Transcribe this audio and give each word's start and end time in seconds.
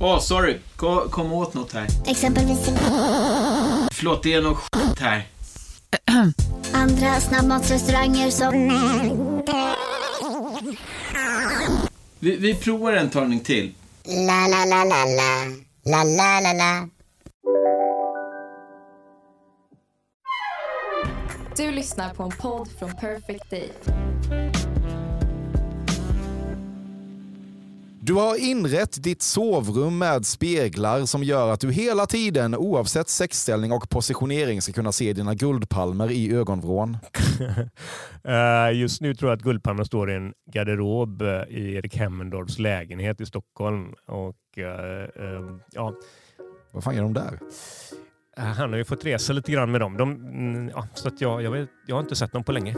Åh, 0.00 0.16
oh, 0.16 0.20
sorry. 0.20 0.58
Kom, 0.76 1.10
kom 1.10 1.32
åt 1.32 1.54
något 1.54 1.72
här. 1.72 1.86
Exempelvis... 2.06 2.58
Förlåt, 3.92 4.22
det 4.22 4.32
är 4.32 4.42
något 4.42 4.58
skit 4.58 4.98
här. 5.00 5.26
Andra 6.72 7.20
snabbmatsrestauranger 7.20 8.30
som... 8.30 8.68
Vi, 12.18 12.36
vi 12.36 12.54
provar 12.54 12.92
en 12.92 13.10
talning 13.10 13.40
till. 13.40 13.74
La, 14.04 14.46
la, 14.48 14.64
la, 14.64 14.84
la, 14.84 15.04
la. 15.04 15.44
La, 15.84 16.04
la, 16.04 16.40
la, 16.40 16.52
la. 16.52 16.88
Du 21.56 21.70
lyssnar 21.70 22.14
på 22.14 22.22
en 22.22 22.30
podd 22.30 22.68
från 22.78 22.92
Perfect 22.92 23.50
Day. 23.50 23.72
Du 28.08 28.14
har 28.14 28.36
inrett 28.36 29.02
ditt 29.02 29.22
sovrum 29.22 29.98
med 29.98 30.26
speglar 30.26 31.04
som 31.04 31.22
gör 31.24 31.52
att 31.52 31.60
du 31.60 31.72
hela 31.72 32.06
tiden, 32.06 32.54
oavsett 32.54 33.08
sexställning 33.08 33.72
och 33.72 33.88
positionering, 33.88 34.62
ska 34.62 34.72
kunna 34.72 34.92
se 34.92 35.12
dina 35.12 35.34
guldpalmer 35.34 36.10
i 36.10 36.34
ögonvrån. 36.34 36.98
uh, 38.28 38.72
just 38.80 39.00
nu 39.00 39.14
tror 39.14 39.30
jag 39.30 39.36
att 39.36 39.42
guldpalmen 39.42 39.84
står 39.84 40.10
i 40.10 40.14
en 40.14 40.32
garderob 40.52 41.22
eh, 41.22 41.28
i 41.28 41.74
Erik 41.74 41.96
Hemmendorfs 41.96 42.58
lägenhet 42.58 43.20
i 43.20 43.26
Stockholm. 43.26 43.94
Och, 44.06 44.36
uh, 44.58 44.64
ja. 45.72 45.94
Vad 46.72 46.84
fan 46.84 46.94
är 46.94 47.02
de 47.02 47.14
där? 47.14 47.38
Han 48.36 48.70
har 48.70 48.76
ju 48.76 48.84
fått 48.84 49.04
resa 49.04 49.32
lite 49.32 49.52
grann 49.52 49.70
med 49.70 49.80
dem. 49.80 49.96
De, 49.96 50.10
mm, 50.12 50.68
ja, 50.68 50.86
så 50.94 51.08
att 51.08 51.20
jag, 51.20 51.42
jag, 51.42 51.50
vet, 51.50 51.68
jag 51.86 51.96
har 51.96 52.00
inte 52.00 52.16
sett 52.16 52.32
dem 52.32 52.44
på 52.44 52.52
länge. 52.52 52.74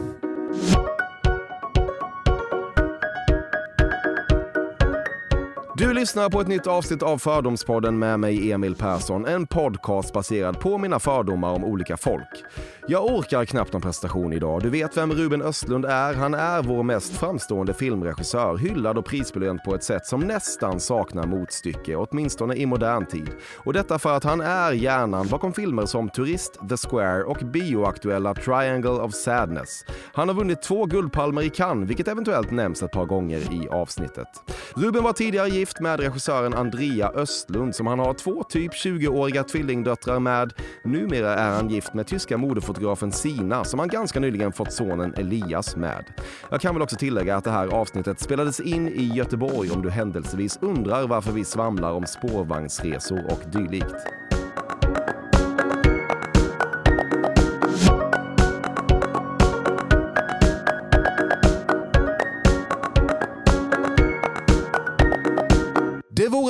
Du 5.81 5.93
lyssnar 5.93 6.29
på 6.29 6.41
ett 6.41 6.47
nytt 6.47 6.67
avsnitt 6.67 7.03
av 7.03 7.17
Fördomspodden 7.17 7.99
med 7.99 8.19
mig 8.19 8.51
Emil 8.51 8.75
Persson. 8.75 9.25
En 9.25 9.47
podcast 9.47 10.13
baserad 10.13 10.59
på 10.59 10.77
mina 10.77 10.99
fördomar 10.99 11.51
om 11.51 11.63
olika 11.63 11.97
folk. 11.97 12.43
Jag 12.87 13.05
orkar 13.05 13.45
knappt 13.45 13.73
någon 13.73 13.81
prestation 13.81 14.33
idag. 14.33 14.61
Du 14.61 14.69
vet 14.69 14.97
vem 14.97 15.11
Ruben 15.11 15.41
Östlund 15.41 15.85
är. 15.85 16.13
Han 16.13 16.33
är 16.33 16.63
vår 16.63 16.83
mest 16.83 17.17
framstående 17.17 17.73
filmregissör, 17.73 18.57
hyllad 18.57 18.97
och 18.97 19.05
prisbelönt 19.05 19.63
på 19.63 19.75
ett 19.75 19.83
sätt 19.83 20.05
som 20.05 20.19
nästan 20.19 20.79
saknar 20.79 21.25
motstycke, 21.25 21.95
åtminstone 21.95 22.55
i 22.55 22.65
modern 22.65 23.05
tid. 23.05 23.29
Och 23.57 23.73
detta 23.73 23.99
för 23.99 24.17
att 24.17 24.23
han 24.23 24.41
är 24.41 24.71
hjärnan 24.71 25.27
bakom 25.27 25.53
filmer 25.53 25.85
som 25.85 26.09
Turist, 26.09 26.59
The 26.69 26.77
Square 26.77 27.23
och 27.23 27.37
bioaktuella 27.37 28.33
Triangle 28.33 28.89
of 28.89 29.13
Sadness. 29.13 29.85
Han 30.13 30.27
har 30.27 30.35
vunnit 30.35 30.61
två 30.61 30.85
Guldpalmer 30.85 31.41
i 31.41 31.49
Cannes, 31.49 31.89
vilket 31.89 32.07
eventuellt 32.07 32.51
nämns 32.51 32.83
ett 32.83 32.91
par 32.91 33.05
gånger 33.05 33.37
i 33.37 33.67
avsnittet. 33.71 34.27
Ruben 34.75 35.03
var 35.03 35.13
tidigare 35.13 35.49
gift 35.49 35.70
med 35.79 35.99
regissören 35.99 36.53
Andrea 36.53 37.09
Östlund 37.09 37.75
som 37.75 37.87
han 37.87 37.99
har 37.99 38.13
två 38.13 38.43
typ 38.43 38.71
20-åriga 38.73 39.43
tvillingdöttrar 39.43 40.19
med. 40.19 40.53
Numera 40.83 41.35
är 41.35 41.51
han 41.51 41.69
gift 41.69 41.93
med 41.93 42.07
tyska 42.07 42.37
modefotografen 42.37 43.11
Sina 43.11 43.63
som 43.63 43.79
han 43.79 43.87
ganska 43.87 44.19
nyligen 44.19 44.51
fått 44.51 44.73
sonen 44.73 45.13
Elias 45.17 45.75
med. 45.75 46.05
Jag 46.49 46.61
kan 46.61 46.75
väl 46.75 46.81
också 46.81 46.95
tillägga 46.95 47.35
att 47.35 47.43
det 47.43 47.51
här 47.51 47.67
avsnittet 47.67 48.19
spelades 48.19 48.59
in 48.59 48.87
i 48.87 49.15
Göteborg 49.15 49.71
om 49.71 49.81
du 49.81 49.89
händelsevis 49.89 50.59
undrar 50.61 51.07
varför 51.07 51.31
vi 51.31 51.45
svamlar 51.45 51.91
om 51.91 52.05
spårvagnsresor 52.05 53.25
och 53.25 53.41
dylikt. 53.51 54.30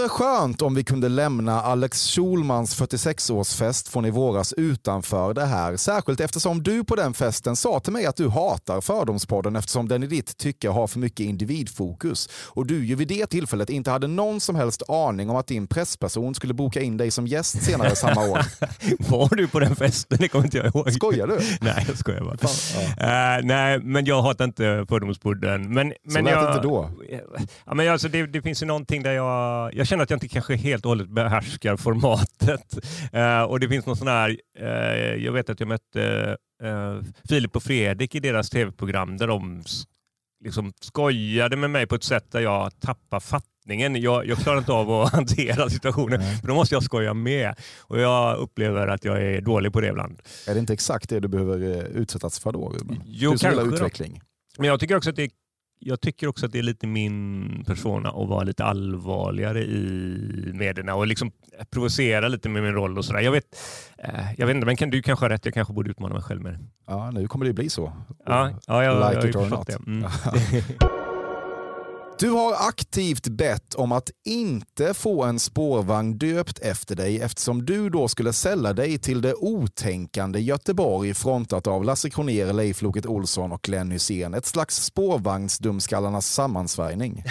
Vore 0.01 0.09
skönt 0.09 0.61
om 0.61 0.75
vi 0.75 0.83
kunde 0.83 1.09
lämna 1.09 1.61
Alex 1.61 2.07
Schulmans 2.07 2.81
46-årsfest 2.81 3.91
från 3.91 4.05
i 4.05 4.09
våras 4.09 4.53
utanför 4.53 5.33
det 5.33 5.45
här. 5.45 5.77
Särskilt 5.77 6.19
eftersom 6.19 6.63
du 6.63 6.83
på 6.83 6.95
den 6.95 7.13
festen 7.13 7.55
sa 7.55 7.79
till 7.79 7.93
mig 7.93 8.05
att 8.05 8.15
du 8.15 8.29
hatar 8.29 8.81
Fördomspodden 8.81 9.55
eftersom 9.55 9.87
den 9.87 10.03
i 10.03 10.07
ditt 10.07 10.37
tycke 10.37 10.69
har 10.69 10.87
för 10.87 10.99
mycket 10.99 11.19
individfokus. 11.19 12.29
Och 12.47 12.65
du 12.65 12.85
ju 12.85 12.95
vid 12.95 13.07
det 13.07 13.25
tillfället 13.25 13.69
inte 13.69 13.91
hade 13.91 14.07
någon 14.07 14.39
som 14.39 14.55
helst 14.55 14.89
aning 14.89 15.29
om 15.29 15.35
att 15.35 15.47
din 15.47 15.67
pressperson 15.67 16.35
skulle 16.35 16.53
boka 16.53 16.81
in 16.81 16.97
dig 16.97 17.11
som 17.11 17.27
gäst 17.27 17.63
senare 17.63 17.95
samma 17.95 18.21
år. 18.21 18.41
Var 19.11 19.35
du 19.35 19.47
på 19.47 19.59
den 19.59 19.75
festen? 19.75 20.17
Det 20.21 20.27
kommer 20.27 20.45
inte 20.45 20.57
jag 20.57 20.65
ihåg. 20.65 20.93
Skojar 20.93 21.27
du? 21.27 21.39
nej, 21.61 21.85
jag 21.87 21.97
skojar 21.97 22.21
bara. 22.21 22.37
Fan, 22.37 22.85
ja. 22.97 23.39
uh, 23.39 23.45
nej, 23.45 23.79
men 23.79 24.05
jag 24.05 24.21
hatar 24.21 24.45
inte 24.45 24.85
Fördomspodden. 24.89 25.73
Men, 25.73 25.89
så 25.89 25.95
men 26.03 26.23
lät 26.23 26.33
jag, 26.33 26.43
det 26.43 26.47
inte 26.47 26.67
då? 26.67 26.89
Ja, 27.65 27.73
men 27.73 27.89
alltså, 27.89 28.07
det, 28.07 28.27
det 28.27 28.41
finns 28.41 28.61
ju 28.61 28.65
någonting 28.65 29.03
där 29.03 29.11
jag 29.11 29.51
jag 29.73 29.87
känner 29.91 30.03
att 30.03 30.09
jag 30.09 30.17
inte 30.17 30.27
kanske 30.27 30.55
helt 30.55 30.85
och 30.85 30.89
hållet 30.89 31.09
behärskar 31.09 31.77
formatet. 31.77 32.77
Uh, 33.15 33.41
och 33.49 33.59
det 33.59 33.69
finns 33.69 33.85
någon 33.85 33.97
sån 33.97 34.07
här, 34.07 34.37
uh, 34.61 35.23
jag 35.23 35.31
vet 35.31 35.49
att 35.49 35.59
jag 35.59 35.69
mötte 35.69 36.37
uh, 36.63 37.01
Filip 37.29 37.55
och 37.55 37.63
Fredrik 37.63 38.15
i 38.15 38.19
deras 38.19 38.49
tv-program 38.49 39.17
där 39.17 39.27
de 39.27 39.63
liksom 40.43 40.73
skojade 40.81 41.55
med 41.55 41.69
mig 41.69 41.87
på 41.87 41.95
ett 41.95 42.03
sätt 42.03 42.31
där 42.31 42.39
jag 42.39 42.79
tappar 42.79 43.19
fattningen. 43.19 44.01
Jag, 44.01 44.27
jag 44.27 44.37
klarar 44.37 44.57
inte 44.57 44.71
av 44.71 44.91
att 44.91 45.13
hantera 45.13 45.69
situationen, 45.69 46.21
för 46.39 46.47
då 46.47 46.53
måste 46.53 46.75
jag 46.75 46.83
skoja 46.83 47.13
med. 47.13 47.55
Och 47.79 47.99
jag 47.99 48.37
upplever 48.37 48.87
att 48.87 49.05
jag 49.05 49.21
är 49.21 49.41
dålig 49.41 49.73
på 49.73 49.81
det 49.81 49.87
ibland. 49.87 50.21
Är 50.47 50.53
det 50.53 50.59
inte 50.59 50.73
exakt 50.73 51.09
det 51.09 51.19
du 51.19 51.27
behöver 51.27 51.83
utsättas 51.83 52.39
för 52.39 52.51
då? 52.51 52.75
Jo, 53.05 53.31
du 53.31 53.37
som 53.37 53.49
gillar 53.49 53.73
utveckling. 53.73 54.21
Men 54.57 54.67
jag 54.67 54.79
tycker 54.79 54.95
också 54.95 55.09
att 55.09 55.15
det 55.15 55.23
är 55.23 55.29
jag 55.83 56.01
tycker 56.01 56.27
också 56.27 56.45
att 56.45 56.51
det 56.51 56.59
är 56.59 56.63
lite 56.63 56.87
min 56.87 57.63
persona 57.67 58.09
att 58.09 58.29
vara 58.29 58.43
lite 58.43 58.63
allvarligare 58.63 59.63
i 59.63 60.51
medierna 60.53 60.95
och 60.95 61.07
liksom 61.07 61.31
provocera 61.69 62.27
lite 62.27 62.49
med 62.49 62.63
min 62.63 62.73
roll 62.73 62.97
och 62.97 63.05
sådär. 63.05 63.19
Jag 63.19 63.31
vet, 63.31 63.45
eh, 63.97 64.33
jag 64.37 64.47
vet 64.47 64.55
inte, 64.55 64.65
men 64.65 64.77
kan, 64.77 64.89
du 64.89 65.01
kanske 65.01 65.25
har 65.25 65.29
rätt. 65.29 65.45
Jag 65.45 65.53
kanske 65.53 65.73
borde 65.73 65.89
utmana 65.89 66.13
mig 66.13 66.23
själv 66.23 66.41
med 66.41 66.53
det. 66.53 66.59
Ja, 66.87 67.11
nu 67.11 67.27
kommer 67.27 67.45
det 67.45 67.53
bli 67.53 67.69
så. 67.69 67.93
Ja, 68.25 68.49
ja 68.67 68.83
jag, 68.83 69.13
like 69.13 69.21
jag, 69.21 69.29
it 69.29 69.35
or 69.35 69.49
not. 69.49 69.67
det. 69.67 69.77
Mm. 69.87 70.09
Du 72.21 72.29
har 72.29 72.53
aktivt 72.53 73.27
bett 73.27 73.73
om 73.73 73.91
att 73.91 74.11
inte 74.25 74.93
få 74.93 75.23
en 75.23 75.39
spårvagn 75.39 76.17
döpt 76.17 76.59
efter 76.59 76.95
dig 76.95 77.21
eftersom 77.21 77.65
du 77.65 77.89
då 77.89 78.07
skulle 78.07 78.33
sälla 78.33 78.73
dig 78.73 78.97
till 78.97 79.21
det 79.21 79.33
otänkande 79.33 80.39
Göteborg 80.39 81.13
frontat 81.13 81.67
av 81.67 81.83
Lasse 81.83 82.09
Kronér, 82.09 82.53
Leif 82.53 82.81
Loket 82.81 83.05
Olsson 83.05 83.51
och 83.51 83.61
Glenn 83.61 83.91
Hysén. 83.91 84.33
Ett 84.33 84.45
slags 84.45 84.83
spårvagnsdumskallarnas 84.83 86.33
sammansvärjning. 86.33 87.23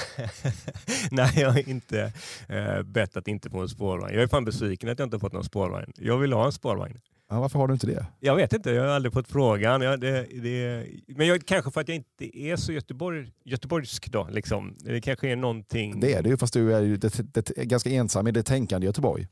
Nej, 1.11 1.33
jag 1.37 1.51
har 1.51 1.69
inte 1.69 2.13
eh, 2.49 2.83
bett 2.83 3.17
att 3.17 3.29
inte 3.29 3.51
få 3.51 3.61
en 3.61 3.69
spårvagn. 3.69 4.15
Jag 4.15 4.23
är 4.23 4.29
fan 4.29 4.45
besviken 4.45 4.89
att 4.89 4.99
jag 4.99 5.07
inte 5.07 5.19
fått 5.19 5.33
någon 5.33 5.45
spårvagn. 5.45 5.93
Jag 5.97 6.19
vill 6.19 6.33
ha 6.33 6.47
en 6.47 6.53
spårvagn. 6.53 7.01
Ja, 7.33 7.41
varför 7.41 7.59
har 7.59 7.69
du 7.69 7.75
inte 7.75 7.87
det? 7.87 8.07
Jag 8.21 8.37
vet 8.37 8.53
inte, 8.53 8.71
jag 8.71 8.83
har 8.83 8.89
aldrig 8.89 9.13
fått 9.13 9.29
frågan. 9.29 9.81
Jag, 9.81 10.01
det, 10.01 10.27
det, 10.43 10.87
men 11.07 11.27
jag, 11.27 11.47
kanske 11.47 11.71
för 11.71 11.81
att 11.81 11.89
jag 11.89 11.95
inte 11.95 12.39
är 12.39 12.57
så 12.57 12.73
Göteborg, 12.73 13.33
göteborgsk 13.45 14.13
då. 14.13 14.29
Liksom. 14.31 14.77
Det 14.79 15.01
kanske 15.01 15.29
är 15.29 15.37
någonting... 15.37 16.01
Det 16.01 16.13
är 16.13 16.23
det 16.23 16.29
ju, 16.29 16.37
fast 16.37 16.55
du 16.55 16.75
är 16.75 16.81
ju 16.81 16.97
det, 16.97 17.35
det, 17.35 17.65
ganska 17.65 17.91
ensam 17.91 18.27
i 18.27 18.31
det 18.31 18.43
tänkande 18.43 18.87
Göteborg. 18.87 19.29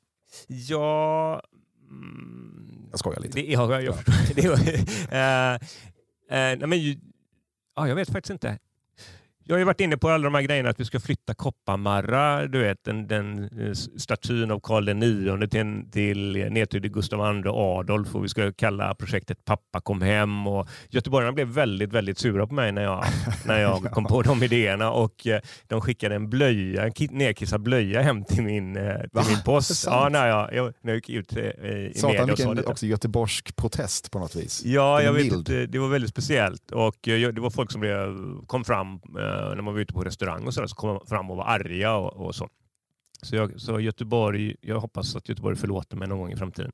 Ja... 0.46 1.42
Mm, 1.90 2.88
jag 2.90 2.98
skojar 2.98 3.20
lite. 3.20 3.40
Det, 3.40 3.46
ja, 3.46 3.72
jag, 3.72 3.82
jag 3.82 3.94
ja. 3.94 4.12
det, 4.34 4.48
uh, 4.48 4.54
uh, 6.54 6.58
nej, 6.58 6.66
men, 6.66 7.00
ja, 7.76 7.88
jag 7.88 7.94
vet 7.94 8.10
faktiskt 8.10 8.30
inte. 8.30 8.58
Jag 9.48 9.54
har 9.54 9.58
ju 9.58 9.64
varit 9.64 9.80
inne 9.80 9.96
på 9.96 10.08
alla 10.08 10.24
de 10.24 10.34
här 10.34 10.42
grejerna 10.42 10.70
att 10.70 10.80
vi 10.80 10.84
ska 10.84 11.00
flytta 11.00 11.34
Kopparmarra, 11.34 12.46
du 12.46 12.58
vet 12.58 12.84
den, 12.84 13.06
den 13.06 13.44
eh, 13.44 13.72
statyn 13.72 14.50
av 14.50 14.60
Karl 14.60 14.88
IX 14.88 15.50
till, 15.50 15.90
till, 15.92 16.52
ner 16.52 16.66
till 16.66 16.80
Gustav 16.80 17.36
II 17.36 17.42
Adolf 17.46 18.14
och 18.14 18.24
vi 18.24 18.28
ska 18.28 18.52
kalla 18.52 18.94
projektet 18.94 19.44
Pappa 19.44 19.80
kom 19.80 20.02
hem. 20.02 20.46
Och 20.46 20.68
Göteborgarna 20.88 21.32
blev 21.32 21.46
väldigt, 21.46 21.92
väldigt 21.92 22.18
sura 22.18 22.46
på 22.46 22.54
mig 22.54 22.72
när 22.72 22.82
jag, 22.82 23.04
när 23.46 23.60
jag 23.60 23.90
kom 23.90 24.04
på 24.04 24.22
de 24.22 24.42
idéerna 24.42 24.90
och 24.90 25.26
eh, 25.26 25.40
de 25.66 25.80
skickade 25.80 26.14
en 26.14 26.30
blöja, 26.30 26.84
en 26.84 26.92
nedkissad 27.10 27.62
blöja 27.62 28.02
hem 28.02 28.24
till 28.24 28.42
min, 28.42 28.76
eh, 28.76 29.00
till 29.00 29.30
min 29.30 29.42
post. 29.44 29.86
Ja, 29.86 30.08
när 30.08 30.28
jag, 30.28 30.54
jag, 30.54 30.72
när 30.82 30.92
jag 30.92 30.96
gick 30.96 31.10
ut 31.10 31.36
i 31.36 31.92
Satan, 31.94 32.10
media 32.10 32.32
och 32.32 32.38
sa 32.38 32.50
vilken 32.50 32.72
också 32.72 32.86
göteborgsk 32.86 33.56
protest 33.56 34.10
på 34.10 34.18
något 34.18 34.36
vis. 34.36 34.62
Ja, 34.64 35.02
jag 35.02 35.12
vet, 35.12 35.46
det, 35.46 35.66
det 35.66 35.78
var 35.78 35.88
väldigt 35.88 36.10
speciellt 36.10 36.70
och 36.70 36.96
det 37.02 37.38
var 37.38 37.50
folk 37.50 37.72
som 37.72 37.80
blev, 37.80 38.16
kom 38.46 38.64
fram 38.64 39.00
när 39.40 39.62
man 39.62 39.74
var 39.74 39.80
ute 39.80 39.92
på 39.92 40.00
restaurang 40.04 40.46
och 40.46 40.54
så, 40.54 40.60
där, 40.60 40.66
så 40.66 40.76
kom 40.76 40.88
de 40.88 41.06
fram 41.06 41.30
och 41.30 41.36
var 41.36 41.44
arga 41.44 41.94
och, 41.94 42.26
och 42.26 42.34
så. 42.34 42.48
Så, 43.22 43.36
jag, 43.36 43.60
så 43.60 43.80
Göteborg, 43.80 44.56
jag 44.60 44.80
hoppas 44.80 45.16
att 45.16 45.28
Göteborg 45.28 45.56
förlåter 45.56 45.96
mig 45.96 46.08
någon 46.08 46.18
gång 46.18 46.32
i 46.32 46.36
framtiden. 46.36 46.72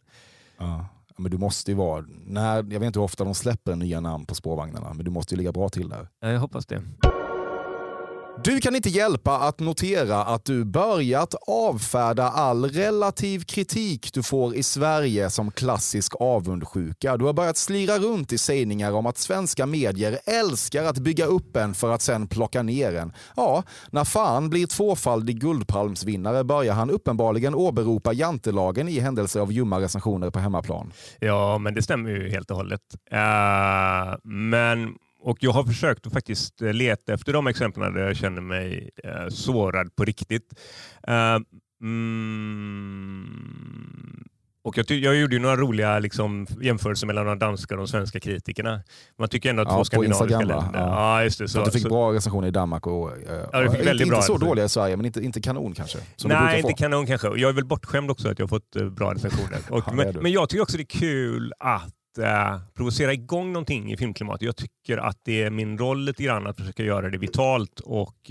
Ja. 0.58 0.86
Men 1.16 1.30
du 1.30 1.38
måste 1.38 1.70
ju 1.70 1.76
vara, 1.76 2.04
när, 2.08 2.56
jag 2.56 2.64
vet 2.64 2.82
inte 2.82 2.98
hur 2.98 3.04
ofta 3.04 3.24
de 3.24 3.34
släpper 3.34 3.76
nya 3.76 4.00
namn 4.00 4.26
på 4.26 4.34
spårvagnarna, 4.34 4.94
men 4.94 5.04
du 5.04 5.10
måste 5.10 5.34
ju 5.34 5.38
ligga 5.38 5.52
bra 5.52 5.68
till 5.68 5.88
där. 5.88 6.08
Ja, 6.20 6.28
Jag 6.28 6.40
hoppas 6.40 6.66
det. 6.66 6.82
Du 8.42 8.60
kan 8.60 8.76
inte 8.76 8.88
hjälpa 8.88 9.38
att 9.38 9.60
notera 9.60 10.24
att 10.24 10.44
du 10.44 10.64
börjat 10.64 11.34
avfärda 11.46 12.22
all 12.22 12.64
relativ 12.64 13.40
kritik 13.40 14.12
du 14.12 14.22
får 14.22 14.54
i 14.54 14.62
Sverige 14.62 15.30
som 15.30 15.50
klassisk 15.50 16.12
avundsjuka. 16.20 17.16
Du 17.16 17.24
har 17.24 17.32
börjat 17.32 17.56
slira 17.56 17.98
runt 17.98 18.32
i 18.32 18.38
sägningar 18.38 18.92
om 18.92 19.06
att 19.06 19.18
svenska 19.18 19.66
medier 19.66 20.18
älskar 20.26 20.84
att 20.84 20.98
bygga 20.98 21.24
upp 21.24 21.56
en 21.56 21.74
för 21.74 21.90
att 21.90 22.02
sen 22.02 22.28
plocka 22.28 22.62
ner 22.62 22.94
en. 22.94 23.12
Ja, 23.36 23.62
när 23.90 24.04
fan 24.04 24.50
blir 24.50 24.66
tvåfaldig 24.66 25.40
guldpalmsvinnare 25.40 26.44
börjar 26.44 26.74
han 26.74 26.90
uppenbarligen 26.90 27.54
åberopa 27.54 28.12
jantelagen 28.12 28.88
i 28.88 29.00
händelse 29.00 29.40
av 29.40 29.52
ljumma 29.52 29.80
recensioner 29.80 30.30
på 30.30 30.38
hemmaplan. 30.38 30.92
Ja, 31.20 31.58
men 31.58 31.74
det 31.74 31.82
stämmer 31.82 32.10
ju 32.10 32.30
helt 32.30 32.50
och 32.50 32.56
hållet. 32.56 32.80
Uh, 33.12 34.16
men, 34.24 34.94
och 35.24 35.38
jag 35.40 35.50
har 35.50 35.64
försökt 35.64 36.06
att 36.06 36.12
faktiskt 36.12 36.62
eh, 36.62 36.72
leta 36.72 37.14
efter 37.14 37.32
de 37.32 37.46
exemplen 37.46 37.94
där 37.94 38.06
jag 38.06 38.16
känner 38.16 38.40
mig 38.40 38.90
uh, 39.04 39.28
sårad 39.28 39.96
på 39.96 40.04
riktigt. 40.04 40.54
Uh, 41.08 41.38
mm, 41.82 43.24
och 44.64 44.78
jag, 44.78 44.90
jag 44.90 45.16
gjorde 45.16 45.38
några 45.38 45.56
roliga 45.56 45.98
liksom, 45.98 46.46
jämförelser 46.60 47.06
mellan 47.06 47.26
de 47.26 47.38
danska 47.38 47.74
och 47.74 47.78
de 47.78 47.88
svenska 47.88 48.20
kritikerna. 48.20 48.80
Man 49.18 49.28
tycker 49.28 49.50
ändå 49.50 49.62
att 49.62 49.68
Ja, 49.68 49.76
två 49.76 49.84
skandinaviska 49.84 50.38
länder... 50.38 50.54
Ja. 50.54 50.70
Ja, 50.72 51.24
just 51.24 51.38
det. 51.38 51.48
Så, 51.48 51.64
du 51.64 51.70
fick 51.70 51.82
så- 51.82 51.88
bra 51.88 52.12
recensioner 52.12 52.48
i 52.48 52.50
Danmark 52.50 52.86
och 52.86 53.12
eh, 53.12 53.18
Ja, 53.52 53.60
du 53.60 53.70
fick 53.70 53.78
inte, 53.78 53.88
väldigt 53.88 54.06
inte 54.06 54.10
bra 54.10 54.22
så 54.22 54.32
recensioner. 54.32 54.50
dåliga 54.50 54.64
i 54.64 54.68
Sverige, 54.68 54.96
men 54.96 55.06
inte, 55.06 55.20
inte 55.20 55.40
kanon 55.40 55.74
kanske. 55.74 55.98
Nej, 56.24 56.60
inte 56.60 56.72
kanon 56.72 57.06
kanske. 57.06 57.26
Jag 57.26 57.48
är 57.48 57.52
väl 57.52 57.64
bortskämd 57.64 58.10
också 58.10 58.28
att 58.28 58.38
jag 58.38 58.44
har 58.44 58.48
fått 58.48 58.76
eh, 58.76 58.88
bra 58.88 59.14
recensioner. 59.14 59.58
Och, 59.70 59.84
Ja, 59.86 59.92
men, 59.92 60.16
men 60.22 60.32
jag 60.32 60.48
tycker 60.48 60.62
också 60.62 60.76
det 60.76 60.82
är 60.82 60.98
kul 60.98 61.52
att 61.58 61.94
eh, 62.18 62.58
provocera 62.74 63.12
igång 63.12 63.52
någonting 63.52 63.92
i 63.92 63.96
filmklimatet. 63.96 64.42
Jag 64.42 64.56
tycker 64.56 64.98
att 64.98 65.18
det 65.24 65.42
är 65.42 65.50
min 65.50 65.78
roll 65.78 66.04
lite 66.04 66.22
grann 66.22 66.46
att 66.46 66.56
försöka 66.56 66.82
göra 66.82 67.10
det 67.10 67.18
vitalt 67.18 67.80
och 67.80 68.30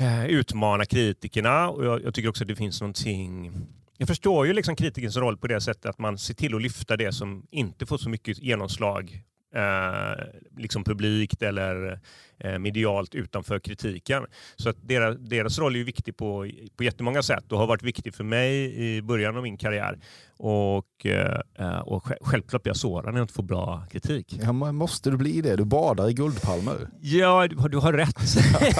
eh, 0.00 0.26
utmana 0.26 0.84
kritikerna. 0.84 1.68
Och 1.68 1.84
jag, 1.84 2.04
jag 2.04 2.14
tycker 2.14 2.28
också 2.28 2.44
att 2.44 2.48
det 2.48 2.56
finns 2.56 2.80
någonting 2.80 3.52
jag 3.98 4.08
förstår 4.08 4.46
ju 4.46 4.52
liksom 4.52 4.76
kritikens 4.76 5.16
roll 5.16 5.36
på 5.36 5.46
det 5.46 5.60
sättet 5.60 5.86
att 5.86 5.98
man 5.98 6.18
ser 6.18 6.34
till 6.34 6.54
att 6.54 6.62
lyfta 6.62 6.96
det 6.96 7.12
som 7.12 7.46
inte 7.50 7.86
får 7.86 7.98
så 7.98 8.08
mycket 8.08 8.38
genomslag 8.38 9.22
eh, 9.54 10.24
liksom 10.56 10.84
publikt 10.84 11.42
eller 11.42 11.92
eh, 11.92 11.98
medialt 12.58 13.14
utanför 13.14 13.58
kritiken. 13.58 14.22
Så 14.56 14.68
att 14.68 14.76
deras, 14.82 15.16
deras 15.20 15.58
roll 15.58 15.74
är 15.74 15.78
ju 15.78 15.84
viktig 15.84 16.16
på, 16.16 16.50
på 16.76 16.84
jättemånga 16.84 17.22
sätt 17.22 17.52
och 17.52 17.58
har 17.58 17.66
varit 17.66 17.82
viktig 17.82 18.14
för 18.14 18.24
mig 18.24 18.74
i 18.96 19.02
början 19.02 19.36
av 19.36 19.42
min 19.42 19.56
karriär. 19.56 19.98
Och, 20.36 21.06
eh, 21.06 21.78
och 21.84 22.04
sj- 22.04 22.16
självklart 22.20 22.62
blir 22.62 22.70
jag 22.70 22.76
sårad 22.76 23.12
när 23.14 23.20
jag 23.20 23.24
inte 23.24 23.34
får 23.34 23.42
bra 23.42 23.84
kritik. 23.90 24.38
Ja, 24.42 24.52
måste 24.52 25.10
du 25.10 25.16
bli 25.16 25.40
det? 25.40 25.56
Du 25.56 25.64
badar 25.64 26.08
i 26.10 26.12
guldpalmer. 26.12 26.88
Ja, 27.00 27.48
du, 27.48 27.68
du 27.68 27.78
har 27.78 27.92
rätt. 27.92 28.16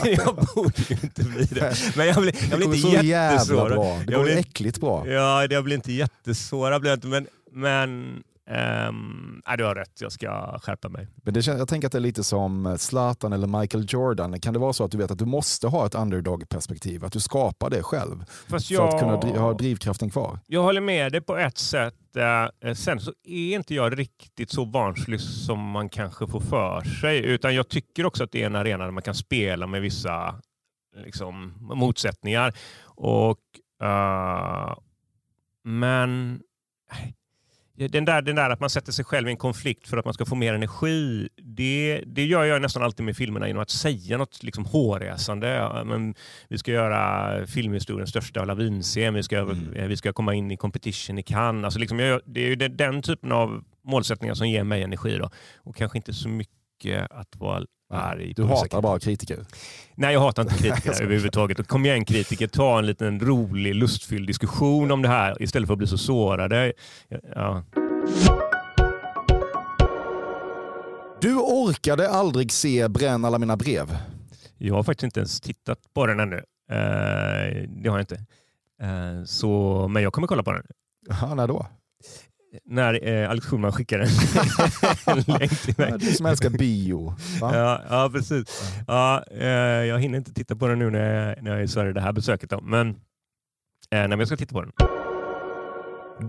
jag 0.25 0.35
borde 0.55 0.83
ju 0.89 0.97
inte 1.03 1.25
bli 1.25 1.45
det. 1.45 1.75
Men 1.97 2.07
jag 2.07 2.17
blir, 2.23 2.35
jag 2.41 2.51
Det 2.51 2.57
blir 2.57 2.67
går 2.67 2.75
inte 2.75 2.89
så 2.89 2.95
jävla 2.95 3.33
jättesårad. 3.33 3.73
bra. 3.73 3.85
Det 4.07 4.13
Jag 4.13 4.21
går 4.21 4.25
blir- 4.25 4.37
äckligt 4.39 4.81
bra. 4.81 5.09
Ja, 5.09 5.47
jag 5.51 5.65
blir 5.65 5.77
inte 5.77 5.93
jättesårad. 5.93 6.87
Jag 6.87 7.05
men 7.05 7.27
men 7.53 8.23
ehm, 8.51 9.43
nej, 9.47 9.57
du 9.57 9.65
har 9.65 9.75
rätt, 9.75 10.01
jag 10.01 10.13
ska 10.13 10.59
skärpa 10.63 10.89
mig. 10.89 11.09
Men 11.23 11.35
det, 11.35 11.47
jag 11.47 11.69
tänker 11.69 11.87
att 11.89 11.93
det 11.93 11.99
är 11.99 12.01
lite 12.01 12.25
som 12.25 12.77
Zlatan 12.79 13.33
eller 13.33 13.61
Michael 13.61 13.87
Jordan. 13.89 14.41
Kan 14.41 14.53
det 14.53 14.59
vara 14.61 14.73
så 14.73 14.85
att 14.85 14.91
du 14.91 14.99
vet 14.99 15.11
att 15.11 15.19
du 15.19 15.25
måste 15.25 15.67
ha 15.69 15.87
ett 15.87 15.95
underdog-perspektiv? 15.95 17.05
Att 17.05 17.13
du 17.13 17.21
skapar 17.21 17.71
det 17.71 17.83
själv 17.83 18.25
Fast 18.49 18.67
för 18.69 18.75
jag, 18.75 18.95
att 18.95 19.01
kunna 19.01 19.17
dri- 19.21 19.39
ha 19.39 19.53
drivkraften 19.53 20.11
kvar? 20.11 20.39
jag 20.47 20.63
håller 20.63 20.81
med 20.81 21.13
dig 21.13 21.21
på 21.21 21.37
ett 21.37 21.59
sätt. 21.59 21.95
Eh, 22.17 22.75
sen 22.75 23.01
så 23.01 23.13
är 23.25 23.55
inte 23.55 23.75
jag 23.75 23.99
riktigt 23.99 24.51
så 24.51 24.65
barnslig 24.67 25.21
som 25.21 25.71
man 25.71 25.89
kanske 25.89 26.27
får 26.27 26.41
för 26.41 26.81
sig. 26.83 27.25
Utan 27.25 27.55
jag 27.55 27.69
tycker 27.69 28.07
också 28.07 28.25
att 28.25 28.33
det 28.33 28.43
är 28.43 28.47
en 28.47 28.57
arena 28.57 28.85
där 28.85 28.91
man 28.91 29.03
kan 29.03 29.15
spela 29.15 29.67
med 29.67 29.83
vissa 29.83 30.35
liksom, 31.05 31.53
motsättningar. 31.61 32.53
Och, 32.85 33.41
eh, 33.83 34.77
men 35.65 36.41
Den 37.77 38.05
där, 38.05 38.23
den 38.23 38.37
där 38.37 38.51
att 38.51 38.61
man 38.61 38.71
sätter 38.71 38.93
sig 38.93 39.05
själv 39.05 39.29
i 39.29 39.31
en 39.31 39.37
konflikt 39.37 39.89
för 39.89 39.97
att 39.97 40.05
man 40.05 40.15
ska 40.15 40.25
få 40.25 40.35
mer 40.35 40.55
energi, 40.55 41.29
det, 41.37 42.03
det 42.07 42.25
gör 42.25 42.45
jag 42.45 42.63
nästan 42.63 42.83
alltid 42.83 43.07
med 43.07 43.17
filmerna 43.17 43.47
genom 43.47 43.63
att 43.63 43.71
säga 43.71 44.19
något 44.19 44.43
liksom 44.43 44.65
hårresande. 44.65 45.71
Men 45.85 46.15
vi 46.49 46.59
ska 46.59 46.73
göra 46.73 47.47
filmhistoriens 47.47 48.11
största 48.11 48.45
lavinscen, 48.45 49.15
vi 49.15 49.23
ska, 49.23 49.37
eh, 49.37 49.87
vi 49.87 49.97
ska 49.97 50.13
komma 50.13 50.35
in 50.35 50.51
i 50.51 50.57
competition 50.57 51.19
i 51.19 51.23
Cannes. 51.23 51.65
Alltså 51.65 51.81
liksom 51.81 51.99
jag, 51.99 52.21
det 52.25 52.41
är 52.41 52.49
ju 52.49 52.57
den, 52.57 52.77
den 52.77 53.03
typen 53.03 53.33
av 53.33 53.65
målsättningar 53.85 54.35
som 54.35 54.49
ger 54.49 54.65
mig 54.65 54.83
energi. 54.83 55.17
Då. 55.19 55.31
Och 55.57 55.77
kanske 55.77 55.99
inte 55.99 56.13
så 56.13 56.29
mycket 56.29 57.11
att 57.11 57.37
vara 57.37 57.65
arg 57.91 58.33
Du 58.37 58.45
hatar 58.45 58.83
bara 58.83 58.99
kritiker. 58.99 59.45
Nej, 59.95 60.13
jag 60.13 60.21
hatar 60.21 60.43
inte 60.43 60.55
kritiker 60.55 60.91
överhuvudtaget. 61.03 61.59
Och 61.59 61.67
Kom 61.67 61.85
igen 61.85 62.05
kritiker, 62.05 62.47
ta 62.47 62.79
en 62.79 62.87
liten 62.87 63.21
rolig, 63.21 63.75
lustfylld 63.75 64.27
diskussion 64.27 64.91
om 64.91 65.03
det 65.03 65.09
här 65.09 65.43
istället 65.43 65.67
för 65.67 65.75
att 65.75 65.79
bli 65.79 65.87
så 65.87 65.99
sårade. 65.99 66.73
Ja. 67.35 67.63
Du 71.21 71.37
orkade 71.37 72.11
aldrig 72.11 72.53
se 72.53 72.89
Bränn 72.89 73.25
alla 73.25 73.39
mina 73.39 73.57
brev. 73.57 73.97
Jag 74.59 74.75
har 74.75 74.83
faktiskt 74.83 75.05
inte 75.05 75.21
ens 75.21 75.41
tittat 75.41 75.79
på 75.95 76.07
den 76.07 76.21
ännu. 76.21 76.37
Eh, 76.71 77.69
det 77.69 77.89
har 77.89 77.99
jag 77.99 78.01
inte. 78.01 78.25
Eh, 78.83 79.25
så, 79.25 79.87
men 79.89 80.03
jag 80.03 80.13
kommer 80.13 80.29
kolla 80.29 80.43
på 80.43 80.53
den. 80.53 80.63
Ja, 81.09 81.35
när 81.35 81.49
då? 81.49 81.67
När 82.65 83.09
eh, 83.09 83.31
Alex 83.31 83.47
Schulman 83.47 83.73
skickar 83.73 83.99
en, 83.99 84.09
en 85.17 85.39
länk 85.39 85.61
till 85.63 85.75
mig. 85.79 85.89
Ja, 85.91 85.97
du 85.97 86.07
som 86.07 86.27
älskar 86.27 86.51
bio. 86.51 87.15
Va? 87.41 87.57
Ja, 87.57 87.81
ja, 87.91 88.11
precis. 88.13 88.73
Ja, 88.87 89.25
eh, 89.31 89.49
jag 89.85 89.99
hinner 90.01 90.19
inte 90.19 90.35
titta 90.35 90.57
på 90.57 90.69
den 90.69 90.79
nu 90.79 90.91
när 90.91 91.29
jag, 91.29 91.43
när 91.43 91.51
jag 91.51 91.61
är 91.61 91.65
i 91.65 91.69
Sverige 91.69 91.93
det 91.93 92.01
här 92.01 92.13
besöket. 92.13 92.51
Då. 92.51 92.61
Men, 92.61 92.89
eh, 92.89 92.95
nej, 93.91 94.09
men 94.09 94.19
jag 94.19 94.29
ska 94.29 94.37
titta 94.37 94.53
på 94.53 94.61
den. 94.61 94.94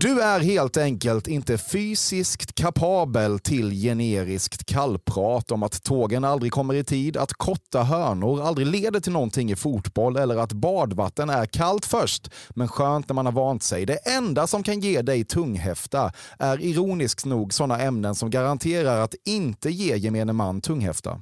Du 0.00 0.20
är 0.20 0.40
helt 0.40 0.76
enkelt 0.76 1.28
inte 1.28 1.58
fysiskt 1.58 2.54
kapabel 2.54 3.38
till 3.38 3.70
generiskt 3.70 4.64
kallprat 4.66 5.50
om 5.50 5.62
att 5.62 5.82
tågen 5.82 6.24
aldrig 6.24 6.52
kommer 6.52 6.74
i 6.74 6.84
tid, 6.84 7.16
att 7.16 7.32
korta 7.32 7.82
hörnor 7.82 8.42
aldrig 8.42 8.66
leder 8.66 9.00
till 9.00 9.12
någonting 9.12 9.50
i 9.50 9.56
fotboll 9.56 10.16
eller 10.16 10.36
att 10.36 10.52
badvatten 10.52 11.30
är 11.30 11.46
kallt 11.46 11.86
först 11.86 12.30
men 12.50 12.68
skönt 12.68 13.08
när 13.08 13.14
man 13.14 13.26
har 13.26 13.32
vant 13.32 13.62
sig. 13.62 13.86
Det 13.86 13.96
enda 13.96 14.46
som 14.46 14.62
kan 14.62 14.80
ge 14.80 15.02
dig 15.02 15.24
tunghäfta 15.24 16.12
är 16.38 16.60
ironiskt 16.60 17.24
nog 17.24 17.54
sådana 17.54 17.80
ämnen 17.80 18.14
som 18.14 18.30
garanterar 18.30 19.00
att 19.00 19.14
inte 19.24 19.70
ge 19.70 19.96
gemene 19.96 20.32
man 20.32 20.60
tunghäfta. 20.60 21.20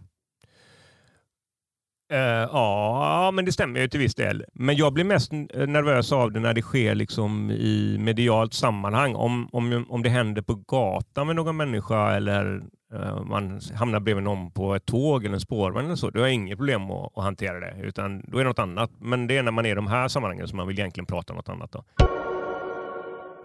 Uh, 2.12 2.18
ja, 2.52 3.30
men 3.34 3.44
det 3.44 3.52
stämmer 3.52 3.80
ju 3.80 3.88
till 3.88 4.00
viss 4.00 4.14
del. 4.14 4.44
Men 4.52 4.76
jag 4.76 4.92
blir 4.92 5.04
mest 5.04 5.32
eh, 5.32 5.66
nervös 5.66 6.12
av 6.12 6.32
det 6.32 6.40
när 6.40 6.54
det 6.54 6.62
sker 6.62 6.94
liksom 6.94 7.50
i 7.50 7.96
medialt 8.00 8.54
sammanhang. 8.54 9.14
Om, 9.14 9.48
om, 9.52 9.86
om 9.88 10.02
det 10.02 10.08
händer 10.08 10.42
på 10.42 10.54
gatan 10.54 11.26
med 11.26 11.36
någon 11.36 11.56
människa 11.56 12.12
eller 12.12 12.62
uh, 12.94 13.24
man 13.24 13.60
hamnar 13.74 14.00
bredvid 14.00 14.24
någon 14.24 14.50
på 14.50 14.74
ett 14.74 14.86
tåg 14.86 15.24
eller 15.24 15.34
en 15.34 15.40
spårvagn 15.40 15.86
eller 15.86 15.96
så. 15.96 16.10
Då 16.10 16.20
har 16.20 16.26
jag 16.26 16.34
inget 16.34 16.58
problem 16.58 16.90
att, 16.90 17.18
att 17.18 17.24
hantera 17.24 17.60
det. 17.60 17.74
Utan 17.82 18.22
då 18.28 18.38
är 18.38 18.44
det 18.44 18.48
något 18.48 18.58
annat. 18.58 18.90
Men 18.98 19.26
det 19.26 19.36
är 19.36 19.42
när 19.42 19.52
man 19.52 19.66
är 19.66 19.70
i 19.70 19.74
de 19.74 19.86
här 19.86 20.08
sammanhangen 20.08 20.48
som 20.48 20.56
man 20.56 20.66
vill 20.66 20.78
egentligen 20.78 21.06
prata 21.06 21.32
om 21.32 21.36
något 21.36 21.48
annat. 21.48 21.72
Då. 21.72 21.84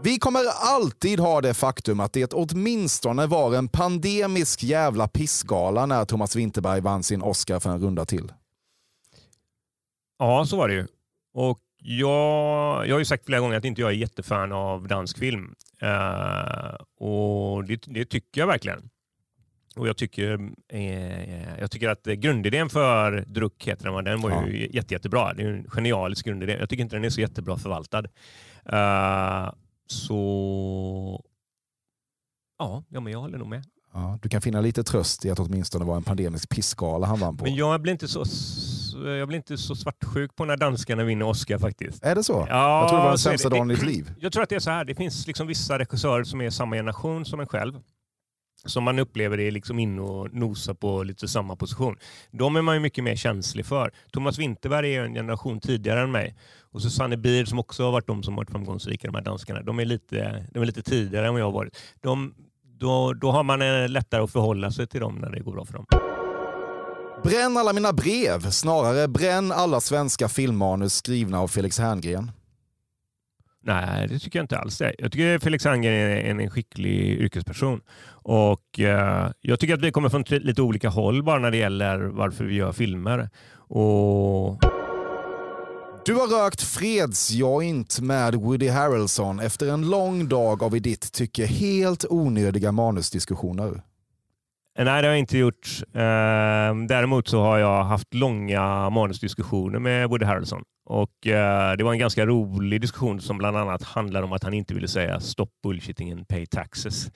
Vi 0.04 0.20
kommer 0.20 0.42
alltid 0.76 1.20
ha 1.20 1.42
det 1.42 1.54
faktum 1.54 2.00
att 2.00 2.14
det 2.14 2.34
åtminstone 2.34 3.28
var 3.28 3.56
en 3.56 3.68
pandemisk 3.68 4.64
jävla 4.64 5.08
pissgala 5.08 5.86
när 5.86 6.06
Thomas 6.06 6.36
Winterberg 6.36 6.82
vann 6.82 7.04
sin 7.04 7.22
Oscar 7.22 7.60
för 7.60 7.70
en 7.70 7.80
runda 7.80 8.06
till. 8.06 8.32
Ja, 10.20 10.46
så 10.46 10.58
var 10.58 10.68
det 10.68 10.74
ju. 10.74 10.88
Och 11.34 11.60
jag, 11.82 12.88
jag 12.88 12.96
har 12.96 13.00
ju 13.00 13.06
sagt 13.06 13.26
flera 13.26 13.40
gånger 13.40 13.58
att 13.58 13.66
inte 13.66 13.82
jag 13.82 13.90
är 13.90 13.96
jättefan 13.96 14.52
av 14.52 14.88
dansk 14.88 15.18
film. 15.18 15.56
Eh, 15.82 16.76
och 17.00 17.64
det, 17.66 17.84
det 17.88 18.06
tycker 18.06 18.42
jag 18.42 18.48
verkligen. 18.48 18.90
Och 19.76 19.88
jag 19.88 19.98
tycker, 19.98 20.52
eh, 20.68 21.60
jag 21.60 21.72
tycker 21.72 21.90
att 21.90 22.04
grundidén 22.04 22.70
för 22.70 23.24
Druck, 23.28 23.68
heter 23.68 23.92
den, 23.92 24.04
den 24.04 24.22
var 24.22 24.48
ju 24.48 24.70
jätte, 24.72 24.94
jättebra. 24.94 25.34
Det 25.34 25.44
är 25.44 25.48
en 25.48 25.70
genialisk 25.70 26.26
grundidé. 26.26 26.58
Jag 26.60 26.70
tycker 26.70 26.84
inte 26.84 26.96
den 26.96 27.06
är 27.06 27.10
så 27.10 27.22
jättebra 27.22 27.58
förvaltad. 27.58 28.06
Eh, 28.66 29.54
så 29.88 31.24
ja, 32.60 32.84
ja, 32.90 33.00
men 33.00 33.14
jag 33.14 33.20
håller 33.20 33.38
nog 33.38 33.48
med. 33.48 33.64
Ja, 33.94 34.20
du 34.22 34.30
kan 34.30 34.42
finna 34.42 34.62
lite 34.62 34.84
tröst 34.84 35.26
i 35.26 35.32
att 35.32 35.40
åtminstone 35.40 35.86
vara 35.86 35.98
en 35.98 36.04
pandemisk 36.04 36.50
pissgala 36.50 37.08
han 37.08 37.20
vann 37.20 37.38
på. 37.38 37.44
Men 37.44 37.56
jag 37.56 37.82
blir 37.82 37.92
inte 37.94 38.08
så, 38.08 38.26
jag 39.08 39.28
blir 39.28 39.38
inte 39.38 39.58
så 39.58 39.76
svartsjuk 39.76 40.36
på 40.36 40.46
när 40.46 40.58
danskarna 40.58 41.04
vinner 41.04 41.26
Oscar 41.26 41.58
faktiskt. 41.58 42.04
Är 42.04 42.16
det 42.16 42.24
så? 42.24 42.48
Ja, 42.50 42.80
jag 42.80 42.90
tror 42.90 42.98
det 42.98 43.04
var 43.04 43.10
den 43.10 43.18
sämsta 43.18 43.50
dagen 43.50 43.72
i 43.72 43.76
ditt 43.76 43.84
liv. 43.86 44.12
Jag 44.20 44.34
tror 44.34 44.44
att 44.44 44.50
det 44.50 44.56
är 44.56 44.60
så 44.60 44.70
här, 44.70 44.86
det 44.86 44.96
finns 44.96 45.28
liksom 45.28 45.48
vissa 45.48 45.80
regissörer 45.80 46.24
som 46.24 46.42
är 46.42 46.50
samma 46.50 46.76
generation 46.76 47.26
som 47.26 47.40
en 47.40 47.48
själv. 47.48 47.74
som 48.66 48.84
man 48.84 49.00
upplever 49.00 49.40
är 49.40 49.52
liksom 49.52 49.80
inne 49.80 50.02
och 50.02 50.34
nosar 50.34 50.74
på 50.74 51.04
lite 51.04 51.28
samma 51.28 51.56
position. 51.56 51.96
De 52.32 52.56
är 52.56 52.62
man 52.62 52.76
ju 52.76 52.80
mycket 52.82 53.04
mer 53.04 53.16
känslig 53.16 53.66
för. 53.66 53.92
Thomas 54.12 54.38
Winterberg 54.40 54.96
är 54.96 55.04
en 55.04 55.14
generation 55.14 55.60
tidigare 55.60 56.02
än 56.02 56.12
mig. 56.12 56.36
Och 56.72 56.82
Susanne 56.82 57.18
Bier 57.18 57.46
som 57.46 57.60
också 57.60 57.84
har 57.84 57.92
varit 57.92 58.08
de 58.08 58.24
som 58.24 58.36
varit 58.36 58.50
framgångsrika, 58.50 59.08
de 59.08 59.16
här 59.16 59.24
danskarna. 59.24 59.62
De 59.62 59.80
är 59.80 59.86
lite, 59.86 60.46
de 60.52 60.62
är 60.62 60.66
lite 60.66 60.82
tidigare 60.82 61.28
än 61.28 61.34
vad 61.34 61.42
jag 61.42 61.46
har 61.46 61.52
varit. 61.52 61.78
De, 62.02 62.34
då, 62.80 63.14
då 63.14 63.32
har 63.32 63.44
man 63.44 63.62
eh, 63.62 63.90
lättare 63.90 64.22
att 64.22 64.32
förhålla 64.32 64.72
sig 64.72 64.88
till 64.88 65.00
dem 65.00 65.16
när 65.16 65.30
det 65.30 65.40
går 65.40 65.52
bra 65.52 65.66
för 65.66 65.74
dem. 65.74 66.09
Bränn 67.24 67.58
alla 67.58 67.74
mina 67.74 67.94
brev, 67.94 68.50
snarare 68.50 69.08
bränn 69.08 69.52
alla 69.52 69.82
svenska 69.82 70.30
filmmanus 70.30 70.96
skrivna 70.96 71.40
av 71.40 71.48
Felix 71.48 71.80
Herngren. 71.80 72.32
Nej, 73.64 74.08
det 74.08 74.20
tycker 74.20 74.40
jag 74.40 74.44
inte 74.44 74.58
alls. 74.58 74.78
Det. 74.78 74.96
Jag 74.98 75.12
tycker 75.12 75.40
Felix 75.40 75.66
Herngren 75.66 75.94
är 75.94 76.18
en, 76.18 76.40
en 76.40 76.50
skicklig 76.50 77.22
yrkesperson. 77.22 77.82
Och 78.10 78.80
eh, 78.80 79.32
Jag 79.42 79.60
tycker 79.60 79.74
att 79.74 79.82
vi 79.82 79.92
kommer 79.92 80.10
från 80.10 80.24
lite 80.30 80.62
olika 80.62 80.90
håll 80.90 81.24
bara 81.24 81.40
när 81.40 81.52
det 81.52 81.58
gäller 81.58 82.00
varför 82.00 82.46
vi 82.46 82.56
gör 82.56 82.72
filmer. 82.72 83.30
Och... 83.54 84.60
Du 86.06 86.16
har 86.16 86.44
rökt 86.44 86.62
fredsjoint 86.62 88.00
med 88.00 88.36
Woody 88.36 88.68
Harrelson 88.68 89.40
efter 89.40 89.68
en 89.68 89.90
lång 89.90 90.30
dag 90.30 90.64
av 90.64 90.76
i 90.76 90.80
ditt 90.80 91.14
tycke 91.14 91.46
helt 91.46 92.06
onödiga 92.10 92.72
manusdiskussioner. 92.72 93.82
Eh, 94.80 94.86
nej, 94.86 95.02
det 95.02 95.08
har 95.08 95.14
jag 95.14 95.20
inte 95.20 95.38
gjort. 95.38 95.68
Eh, 95.94 96.76
däremot 96.88 97.28
så 97.28 97.42
har 97.42 97.58
jag 97.58 97.84
haft 97.84 98.14
långa 98.14 98.90
manusdiskussioner 98.90 99.80
med 99.80 100.10
Woody 100.10 100.26
Harrelson. 100.26 100.64
Och, 100.86 101.28
eh, 101.28 101.78
det 101.78 101.84
var 101.84 101.94
en 101.94 102.00
ganska 102.00 102.26
rolig 102.26 102.82
diskussion 102.82 103.22
som 103.22 103.38
bland 103.38 103.58
annat 103.58 103.84
handlade 103.84 104.26
om 104.26 104.34
att 104.34 104.44
han 104.44 104.54
inte 104.54 104.74
ville 104.74 104.88
säga 104.88 105.20
stop 105.20 105.50
bullshitting 105.64 106.12
and 106.12 106.28
pay 106.28 106.46
taxes. 106.46 107.12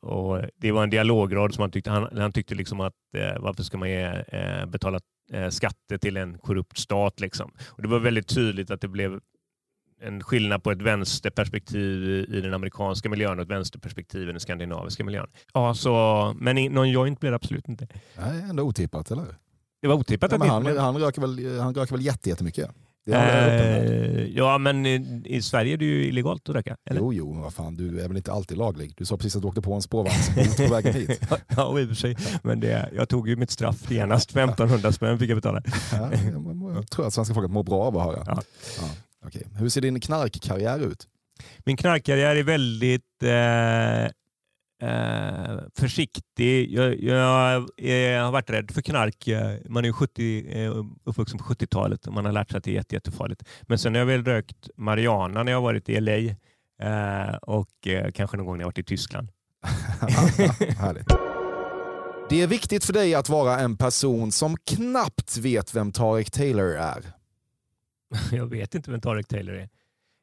Och 0.00 0.42
det 0.56 0.72
var 0.72 0.82
en 0.82 0.90
dialograd 0.90 1.54
som 1.54 1.62
han 1.62 1.70
tyckte, 1.70 1.90
han, 1.90 2.18
han 2.18 2.32
tyckte 2.32 2.54
liksom 2.54 2.80
att 2.80 2.94
varför 3.38 3.62
ska 3.62 3.78
man 3.78 3.90
ge, 3.90 4.24
betala 4.66 5.00
skatter 5.50 5.98
till 5.98 6.16
en 6.16 6.38
korrupt 6.38 6.78
stat? 6.78 7.20
Liksom. 7.20 7.50
Och 7.68 7.82
det 7.82 7.88
var 7.88 7.98
väldigt 7.98 8.28
tydligt 8.28 8.70
att 8.70 8.80
det 8.80 8.88
blev 8.88 9.20
en 10.06 10.22
skillnad 10.22 10.62
på 10.62 10.70
ett 10.70 10.82
vänsterperspektiv 10.82 12.04
i 12.34 12.40
den 12.40 12.54
amerikanska 12.54 13.08
miljön 13.08 13.38
och 13.38 13.44
ett 13.44 13.50
vänsterperspektiv 13.50 14.28
i 14.28 14.32
den 14.32 14.40
skandinaviska 14.40 15.04
miljön. 15.04 15.26
Ja, 15.52 15.74
så, 15.74 16.34
men 16.38 16.56
någon 16.56 16.90
joint 16.90 17.20
blir 17.20 17.30
det 17.30 17.36
absolut 17.36 17.68
inte. 17.68 17.88
Nej, 18.18 18.42
ändå 18.50 18.62
otippat, 18.62 19.10
eller 19.10 19.24
Det 19.82 19.88
var 19.88 19.94
otippat. 19.94 20.32
Ja, 20.32 20.38
men 20.38 20.48
han, 20.48 20.62
men... 20.62 20.78
han, 20.78 20.98
röker 20.98 21.20
väl, 21.20 21.60
han 21.60 21.74
röker 21.74 21.92
väl 21.94 22.04
jättemycket? 22.04 22.70
Eh, 23.06 24.24
ja, 24.24 24.58
men 24.58 24.86
i, 24.86 25.22
i, 25.24 25.42
Sverige 25.42 25.72
är 25.72 25.76
det 25.76 25.84
ju 25.84 26.04
illegalt 26.04 26.48
att 26.48 26.54
röka. 26.54 26.76
Eller? 26.90 27.00
Jo, 27.00 27.12
jo, 27.12 27.32
men 27.32 27.42
vad 27.42 27.54
fan, 27.54 27.76
du 27.76 28.00
är 28.00 28.08
väl 28.08 28.16
inte 28.16 28.32
alltid 28.32 28.58
laglig? 28.58 28.94
Du 28.96 29.04
sa 29.04 29.16
precis 29.16 29.36
att 29.36 29.42
du 29.42 29.48
åkte 29.48 29.62
på 29.62 29.74
en 29.74 29.82
spårvagnsbot 29.82 30.56
på 30.56 30.74
vägen 30.74 30.94
hit. 30.94 31.20
ja, 31.56 31.80
i 31.80 31.84
och 31.84 31.88
för 31.88 31.94
sig. 31.94 32.16
Men 32.42 32.60
det, 32.60 32.90
jag 32.96 33.08
tog 33.08 33.28
ju 33.28 33.36
mitt 33.36 33.50
straff 33.50 33.90
genast. 33.90 34.30
1500 34.30 34.92
spänn 34.92 35.18
fick 35.18 35.30
jag 35.30 35.36
betala. 35.36 35.62
ja, 35.92 36.10
jag 36.74 36.90
tror 36.90 37.06
att 37.06 37.14
svenska 37.14 37.34
folket 37.34 37.50
mår 37.50 37.62
bra 37.62 37.82
av 37.82 37.98
att 37.98 38.04
höra. 38.04 38.22
Ja. 38.26 38.42
Ja. 38.80 38.90
Okay. 39.26 39.42
Hur 39.58 39.68
ser 39.68 39.80
din 39.80 40.00
knarkkarriär 40.00 40.78
ut? 40.78 41.08
Min 41.64 41.76
knarkkarriär 41.76 42.36
är 42.36 42.42
väldigt 42.42 43.22
eh, 43.22 44.04
eh, 44.90 45.58
försiktig. 45.74 46.72
Jag, 46.72 47.02
jag, 47.02 47.68
jag, 47.76 48.24
har 48.24 48.32
varit 48.32 48.50
rädd 48.50 48.70
för 48.70 48.82
knark. 48.82 49.28
Man 49.68 49.84
är 49.84 49.92
70, 49.92 50.64
eh, 50.64 50.84
uppvuxen 51.04 51.38
på 51.38 51.44
70-talet 51.44 52.06
och 52.06 52.12
man 52.12 52.24
har 52.24 52.32
lärt 52.32 52.50
sig 52.50 52.58
att 52.58 52.64
det 52.64 52.70
är 52.70 52.74
jätte, 52.74 52.94
jättefarligt. 52.94 53.42
Men 53.62 53.78
sen 53.78 53.94
har 53.94 53.98
jag 53.98 54.06
väl 54.06 54.24
rökt 54.24 54.68
marijuana 54.76 55.42
när 55.42 55.52
jag 55.52 55.56
har 55.56 55.62
varit 55.62 55.88
i 55.88 56.00
LA 56.00 56.16
eh, 56.82 57.34
och 57.36 57.86
eh, 57.86 58.10
kanske 58.10 58.36
någon 58.36 58.46
gång 58.46 58.56
när 58.56 58.62
jag 58.62 58.68
varit 58.68 58.78
i 58.78 58.84
Tyskland. 58.84 59.28
Härligt. 60.78 61.08
Det 62.28 62.42
är 62.42 62.46
viktigt 62.46 62.84
för 62.84 62.92
dig 62.92 63.14
att 63.14 63.28
vara 63.28 63.60
en 63.60 63.76
person 63.76 64.32
som 64.32 64.56
knappt 64.56 65.36
vet 65.36 65.74
vem 65.74 65.92
Tarek 65.92 66.30
Taylor 66.30 66.70
är. 66.74 67.02
Jag 68.32 68.46
vet 68.46 68.74
inte 68.74 68.90
vem 68.90 69.00
Tarek 69.00 69.28
Taylor 69.28 69.54
är. 69.54 69.68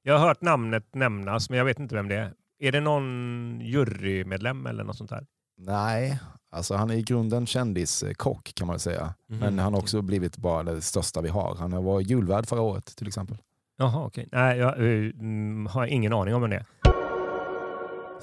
Jag 0.03 0.17
har 0.17 0.27
hört 0.27 0.41
namnet 0.41 0.95
nämnas, 0.95 1.49
men 1.49 1.57
jag 1.57 1.65
vet 1.65 1.79
inte 1.79 1.95
vem 1.95 2.07
det 2.07 2.15
är. 2.15 2.33
Är 2.59 2.71
det 2.71 2.79
någon 2.79 3.59
jurymedlem 3.61 4.65
eller 4.65 4.83
något 4.83 4.97
sånt 4.97 5.09
där? 5.09 5.25
Nej, 5.57 6.19
alltså 6.51 6.75
han 6.75 6.89
är 6.89 6.95
i 6.95 7.01
grunden 7.01 7.45
kändiskock 7.45 8.55
kan 8.55 8.67
man 8.67 8.79
säga. 8.79 9.13
Mm. 9.29 9.39
Men 9.39 9.59
han 9.59 9.73
har 9.73 9.81
också 9.81 10.01
blivit 10.01 10.37
bara 10.37 10.63
det 10.63 10.81
största 10.81 11.21
vi 11.21 11.29
har. 11.29 11.55
Han 11.55 11.83
var 11.83 12.01
julvärd 12.01 12.47
förra 12.47 12.61
året 12.61 12.95
till 12.95 13.07
exempel. 13.07 13.37
Jaha, 13.77 14.05
okej. 14.05 14.27
Okay. 14.27 14.39
Nej, 14.41 14.57
jag 14.57 14.79
uh, 14.79 15.69
har 15.69 15.85
ingen 15.85 16.13
aning 16.13 16.35
om 16.35 16.41
vem 16.41 16.49
det 16.49 16.55
är. 16.55 16.65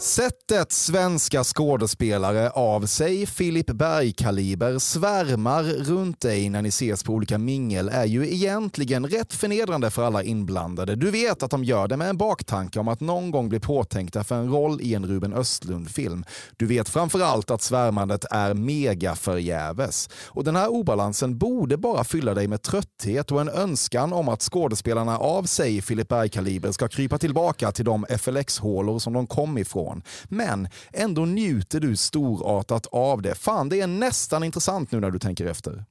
Sättet 0.00 0.72
svenska 0.72 1.44
skådespelare 1.44 2.50
av 2.50 2.86
sig 2.86 3.26
Filip 3.26 3.66
Berg-kaliber 3.66 4.78
svärmar 4.78 5.62
runt 5.62 6.20
dig 6.20 6.48
när 6.48 6.62
ni 6.62 6.68
ses 6.68 7.04
på 7.04 7.12
olika 7.12 7.38
mingel 7.38 7.88
är 7.88 8.04
ju 8.04 8.32
egentligen 8.32 9.06
rätt 9.06 9.32
förnedrande 9.32 9.90
för 9.90 10.02
alla 10.02 10.22
inblandade. 10.22 10.96
Du 10.96 11.10
vet 11.10 11.42
att 11.42 11.50
de 11.50 11.64
gör 11.64 11.88
det 11.88 11.96
med 11.96 12.08
en 12.08 12.16
baktanke 12.16 12.80
om 12.80 12.88
att 12.88 13.00
någon 13.00 13.30
gång 13.30 13.48
bli 13.48 13.60
påtänkta 13.60 14.24
för 14.24 14.34
en 14.34 14.52
roll 14.52 14.80
i 14.80 14.94
en 14.94 15.06
Ruben 15.06 15.32
Östlund-film. 15.32 16.24
Du 16.56 16.66
vet 16.66 16.88
framförallt 16.88 17.50
att 17.50 17.62
svärmandet 17.62 18.24
är 18.30 18.54
mega 18.54 19.14
förgäves. 19.14 20.08
Och 20.26 20.44
den 20.44 20.56
här 20.56 20.68
obalansen 20.68 21.38
borde 21.38 21.76
bara 21.76 22.04
fylla 22.04 22.34
dig 22.34 22.48
med 22.48 22.62
trötthet 22.62 23.32
och 23.32 23.40
en 23.40 23.48
önskan 23.48 24.12
om 24.12 24.28
att 24.28 24.42
skådespelarna 24.42 25.18
av 25.18 25.42
sig 25.42 25.82
Filip 25.82 26.08
Berg-kaliber 26.08 26.72
ska 26.72 26.88
krypa 26.88 27.18
tillbaka 27.18 27.72
till 27.72 27.84
de 27.84 28.06
FLX-hålor 28.18 28.98
som 28.98 29.12
de 29.12 29.26
kom 29.26 29.58
ifrån 29.58 29.87
ifrån. 29.88 30.02
Men 30.24 30.68
ändå 30.92 31.24
njuter 31.24 31.80
du 31.80 31.96
storartat 31.96 32.86
av 32.86 33.22
det. 33.22 33.34
Fan, 33.34 33.68
det 33.68 33.80
är 33.80 33.86
nästan 33.86 34.44
intressant 34.44 34.92
nu 34.92 35.00
när 35.00 35.10
du 35.10 35.18
tänker 35.18 35.46
efter. 35.46 35.84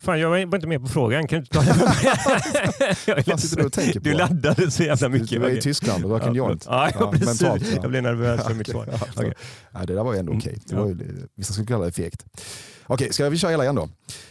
Fan, 0.00 0.20
jag 0.20 0.30
var 0.30 0.38
inte 0.38 0.66
med 0.66 0.80
på 0.80 0.88
frågan. 0.88 1.28
Kan 1.28 1.38
du 1.38 1.44
inte 1.44 1.52
ta 1.52 1.62
det 3.06 3.92
du, 3.92 4.00
du 4.00 4.12
laddade 4.12 4.70
så 4.70 4.82
jävla 4.82 5.08
mycket. 5.08 5.30
Du 5.30 5.38
var 5.38 5.48
i 5.48 5.60
Tyskland 5.60 6.04
och 6.04 6.10
rökade 6.10 6.30
en 6.30 6.34
joint. 6.34 6.66
Ja, 6.68 6.90
ja, 6.98 7.10
precis. 7.12 7.26
Mentalt, 7.26 7.62
ja. 7.66 7.78
Jag 7.82 7.90
blev 7.90 8.02
nervös 8.02 8.46
för 8.46 8.54
mitt 8.54 8.68
svar. 8.68 8.88
okay. 9.16 9.32
ja, 9.72 9.80
det 9.86 9.94
där 9.94 10.04
var 10.04 10.12
ju 10.12 10.18
ändå 10.18 10.32
okej. 10.32 10.58
Okay. 10.66 10.78
Ja. 10.78 11.26
Vissa 11.34 11.52
skulle 11.52 11.66
kalla 11.66 11.84
det 11.84 11.92
fegt. 11.92 12.24
Okej, 12.92 13.12
ska 13.12 13.28
vi 13.28 13.38
köra 13.38 13.50
hela 13.50 13.62
igen 13.62 13.74
då? 13.74 13.88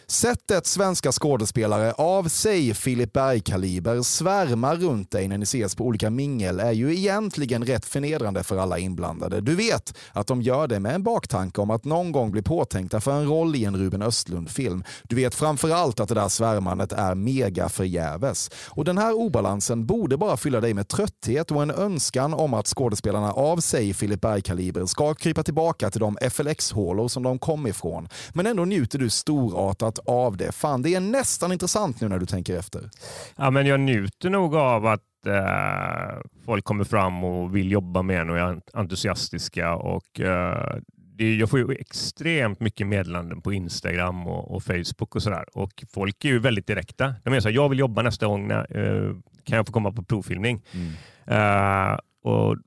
Sättet 0.08 0.66
svenska 0.66 1.12
skådespelare 1.12 1.92
av 1.92 2.24
sig 2.28 2.74
Filip 2.74 3.14
Berg-kaliber 3.14 4.02
svärmar 4.02 4.76
runt 4.76 5.12
dig 5.12 5.28
när 5.28 5.38
ni 5.38 5.44
ses 5.44 5.76
på 5.76 5.86
olika 5.86 6.10
mingel 6.10 6.60
är 6.60 6.72
ju 6.72 6.96
egentligen 6.96 7.66
rätt 7.66 7.86
förnedrande 7.86 8.44
för 8.44 8.58
alla 8.58 8.78
inblandade. 8.78 9.42
Du 9.42 9.56
vet 9.56 9.98
att 10.12 10.28
de 10.28 10.42
gör 10.42 10.68
det 10.68 10.80
med 10.80 10.96
en 10.96 11.04
baktanke 11.04 11.62
om 11.62 11.70
att 11.70 11.86
någon 11.86 12.12
gång 12.12 12.32
bli 12.32 12.42
påtänkta 12.42 13.02
för 13.02 13.12
en 13.12 13.28
roll 13.28 13.56
i 13.56 13.66
en 13.66 13.78
Ruben 13.78 14.02
Östlund-film. 14.02 14.84
Du 15.04 15.16
vet 15.16 15.36
framförallt 15.36 16.00
att 16.00 16.10
det 16.10 16.16
där 16.16 16.30
svärmandet 16.30 16.92
är 16.92 17.16
mega 17.16 17.70
förgäves. 17.70 18.50
Och 18.68 18.86
den 18.86 18.98
här 18.98 19.14
obalansen 19.14 19.86
borde 19.86 20.18
bara 20.18 20.38
fylla 20.38 20.62
dig 20.62 20.74
med 20.74 20.88
trötthet 20.88 21.52
och 21.52 21.62
en 21.62 21.72
önskan 21.72 22.34
om 22.34 22.54
att 22.54 22.68
skådespelarna 22.68 23.32
av 23.32 23.58
sig 23.58 23.94
Filip 23.94 24.22
Berg-kaliber 24.22 24.86
ska 24.86 25.14
krypa 25.14 25.44
tillbaka 25.44 25.90
till 25.92 26.02
de 26.02 26.18
FLX-hålor 26.32 27.08
som 27.08 27.24
de 27.24 27.40
kom 27.40 27.68
ifrån. 27.68 28.08
Men 28.34 28.51
ändå 28.52 28.66
njuter 28.66 29.00
du 29.00 29.10
storartat 29.10 30.00
av 30.06 30.38
det. 30.38 30.52
Fan, 30.52 30.82
det 30.82 30.96
är 30.96 31.00
nästan 31.00 31.52
intressant 31.52 32.02
nu 32.02 32.08
när 32.10 32.20
du 32.20 32.26
tänker 32.26 32.58
efter. 32.58 32.90
Ja, 33.36 33.52
men 33.52 33.66
jag 33.66 33.80
njuter 33.80 34.30
nog 34.30 34.56
av 34.56 34.86
att 34.86 35.26
eh, 35.26 36.22
folk 36.46 36.66
kommer 36.66 36.84
fram 36.84 37.24
och 37.24 37.56
vill 37.56 37.72
jobba 37.72 38.02
med 38.02 38.22
en 38.22 38.30
och 38.30 38.38
är 38.38 38.62
entusiastiska. 38.74 39.76
Och, 39.76 40.20
eh, 40.20 40.76
det, 41.18 41.36
jag 41.36 41.50
får 41.50 41.60
ju 41.60 41.76
extremt 41.76 42.60
mycket 42.60 42.88
meddelanden 42.88 43.42
på 43.42 43.54
Instagram 43.54 44.28
och, 44.28 44.56
och 44.56 44.64
Facebook 44.64 45.16
och 45.16 45.24
sådär. 45.24 45.46
Och 45.54 45.84
folk 45.94 46.26
är 46.26 46.30
ju 46.30 46.40
väldigt 46.40 46.68
direkta. 46.68 47.16
De 47.24 47.34
är 47.34 47.40
så 47.40 47.48
här, 47.48 47.56
jag 47.56 47.70
vill 47.70 47.80
jobba 47.80 48.02
nästa 48.02 48.28
gång. 48.28 48.48
När, 48.48 48.78
eh, 48.78 49.16
kan 49.44 49.58
jag 49.58 49.68
få 49.68 49.74
komma 49.74 49.92
på 49.92 50.04
provfilmning? 50.04 50.62
Mm. 50.72 50.94
Uh, 51.28 51.98
och 52.24 52.58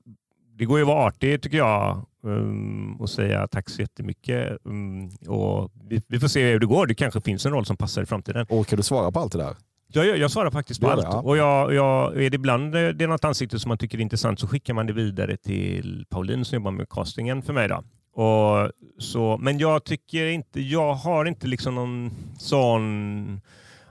det 0.57 0.65
går 0.65 0.77
ju 0.77 0.83
att 0.83 0.87
vara 0.87 1.07
artig 1.07 1.41
tycker 1.41 1.57
jag 1.57 2.05
um, 2.25 2.95
och 2.99 3.09
säga 3.09 3.47
tack 3.47 3.69
så 3.69 3.81
jättemycket. 3.81 4.57
Um, 4.63 5.09
och 5.27 5.71
vi, 5.89 6.01
vi, 6.07 6.19
får 6.19 6.27
se 6.27 6.51
hur 6.51 6.59
det 6.59 6.65
går. 6.65 6.87
Det 6.87 6.95
kanske 6.95 7.21
finns 7.21 7.45
en 7.45 7.51
roll 7.51 7.65
som 7.65 7.77
passar 7.77 8.03
i 8.03 8.05
framtiden. 8.05 8.45
Och 8.49 8.67
kan 8.67 8.77
du 8.77 8.83
svara 8.83 9.11
på 9.11 9.19
allt 9.19 9.31
det 9.31 9.37
där? 9.37 9.55
Jag, 9.87 10.05
jag, 10.05 10.17
jag 10.17 10.31
svarar 10.31 10.51
faktiskt 10.51 10.81
på 10.81 10.89
allt. 10.89 11.01
Det, 11.01 11.07
ja. 11.07 11.21
Och 11.21 11.37
jag, 11.37 11.73
jag, 11.73 12.23
är 12.23 12.29
det 12.29 12.35
ibland 12.35 12.71
det 12.71 13.01
är 13.01 13.07
något 13.07 13.25
ansikte 13.25 13.59
som 13.59 13.69
man 13.69 13.77
tycker 13.77 13.97
är 13.97 14.01
intressant 14.01 14.39
så 14.39 14.47
skickar 14.47 14.73
man 14.73 14.87
det 14.87 14.93
vidare 14.93 15.37
till 15.37 16.05
Pauline 16.09 16.45
som 16.45 16.55
jobbar 16.55 16.71
med 16.71 16.89
castingen 16.89 17.41
för 17.41 17.53
mig. 17.53 17.67
Då. 17.67 17.83
Och 18.23 18.71
så, 18.97 19.37
men 19.37 19.57
jag 19.57 19.83
tycker 19.83 20.25
inte, 20.25 20.61
jag 20.61 20.93
har 20.93 21.25
inte 21.25 21.47
liksom 21.47 21.75
någon 21.75 22.11
sån 22.39 23.41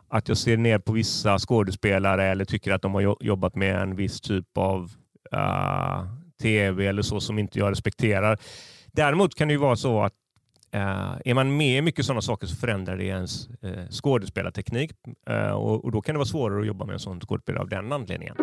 att 0.08 0.28
jag 0.28 0.36
ser 0.36 0.56
ner 0.56 0.78
på 0.78 0.92
vissa 0.92 1.38
skådespelare 1.38 2.24
eller 2.24 2.44
tycker 2.44 2.72
att 2.72 2.82
de 2.82 2.94
har 2.94 3.16
jobbat 3.20 3.54
med 3.54 3.82
en 3.82 3.96
viss 3.96 4.20
typ 4.20 4.58
av 4.58 4.92
uh, 5.34 6.04
tv 6.42 6.86
eller 6.86 7.02
så 7.02 7.20
som 7.20 7.38
inte 7.38 7.58
jag 7.58 7.70
respekterar. 7.70 8.38
Däremot 8.92 9.34
kan 9.34 9.48
det 9.48 9.54
ju 9.54 9.58
vara 9.58 9.76
så 9.76 10.02
att 10.02 10.12
Uh, 10.74 11.16
är 11.24 11.34
man 11.34 11.56
med 11.56 11.78
i 11.78 11.82
mycket 11.82 12.06
sådana 12.06 12.22
saker 12.22 12.46
så 12.46 12.56
förändrar 12.56 12.96
det 12.96 13.04
ens 13.04 13.48
uh, 13.64 13.88
skådespelarteknik 13.90 14.92
uh, 15.30 15.50
och, 15.50 15.84
och, 15.84 15.92
då 15.92 16.00
kan 16.00 16.14
det 16.14 16.18
vara 16.18 16.26
svårare 16.26 16.60
att 16.60 16.66
jobba 16.66 16.84
med 16.84 16.92
en 16.92 16.98
sån 16.98 17.20
skådespelare 17.20 17.62
av 17.62 17.68
den 17.68 17.92
anledningen. 17.92 18.36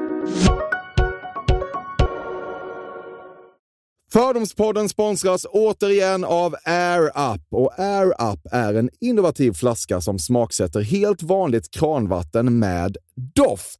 Fördomspodden 4.14 4.90
sponsras 4.90 5.46
återigen 5.50 6.24
av 6.24 6.56
Air 6.66 7.08
Up. 7.34 7.42
Och 7.52 7.80
Air 7.80 8.32
Up 8.34 8.40
är 8.52 8.74
en 8.74 8.90
innovativ 9.02 9.54
flaska 9.54 10.02
som 10.02 10.20
smaksätter 10.20 10.82
helt 10.82 11.24
vanligt 11.24 11.72
kranvatten 11.72 12.60
med 12.60 12.98
doft. 13.36 13.80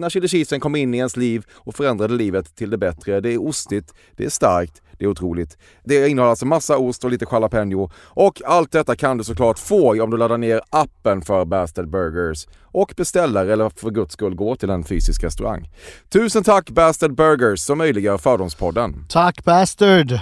när 0.00 0.10
chili 0.10 0.28
cheesen 0.28 0.60
kom 0.60 0.76
in 0.76 0.94
i 0.94 0.98
ens 0.98 1.16
liv 1.16 1.44
och 1.52 1.74
förändrade 1.74 2.14
livet 2.14 2.56
till 2.56 2.70
det 2.70 2.78
bättre. 2.78 3.20
Det 3.20 3.32
är 3.32 3.42
ostigt, 3.42 3.94
det 4.16 4.24
är 4.24 4.30
starkt, 4.30 4.82
det 4.98 5.04
är 5.04 5.08
otroligt. 5.08 5.58
Det 5.84 6.08
innehåller 6.08 6.30
alltså 6.30 6.46
massa 6.46 6.78
ost 6.78 7.04
och 7.04 7.10
lite 7.10 7.26
jalapeno. 7.30 7.90
Och 7.96 8.42
allt 8.44 8.72
detta 8.72 8.96
kan 8.96 9.18
du 9.18 9.24
såklart 9.24 9.58
få 9.58 10.02
om 10.02 10.10
du 10.10 10.16
laddar 10.16 10.38
ner 10.38 10.60
appen 10.70 11.22
för 11.22 11.44
Bastard 11.44 11.90
Burgers 11.90 12.46
och 12.62 12.94
beställer 12.96 13.46
eller 13.46 13.70
för 13.76 13.90
guds 13.90 14.12
skull 14.12 14.34
går 14.34 14.56
till 14.56 14.70
en 14.70 14.84
fysisk 14.84 15.24
restaurang. 15.24 15.70
Tusen 16.08 16.42
tack 16.42 16.70
Bastard 16.70 17.14
Burgers 17.14 17.60
som 17.60 17.78
möjliggör 17.78 18.18
Fördomspodden. 18.18 19.06
Tack 19.08 19.44
Bastard! 19.44 20.20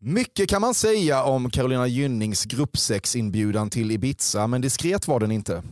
Mycket 0.00 0.48
kan 0.48 0.60
man 0.60 0.74
säga 0.74 1.22
om 1.22 1.50
Carolina 1.50 1.86
Gynnings 1.86 2.44
gruppsexinbjudan 2.44 3.70
till 3.70 3.90
Ibiza, 3.90 4.46
men 4.46 4.60
diskret 4.60 5.08
var 5.08 5.20
den 5.20 5.32
inte. 5.32 5.62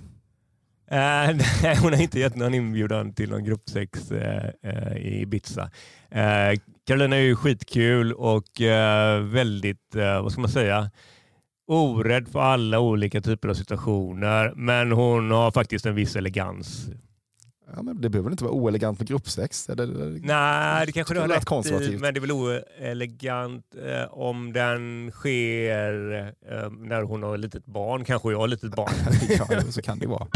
Eh, 0.94 1.37
nej, 1.62 1.76
hon 1.76 1.92
har 1.92 2.02
inte 2.02 2.20
gett 2.20 2.37
någon 2.37 2.54
inbjudan 2.54 3.12
till 3.12 3.30
någon 3.30 3.44
gruppsex 3.44 4.11
eh, 4.11 4.50
eh, 4.62 4.96
i 4.96 5.20
Ibiza. 5.20 5.70
Carolina 6.87 7.16
är 7.16 7.20
ju 7.20 7.37
skitkul 7.37 8.12
och 8.12 8.61
väldigt, 9.22 9.94
vad 9.94 10.33
ska 10.33 10.40
man 10.40 10.50
säga, 10.50 10.90
orädd 11.66 12.28
för 12.28 12.40
alla 12.40 12.80
olika 12.80 13.20
typer 13.20 13.48
av 13.48 13.54
situationer. 13.54 14.52
Men 14.57 14.92
hon 14.92 15.30
har 15.30 15.50
faktiskt 15.50 15.87
en 15.87 15.94
viss 15.94 16.16
elegans. 16.16 16.88
Ja, 17.76 17.83
men 17.83 18.00
det 18.00 18.09
behöver 18.09 18.30
inte 18.30 18.44
vara 18.44 18.54
oelegant 18.54 18.98
med 18.98 19.09
gruppsex. 19.09 19.68
Eller, 19.68 19.87
Nej, 20.22 20.87
det 20.87 20.92
kanske 20.92 21.14
du 21.14 21.20
har 21.20 21.28
rätt 21.28 21.83
i, 21.83 21.98
men 21.98 22.14
det 22.14 22.18
är 22.18 22.20
väl 22.20 22.33
oelegant 22.33 23.64
eh, 23.87 24.18
om 24.18 24.52
den 24.52 25.11
sker 25.11 26.14
eh, 26.50 26.70
när 26.70 27.02
hon 27.02 27.22
har 27.22 27.35
ett 27.35 27.40
litet 27.40 27.66
barn. 27.66 28.04
Kanske 28.04 28.30
jag 28.30 28.38
har 28.38 28.44
ett 28.44 28.50
litet 28.50 28.76
barn. 28.76 28.92
ja, 29.50 29.61
så 29.70 29.83
kan 29.83 29.98
det 29.98 30.07
vara. 30.07 30.26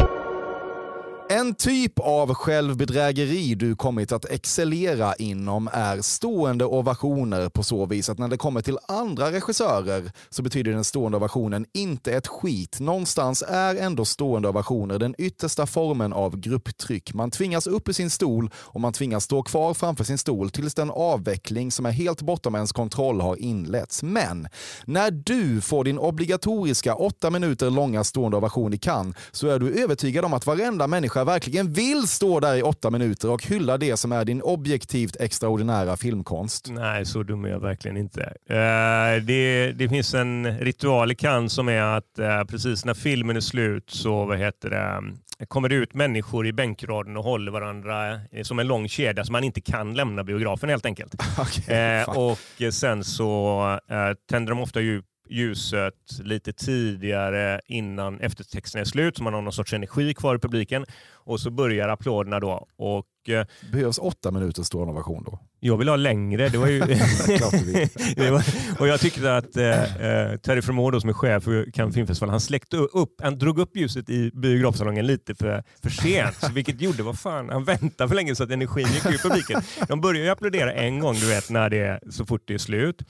En 1.31 1.55
typ 1.55 1.99
av 1.99 2.33
självbedrägeri 2.33 3.55
du 3.55 3.75
kommit 3.75 4.11
att 4.11 4.25
excellera 4.25 5.15
inom 5.15 5.69
är 5.73 6.01
stående 6.01 6.65
ovationer 6.65 7.49
på 7.49 7.63
så 7.63 7.85
vis 7.85 8.09
att 8.09 8.17
när 8.17 8.27
det 8.27 8.37
kommer 8.37 8.61
till 8.61 8.77
andra 8.87 9.31
regissörer 9.31 10.11
så 10.29 10.41
betyder 10.41 10.71
den 10.71 10.83
stående 10.83 11.17
ovationen 11.17 11.65
inte 11.73 12.13
ett 12.13 12.27
skit. 12.27 12.79
Någonstans 12.79 13.43
är 13.47 13.75
ändå 13.75 14.05
stående 14.05 14.49
ovationer 14.49 14.99
den 14.99 15.15
yttersta 15.17 15.65
formen 15.65 16.13
av 16.13 16.37
grupptryck. 16.37 17.13
Man 17.13 17.31
tvingas 17.31 17.67
upp 17.67 17.89
ur 17.89 17.93
sin 17.93 18.09
stol 18.09 18.51
och 18.55 18.81
man 18.81 18.93
tvingas 18.93 19.23
stå 19.23 19.43
kvar 19.43 19.73
framför 19.73 20.03
sin 20.03 20.17
stol 20.17 20.49
tills 20.49 20.73
den 20.73 20.91
avveckling 20.91 21.71
som 21.71 21.85
är 21.85 21.91
helt 21.91 22.21
bortom 22.21 22.55
ens 22.55 22.71
kontroll 22.71 23.21
har 23.21 23.35
inletts. 23.35 24.03
Men 24.03 24.47
när 24.85 25.11
du 25.11 25.61
får 25.61 25.83
din 25.83 25.99
obligatoriska 25.99 26.95
åtta 26.95 27.29
minuter 27.29 27.69
långa 27.69 28.03
stående 28.03 28.37
ovation 28.37 28.73
i 28.73 28.77
Cannes 28.77 29.15
så 29.31 29.47
är 29.47 29.59
du 29.59 29.83
övertygad 29.83 30.25
om 30.25 30.33
att 30.33 30.45
varenda 30.45 30.87
människa 30.87 31.18
verkligen 31.25 31.73
vill 31.73 32.07
stå 32.07 32.39
där 32.39 32.55
i 32.55 32.61
åtta 32.61 32.89
minuter 32.89 33.29
och 33.29 33.45
hylla 33.45 33.77
det 33.77 33.97
som 33.97 34.11
är 34.11 34.25
din 34.25 34.41
objektivt 34.41 35.15
extraordinära 35.19 35.97
filmkonst. 35.97 36.67
Nej, 36.71 37.05
så 37.05 37.23
dum 37.23 37.45
är 37.45 37.49
jag 37.49 37.59
verkligen 37.59 37.97
inte. 37.97 38.21
Eh, 38.49 39.23
det, 39.23 39.71
det 39.71 39.89
finns 39.89 40.13
en 40.13 40.59
ritual 40.59 41.11
i 41.11 41.15
Cannes 41.15 41.53
som 41.53 41.69
är 41.69 41.81
att 41.81 42.19
eh, 42.19 42.43
precis 42.43 42.85
när 42.85 42.93
filmen 42.93 43.35
är 43.35 43.41
slut 43.41 43.89
så 43.89 44.25
vad 44.25 44.37
heter 44.37 44.69
det, 44.69 45.45
kommer 45.47 45.69
det 45.69 45.75
ut 45.75 45.93
människor 45.93 46.47
i 46.47 46.53
bänkraden 46.53 47.17
och 47.17 47.23
håller 47.23 47.51
varandra 47.51 48.13
eh, 48.13 48.43
som 48.43 48.59
en 48.59 48.67
lång 48.67 48.87
kedja 48.87 49.25
så 49.25 49.31
man 49.31 49.43
inte 49.43 49.61
kan 49.61 49.93
lämna 49.93 50.23
biografen 50.23 50.69
helt 50.69 50.85
enkelt. 50.85 51.15
Okej, 51.39 51.75
Eh, 51.79 52.09
och 52.09 52.39
sen 52.73 53.03
så 53.03 53.61
eh, 53.89 54.13
tänder 54.29 54.49
de 54.51 54.59
ofta 54.59 54.81
ju 54.81 55.01
ljuset 55.29 55.93
lite 56.19 56.53
tidigare 56.53 57.61
innan 57.65 58.19
eftertexten 58.19 58.81
är 58.81 58.85
slut 58.85 59.17
så 59.17 59.23
man 59.23 59.33
har 59.33 59.41
någon 59.41 59.53
sorts 59.53 59.73
energi 59.73 60.13
kvar 60.13 60.35
i 60.35 60.39
publiken. 60.39 60.85
Och 61.11 61.39
så 61.39 61.49
börjar 61.49 61.89
applåderna 61.89 62.39
då. 62.39 62.67
Och 62.77 63.29
eh, 63.29 63.45
Behövs 63.71 63.97
åtta 63.97 64.31
minuters 64.31 64.65
stående 64.65 64.93
ovation 64.93 65.23
då? 65.23 65.39
jag 65.59 65.77
vill 65.77 65.89
ha 65.89 65.95
längre. 65.95 66.49
Det 66.49 66.57
var 66.57 66.67
ju... 66.67 66.79
Det 68.15 68.31
var, 68.31 68.43
och 68.79 68.87
jag 68.87 68.99
tyckte 68.99 69.37
att 69.37 69.57
eh, 69.57 69.95
eh, 69.95 70.37
Terry 70.37 70.61
Fromordo 70.61 71.01
som 71.01 71.09
är 71.09 71.13
chef 71.13 71.43
för 71.43 71.71
Cannes 71.71 71.95
filmfestival, 71.95 72.29
han 72.29 72.39
släckte 72.39 72.77
upp, 72.77 73.21
han 73.21 73.37
drog 73.37 73.59
upp 73.59 73.77
ljuset 73.77 74.09
i 74.09 74.31
biografsalongen 74.33 75.07
lite 75.07 75.35
för, 75.35 75.63
för 75.83 75.89
sent. 75.89 76.49
Vilket 76.53 76.81
gjorde, 76.81 77.03
vad 77.03 77.19
fan, 77.19 77.49
han 77.49 77.63
väntade 77.63 78.07
för 78.07 78.15
länge 78.15 78.35
så 78.35 78.43
att 78.43 78.51
energin 78.51 78.87
gick 78.87 79.05
ur 79.05 79.29
publiken. 79.29 79.61
De 79.87 80.01
börjar 80.01 80.23
ju 80.23 80.29
applådera 80.29 80.73
en 80.73 80.99
gång, 80.99 81.13
du 81.13 81.27
vet, 81.27 81.49
när 81.49 81.69
det, 81.69 81.99
så 82.09 82.25
fort 82.25 82.41
det 82.45 82.53
är 82.53 82.57
slut. 82.57 83.01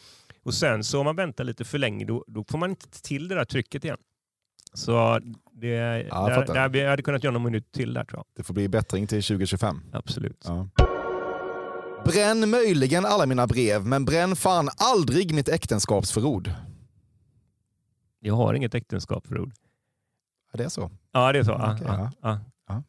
Och 0.44 0.54
sen 0.54 0.84
så 0.84 1.00
om 1.00 1.06
man 1.06 1.16
väntar 1.16 1.44
lite 1.44 1.66
för 1.66 1.78
länge, 1.78 2.06
då, 2.06 2.24
då 2.28 2.44
får 2.44 2.58
man 2.58 2.70
inte 2.70 3.02
till 3.02 3.28
det 3.28 3.36
där 3.36 3.46
trycket 3.46 3.84
igen. 3.86 3.98
Så 4.74 5.20
det, 5.52 5.68
jag 5.68 6.06
där, 6.30 6.36
fattar. 6.36 6.70
där, 6.70 6.80
jag 6.80 6.90
hade 6.90 7.02
kunnat 7.04 7.24
göra 7.24 7.34
någon 7.34 7.44
minut 7.44 7.72
till 7.72 7.94
där 7.94 8.04
tror 8.06 8.18
jag. 8.18 8.26
Det 8.36 8.44
får 8.44 8.54
bli 8.54 8.68
bättring 8.68 9.08
till 9.08 9.24
2025. 9.24 9.82
Absolut. 9.94 10.46
Ja. 10.48 10.70
Bränn 12.06 12.50
möjligen 12.50 13.06
alla 13.06 13.26
mina 13.26 13.48
brev, 13.48 13.86
men 13.86 14.06
bränn 14.06 14.36
fan 14.36 14.70
aldrig 14.78 15.34
mitt 15.34 15.50
äktenskapsförord. 15.50 16.52
Jag 18.20 18.36
har 18.36 18.54
inget 18.54 18.76
äktenskapsförord. 18.76 19.52
Ja, 20.52 20.58
det 20.58 20.64
är 20.64 20.70
så. 20.70 20.92
Ja, 21.12 21.32
det 21.32 21.40
är 21.40 21.44
så. 21.44 21.52
Ja, 21.52 21.74
Okej, 21.74 21.88
ja, 21.88 22.12
ja. 22.22 22.40
ja. 22.68 22.84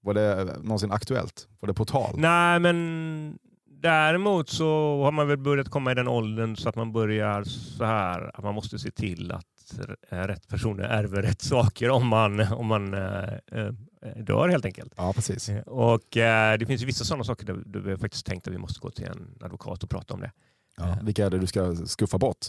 Var 0.00 0.14
det 0.14 0.44
någonsin 0.62 0.92
aktuellt? 0.92 1.48
Var 1.60 1.66
det 1.66 1.74
på 1.74 1.84
tal? 1.84 2.14
Nej, 2.16 2.60
men 2.60 3.38
däremot 3.84 4.48
så 4.48 5.02
har 5.02 5.12
man 5.12 5.28
väl 5.28 5.38
börjat 5.38 5.68
komma 5.68 5.92
i 5.92 5.94
den 5.94 6.08
åldern 6.08 6.56
så 6.56 6.68
att 6.68 6.76
man 6.76 6.92
börjar 6.92 7.44
så 7.44 7.84
här 7.84 8.30
att 8.34 8.44
man 8.44 8.54
måste 8.54 8.78
se 8.78 8.90
till 8.90 9.32
att 9.32 9.80
eh, 10.10 10.18
rätt 10.18 10.48
personer 10.48 10.84
ärver 10.84 11.22
rätt 11.22 11.42
saker 11.42 11.90
om 11.90 12.06
man, 12.06 12.40
om 12.40 12.66
man 12.66 12.94
eh, 12.94 13.72
dör 14.16 14.48
helt 14.48 14.64
enkelt. 14.64 14.92
Ja, 14.96 15.12
precis. 15.12 15.50
Och 15.66 16.16
eh, 16.16 16.58
det 16.58 16.66
finns 16.66 16.82
vissa 16.82 17.04
sådana 17.04 17.24
saker 17.24 17.46
där, 17.46 17.62
där 17.66 17.80
vi 17.80 17.96
faktiskt 17.96 18.26
tänkt 18.26 18.48
att 18.48 18.54
vi 18.54 18.58
måste 18.58 18.80
gå 18.80 18.90
till 18.90 19.04
en 19.04 19.38
advokat 19.40 19.82
och 19.82 19.90
prata 19.90 20.14
om 20.14 20.20
det. 20.20 20.32
Ja. 20.76 20.98
Vilka 21.02 21.26
är 21.26 21.30
det 21.30 21.38
du 21.38 21.46
ska 21.46 21.76
skuffa 21.86 22.18
bort? 22.18 22.46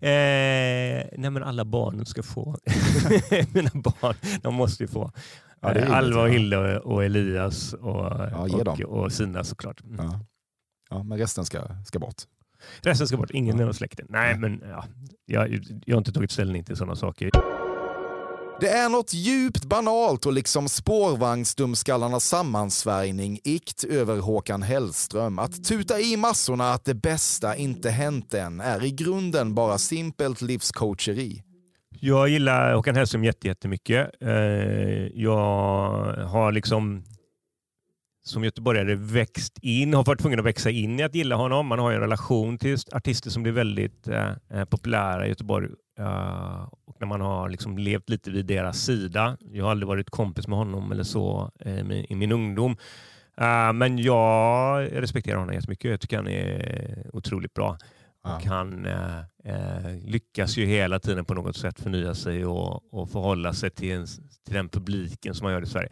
Eh, 0.00 0.10
nej 1.18 1.30
men 1.30 1.42
alla 1.42 1.64
barnen 1.64 2.06
ska 2.06 2.22
få. 2.22 2.56
Mina 3.54 3.70
barn, 3.74 4.14
de 4.42 4.54
måste 4.54 4.82
ju 4.82 4.88
få. 4.88 5.12
Ja, 5.60 5.94
Alva 5.94 6.22
och 6.22 6.28
Hilde 6.28 6.78
och 6.78 7.04
Elias 7.04 7.72
och, 7.72 8.04
Ja, 8.30 8.48
och, 8.66 8.80
och 8.80 9.12
Sina 9.12 9.44
såklart. 9.44 9.80
Mm. 9.84 10.06
Ja. 10.06 10.20
Ja, 10.90 11.02
men 11.02 11.18
resten 11.18 11.44
ska, 11.44 11.62
ska 11.86 11.98
bort. 11.98 12.14
Resten 12.80 13.06
ska 13.08 13.16
bort, 13.16 13.30
ingen 13.30 13.58
Ja. 13.58 13.72
släkten. 13.72 14.06
Nej, 14.08 14.38
men 14.38 14.62
ja, 14.68 14.84
jag, 15.26 15.58
jag 15.86 15.94
har 15.96 15.98
inte 15.98 16.12
tagit 16.12 16.30
ställning 16.30 16.64
till 16.64 16.76
sådana 16.76 16.96
saker. 16.96 17.30
Det 18.60 18.68
är 18.68 18.88
något 18.88 19.14
djupt 19.14 19.64
banalt 19.64 20.26
och 20.26 20.32
liksom 20.32 20.68
spårvagnsdumskallarnas 20.68 22.24
sammansvärjning 22.24 23.38
ikt 23.44 23.84
över 23.84 24.18
Håkan 24.20 24.62
Hellström. 24.62 25.38
Att 25.38 25.64
tuta 25.64 26.00
i 26.00 26.16
massorna 26.16 26.72
att 26.72 26.84
det 26.84 26.94
bästa 26.94 27.56
inte 27.56 27.90
hänt 27.90 28.34
än 28.34 28.60
är 28.60 28.84
i 28.84 28.90
grunden 28.90 29.54
bara 29.54 29.78
simpelt 29.78 30.40
livscoacheri. 30.42 31.42
Jag 32.00 32.28
gillar 32.28 32.74
Håkan 32.74 32.96
Hellström 32.96 33.24
jätte- 33.24 33.48
jättemycket. 33.48 34.10
Eh, 34.20 34.30
jag 35.14 35.36
har 36.26 36.52
liksom 36.52 37.04
som 38.28 38.44
göteborgare 38.44 38.94
växt 38.94 39.58
in, 39.62 39.94
har 39.94 40.04
varit 40.04 40.20
tvungen 40.20 40.38
att 40.38 40.44
växa 40.44 40.70
in 40.70 41.00
i 41.00 41.02
att 41.02 41.14
gilla 41.14 41.36
honom. 41.36 41.66
Man 41.66 41.78
har 41.78 41.90
ju 41.90 41.94
en 41.94 42.00
relation 42.00 42.58
till 42.58 42.76
artister 42.92 43.30
som 43.30 43.42
blir 43.42 43.52
väldigt 43.52 44.08
eh, 44.08 44.32
eh, 44.50 44.64
populära 44.64 45.26
i 45.26 45.28
Göteborg. 45.28 45.68
Eh, 45.98 46.68
och 46.86 46.96
när 47.00 47.06
man 47.06 47.20
har 47.20 47.48
liksom 47.48 47.78
levt 47.78 48.08
lite 48.08 48.30
vid 48.30 48.46
deras 48.46 48.78
sida. 48.78 49.36
Jag 49.40 49.64
har 49.64 49.70
aldrig 49.70 49.88
varit 49.88 50.10
kompis 50.10 50.48
med 50.48 50.58
honom 50.58 50.92
eller 50.92 51.04
så 51.04 51.50
eh, 51.60 51.90
i 51.90 52.14
min 52.14 52.32
ungdom. 52.32 52.76
Eh, 53.40 53.72
men 53.72 53.98
jag 53.98 54.88
respekterar 54.92 55.38
honom 55.38 55.54
jättemycket. 55.54 55.90
Jag 55.90 56.00
tycker 56.00 56.16
han 56.16 56.28
är 56.28 57.06
otroligt 57.12 57.54
bra. 57.54 57.78
Ja. 58.24 58.36
Och 58.36 58.44
han 58.44 58.86
eh, 58.86 59.96
lyckas 60.04 60.56
ju 60.56 60.66
hela 60.66 60.98
tiden 60.98 61.24
på 61.24 61.34
något 61.34 61.56
sätt 61.56 61.80
förnya 61.80 62.14
sig 62.14 62.46
och, 62.46 62.94
och 62.94 63.10
förhålla 63.10 63.52
sig 63.52 63.70
till, 63.70 63.92
en, 63.92 64.06
till 64.46 64.54
den 64.54 64.68
publiken 64.68 65.34
som 65.34 65.44
man 65.44 65.52
gör 65.52 65.62
i 65.62 65.66
Sverige. 65.66 65.88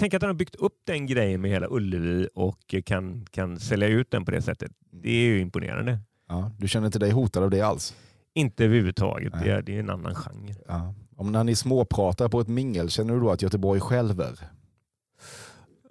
Tänk 0.00 0.14
att 0.14 0.22
han 0.22 0.28
har 0.28 0.34
byggt 0.34 0.54
upp 0.54 0.74
den 0.84 1.06
grejen 1.06 1.40
med 1.40 1.50
hela 1.50 1.66
Ullevi 1.70 2.28
och 2.34 2.74
kan, 2.84 3.26
kan 3.30 3.60
sälja 3.60 3.88
ut 3.88 4.10
den 4.10 4.24
på 4.24 4.30
det 4.30 4.42
sättet. 4.42 4.72
Det 4.90 5.10
är 5.10 5.24
ju 5.24 5.40
imponerande. 5.40 5.98
Ja, 6.28 6.50
du 6.58 6.68
känner 6.68 6.86
inte 6.86 6.98
dig 6.98 7.10
hotad 7.10 7.42
av 7.42 7.50
det 7.50 7.60
alls? 7.60 7.94
Inte 8.34 8.64
överhuvudtaget. 8.64 9.32
Det 9.42 9.50
är, 9.50 9.62
det 9.62 9.76
är 9.76 9.80
en 9.80 9.90
annan 9.90 10.14
genre. 10.14 10.54
Ja. 10.68 10.94
Om 11.16 11.32
när 11.32 11.44
ni 11.44 11.54
småpratar 11.54 12.28
på 12.28 12.40
ett 12.40 12.48
mingel, 12.48 12.90
känner 12.90 13.14
du 13.14 13.20
då 13.20 13.30
att 13.30 13.42
Göteborg 13.42 13.80
skälver? 13.80 14.38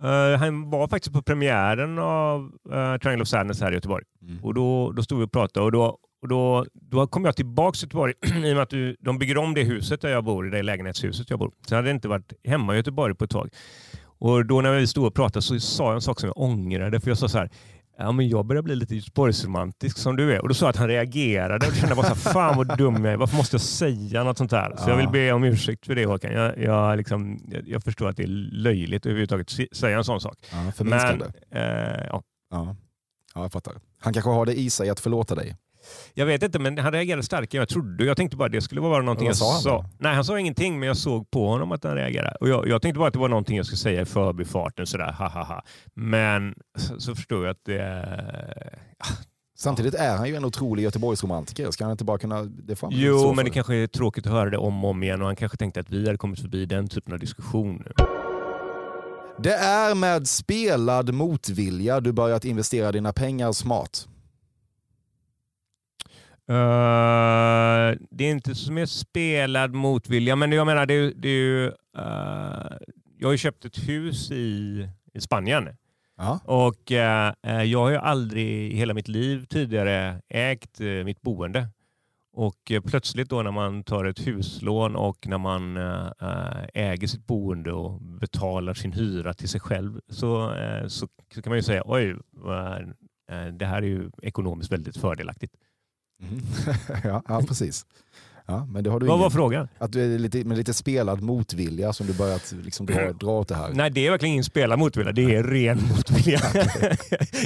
Eh, 0.01 0.39
han 0.39 0.69
var 0.69 0.87
faktiskt 0.87 1.13
på 1.13 1.21
premiären 1.21 1.99
av 1.99 2.41
uh, 2.41 2.97
Triangle 2.97 3.21
of 3.21 3.27
Sadness 3.27 3.61
här 3.61 3.71
i 3.71 3.75
Göteborg. 3.75 4.05
Mm. 4.21 4.43
Och 4.43 4.53
då, 4.53 4.91
då 4.91 5.03
stod 5.03 5.19
vi 5.19 5.25
och 5.25 5.31
pratade 5.31 5.65
och 5.65 5.71
då, 5.71 5.97
och 6.21 6.27
då, 6.27 6.65
då 6.73 7.07
kom 7.07 7.25
jag 7.25 7.35
tillbaka 7.35 7.75
till 7.75 7.83
Göteborg 7.85 8.13
i 8.25 8.51
och 8.51 8.55
med 8.55 8.59
att 8.59 8.69
du, 8.69 8.95
de 8.99 9.17
bygger 9.19 9.37
om 9.37 9.53
det 9.53 9.63
huset 9.63 10.01
där 10.01 10.09
jag 10.09 10.23
bor, 10.23 10.47
i 10.47 10.49
det 10.49 10.63
lägenhetshuset 10.63 11.29
jag 11.29 11.39
bor. 11.39 11.51
Så 11.67 11.73
jag 11.73 11.77
hade 11.77 11.91
inte 11.91 12.07
varit 12.07 12.33
hemma 12.43 12.73
i 12.73 12.77
Göteborg 12.77 13.15
på 13.15 13.23
ett 13.23 13.31
tag. 13.31 13.49
Och 14.21 14.45
då 14.45 14.61
när 14.61 14.71
vi 14.79 14.87
stod 14.87 15.05
och 15.05 15.13
pratade 15.13 15.41
så 15.41 15.59
sa 15.59 15.83
jag 15.85 15.93
en 15.95 16.01
sak 16.01 16.19
som 16.19 16.27
jag 16.27 16.37
ångrade. 16.37 16.99
För 16.99 17.09
jag 17.11 17.17
sa 17.17 17.27
så 17.29 17.37
här, 17.37 17.49
ja, 17.97 18.11
men 18.11 18.29
jag 18.29 18.45
börjar 18.45 18.61
bli 18.61 18.75
lite 18.75 18.95
Göteborgsromantisk 18.95 19.97
som 19.97 20.15
du 20.15 20.33
är. 20.35 20.41
Och 20.41 20.47
då 20.47 20.53
sa 20.53 20.65
jag 20.65 20.69
att 20.69 20.75
han 20.75 20.87
reagerade 20.87 21.67
och 21.67 21.73
kände 21.73 21.87
jag 21.87 21.97
bara 21.97 22.07
så 22.15 22.29
här, 22.29 22.33
fan 22.33 22.57
vad 22.57 22.77
dum 22.77 23.05
jag 23.05 23.13
är. 23.13 23.17
Varför 23.17 23.37
måste 23.37 23.53
jag 23.53 23.61
säga 23.61 24.23
något 24.23 24.37
sånt 24.37 24.51
här? 24.51 24.75
Så 24.77 24.89
jag 24.89 24.97
vill 24.97 25.07
be 25.09 25.31
om 25.31 25.43
ursäkt 25.43 25.85
för 25.85 25.95
det 25.95 26.05
Håkan. 26.05 26.31
Jag, 26.33 26.57
jag, 26.57 26.97
liksom, 26.97 27.39
jag, 27.51 27.67
jag 27.67 27.83
förstår 27.83 28.09
att 28.09 28.17
det 28.17 28.23
är 28.23 28.27
löjligt 28.51 29.01
att 29.01 29.05
överhuvudtaget 29.05 29.49
se- 29.49 29.67
säga 29.71 29.97
en 29.97 30.03
sån 30.03 30.21
sak. 30.21 30.37
Ja, 30.51 30.71
förminskande. 30.75 31.25
eh, 31.51 31.61
ja. 32.09 32.23
Ja. 32.51 32.75
ja, 33.35 33.41
jag 33.41 33.51
fattar. 33.51 33.73
Han 33.99 34.13
kanske 34.13 34.31
har 34.31 34.45
det 34.45 34.59
i 34.59 34.69
sig 34.69 34.89
att 34.89 34.99
förlåta 34.99 35.35
dig. 35.35 35.55
Jag 36.13 36.25
vet 36.25 36.43
inte, 36.43 36.59
men 36.59 36.77
han 36.77 36.91
reagerade 36.91 37.23
starkare 37.23 37.57
än 37.57 37.61
jag 37.61 37.69
trodde. 37.69 38.05
Jag 38.05 38.17
tänkte 38.17 38.37
bara 38.37 38.45
att 38.45 38.51
det 38.51 38.61
skulle 38.61 38.81
vara 38.81 39.01
någonting 39.01 39.27
jag 39.27 39.35
sa 39.35 39.51
han 39.51 39.61
sa. 39.61 39.85
Nej, 39.97 40.15
han 40.15 40.25
sa 40.25 40.39
ingenting, 40.39 40.79
men 40.79 40.87
jag 40.87 40.97
såg 40.97 41.31
på 41.31 41.47
honom 41.47 41.71
att 41.71 41.83
han 41.83 41.95
reagerade. 41.95 42.35
Och 42.41 42.49
jag, 42.49 42.67
jag 42.67 42.81
tänkte 42.81 42.99
bara 42.99 43.07
att 43.07 43.13
det 43.13 43.19
var 43.19 43.29
någonting 43.29 43.57
jag 43.57 43.65
skulle 43.65 43.77
säga 43.77 44.01
i 44.01 44.05
förbifarten, 44.05 44.87
sådär 44.87 45.11
ha 45.11 45.27
ha 45.27 45.43
ha. 45.43 45.63
Men 45.93 46.55
så, 46.77 46.99
så 46.99 47.15
förstod 47.15 47.43
jag 47.43 47.49
att 47.49 47.65
det... 47.65 48.79
Samtidigt 49.57 49.93
är 49.93 50.17
han 50.17 50.27
ju 50.27 50.35
en 50.35 50.45
otrolig 50.45 50.83
Göteborgsromantiker. 50.83 51.71
Ska 51.71 51.83
han 51.83 51.91
inte 51.91 52.03
bara 52.03 52.17
kunna... 52.17 52.43
Det 52.43 52.75
får 52.75 52.89
Jo, 52.91 53.33
men 53.33 53.45
det 53.45 53.51
kanske 53.51 53.75
är 53.75 53.87
tråkigt 53.87 54.25
att 54.25 54.31
höra 54.31 54.49
det 54.49 54.57
om 54.57 54.83
och 54.83 54.89
om 54.89 55.03
igen 55.03 55.21
och 55.21 55.27
han 55.27 55.35
kanske 55.35 55.57
tänkte 55.57 55.79
att 55.79 55.89
vi 55.89 56.05
hade 56.05 56.17
kommit 56.17 56.39
förbi 56.39 56.65
den 56.65 56.87
typen 56.87 57.13
av 57.13 57.19
diskussion. 57.19 57.83
Det 59.43 59.53
är 59.53 59.95
med 59.95 60.27
spelad 60.27 61.13
motvilja 61.13 61.99
du 61.99 62.11
börjat 62.11 62.45
investera 62.45 62.91
dina 62.91 63.13
pengar 63.13 63.51
smart. 63.51 64.07
Eh, 66.49 67.97
det 68.11 68.23
är 68.25 68.31
inte 68.31 68.55
så 68.55 68.71
mycket 68.71 68.89
spelad 68.89 69.73
motvilja, 69.73 70.35
men 70.35 70.51
jag 70.51 70.65
menar, 70.67 70.85
det 70.85 71.11
det 71.11 71.29
är 71.29 71.33
ju... 71.33 71.65
eh, 71.97 72.77
jag 73.17 73.27
har 73.27 73.31
ju 73.31 73.37
köpt 73.37 73.65
ett 73.65 73.89
hus 73.89 74.31
i, 74.31 74.87
i 75.13 75.21
Spanien. 75.21 75.69
Ja. 76.17 76.39
Och 76.45 76.91
eh, 76.91 77.33
jag 77.63 77.79
har 77.79 77.89
ju 77.89 77.97
aldrig 77.97 78.71
i 78.71 78.75
hela 78.75 78.93
mitt 78.93 79.07
liv 79.07 79.45
tidigare 79.45 80.21
ägt 80.29 80.79
mitt 81.05 81.21
boende. 81.21 81.67
Och 82.33 82.71
plötsligt 82.85 83.29
då 83.29 83.41
när 83.41 83.51
man 83.51 83.83
tar 83.83 84.05
ett 84.05 84.27
huslån 84.27 84.95
och 84.95 85.27
när 85.27 85.37
man 85.37 85.77
äger 86.73 87.07
sitt 87.07 87.27
boende 87.27 87.71
och 87.71 88.01
betalar 88.01 88.73
sin 88.73 88.91
hyra 88.91 89.33
till 89.33 89.49
sig 89.49 89.61
själv 89.61 89.99
så, 90.09 90.53
så, 90.87 91.07
så 91.33 91.41
kan 91.41 91.51
man 91.51 91.57
ju 91.57 91.63
säga 91.63 91.83
oj, 91.85 92.15
det 93.51 93.65
här 93.65 93.81
är 93.81 93.87
ju 93.87 94.11
ekonomiskt 94.21 94.71
väldigt 94.71 94.97
fördelaktigt. 94.97 95.53
Mhm. 96.19 96.41
ja, 97.03 97.23
ja, 97.27 97.41
precis. 97.47 97.85
Ja, 98.45 98.65
men 98.65 98.83
det 98.83 98.89
har 98.89 98.99
du 98.99 99.05
Vad 99.05 99.17
var 99.19 99.25
ingen, 99.25 99.31
frågan? 99.31 99.67
att 99.77 99.91
du 99.91 100.15
är 100.15 100.19
lite, 100.19 100.43
med 100.43 100.57
lite 100.57 100.73
spelad 100.73 101.21
motvilja 101.21 101.93
som 101.93 102.07
du 102.07 102.13
börjat 102.13 102.53
liksom 102.63 102.85
dra, 102.85 103.13
dra 103.13 103.31
åt 103.31 103.47
det 103.47 103.55
här. 103.55 103.73
Nej, 103.73 103.89
det 103.91 104.07
är 104.07 104.11
verkligen 104.11 104.33
ingen 104.33 104.43
spelad 104.43 104.79
motvilja. 104.79 105.11
Det 105.11 105.35
är 105.35 105.43
ren 105.43 105.77
motvilja. 105.95 106.39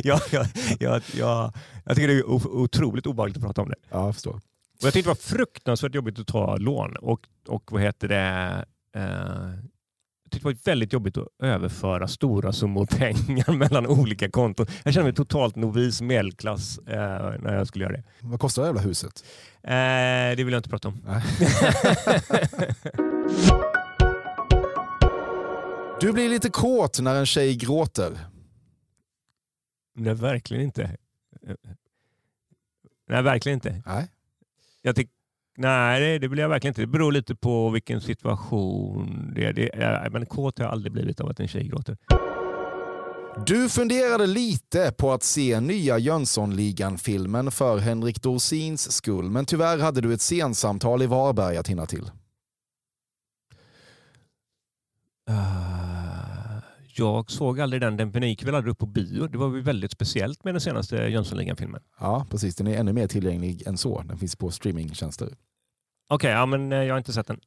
jag, 0.04 0.20
jag, 0.32 0.48
jag, 0.80 1.02
jag, 1.16 1.52
jag 1.86 1.96
tycker 1.96 2.08
det 2.08 2.14
är 2.14 2.30
otroligt 2.32 3.06
obehagligt 3.08 3.38
att 3.38 3.44
prata 3.44 3.62
om 3.62 3.70
det. 3.70 3.76
Ja, 3.90 4.06
jag 4.06 4.14
förstår. 4.14 4.34
Och 4.34 4.42
jag 4.88 4.94
tyckte 4.94 5.10
det 5.10 5.12
var 5.12 5.38
fruktansvärt 5.38 5.96
jobbigt 5.96 6.20
att 6.20 6.28
ta 6.28 6.58
lån. 6.58 6.96
Och, 6.98 7.20
och 7.48 7.72
vad 7.72 7.82
heter 7.82 8.08
det? 8.08 8.66
Eh, 8.96 9.50
det 10.34 10.44
var 10.44 10.56
väldigt 10.66 10.94
jobbigt 10.94 11.18
att 11.18 11.28
överföra 11.44 12.08
stora 12.08 12.54
summor 12.54 12.86
pengar 12.98 13.52
mellan 13.54 13.88
olika 13.88 14.30
konton. 14.32 14.66
Jag 14.84 14.94
kände 14.94 15.04
mig 15.04 15.16
totalt 15.16 15.56
novis 15.56 16.02
medelklass 16.02 16.78
eh, 16.78 17.34
när 17.40 17.56
jag 17.56 17.68
skulle 17.68 17.86
göra 17.86 17.98
det. 17.98 18.04
Vad 18.20 18.40
kostar 18.40 18.62
det 18.62 18.68
jävla 18.68 18.82
huset? 18.82 19.26
Eh, 19.64 19.72
det 20.38 20.44
vill 20.44 20.52
jag 20.52 20.60
inte 20.60 20.70
prata 20.70 20.88
om. 20.88 21.02
Du 26.00 26.12
blir 26.12 26.30
lite 26.30 26.50
kåt 26.50 27.00
när 27.00 27.16
en 27.16 27.26
tjej 27.26 27.56
gråter. 27.56 28.20
Nej, 29.96 30.14
verkligen 30.14 30.64
inte. 30.64 30.98
Nej, 33.10 33.24
verkligen 33.24 33.58
inte. 33.58 33.82
Nej. 33.86 34.08
Jag 34.82 34.96
tyck, 34.96 35.10
nej, 35.58 36.02
det, 36.02 36.20
det 36.20 36.28
vill 36.28 36.40
jag 36.40 36.50
verkligen 36.50 36.72
inte. 36.72 36.82
Det 36.82 36.88
beror 36.88 37.12
lite 37.12 37.36
på 37.36 37.70
vilken 37.70 38.02
situation 38.02 39.32
det 39.36 39.46
är. 39.46 39.54
Det 39.54 39.76
är 39.76 40.10
men 40.10 40.26
kåt 40.26 40.58
har 40.58 40.66
jag 40.66 40.72
aldrig 40.72 40.92
blivit 40.92 41.22
av 41.22 41.30
att 41.30 41.40
en 41.40 41.48
tjej 41.48 41.68
gråter. 41.68 41.98
Du 43.46 43.70
funderade 43.70 44.28
lite 44.28 44.94
på 44.98 45.12
att 45.12 45.24
se 45.24 45.60
nya 45.60 45.98
Jönssonligan-filmen 45.98 47.52
för 47.52 47.78
Henrik 47.78 48.22
Dorsins 48.22 48.92
skull, 48.92 49.30
men 49.30 49.46
tyvärr 49.46 49.78
hade 49.78 50.02
du 50.02 50.14
ett 50.14 50.22
sensamtal 50.22 51.02
i 51.02 51.06
Varberg 51.06 51.58
att 51.58 51.68
hinna 51.68 51.86
till. 51.86 52.12
Uh, 55.30 55.93
jag 57.00 57.32
såg 57.32 57.60
aldrig 57.60 57.82
den. 57.82 57.98
Den 57.98 58.30
gick 58.30 58.44
väl 58.44 58.56
aldrig 58.56 58.72
upp 58.72 58.78
på 58.80 58.86
bio. 58.86 59.28
Det 59.28 59.38
var 59.38 59.56
ju 59.56 59.62
väldigt 59.62 59.92
speciellt 59.92 60.44
med 60.44 60.54
den 60.54 60.62
senaste 60.62 60.96
Jönssonligan-filmen. 60.96 61.82
Ja, 62.00 62.26
precis. 62.30 62.56
Den 62.56 62.68
är 62.68 62.78
ännu 62.78 62.94
mer 62.94 63.08
tillgänglig 63.08 63.68
än 63.68 63.78
så. 63.78 64.02
Den 64.02 64.18
finns 64.18 64.36
på 64.36 64.52
streamingtjänster. 64.52 65.30
Okej, 66.08 66.32
ja, 66.32 66.46
men 66.46 66.72
eh, 66.72 66.84
jag 66.84 66.94
har 66.94 66.98
inte 66.98 67.14
sett 67.14 67.28
den. 67.28 67.40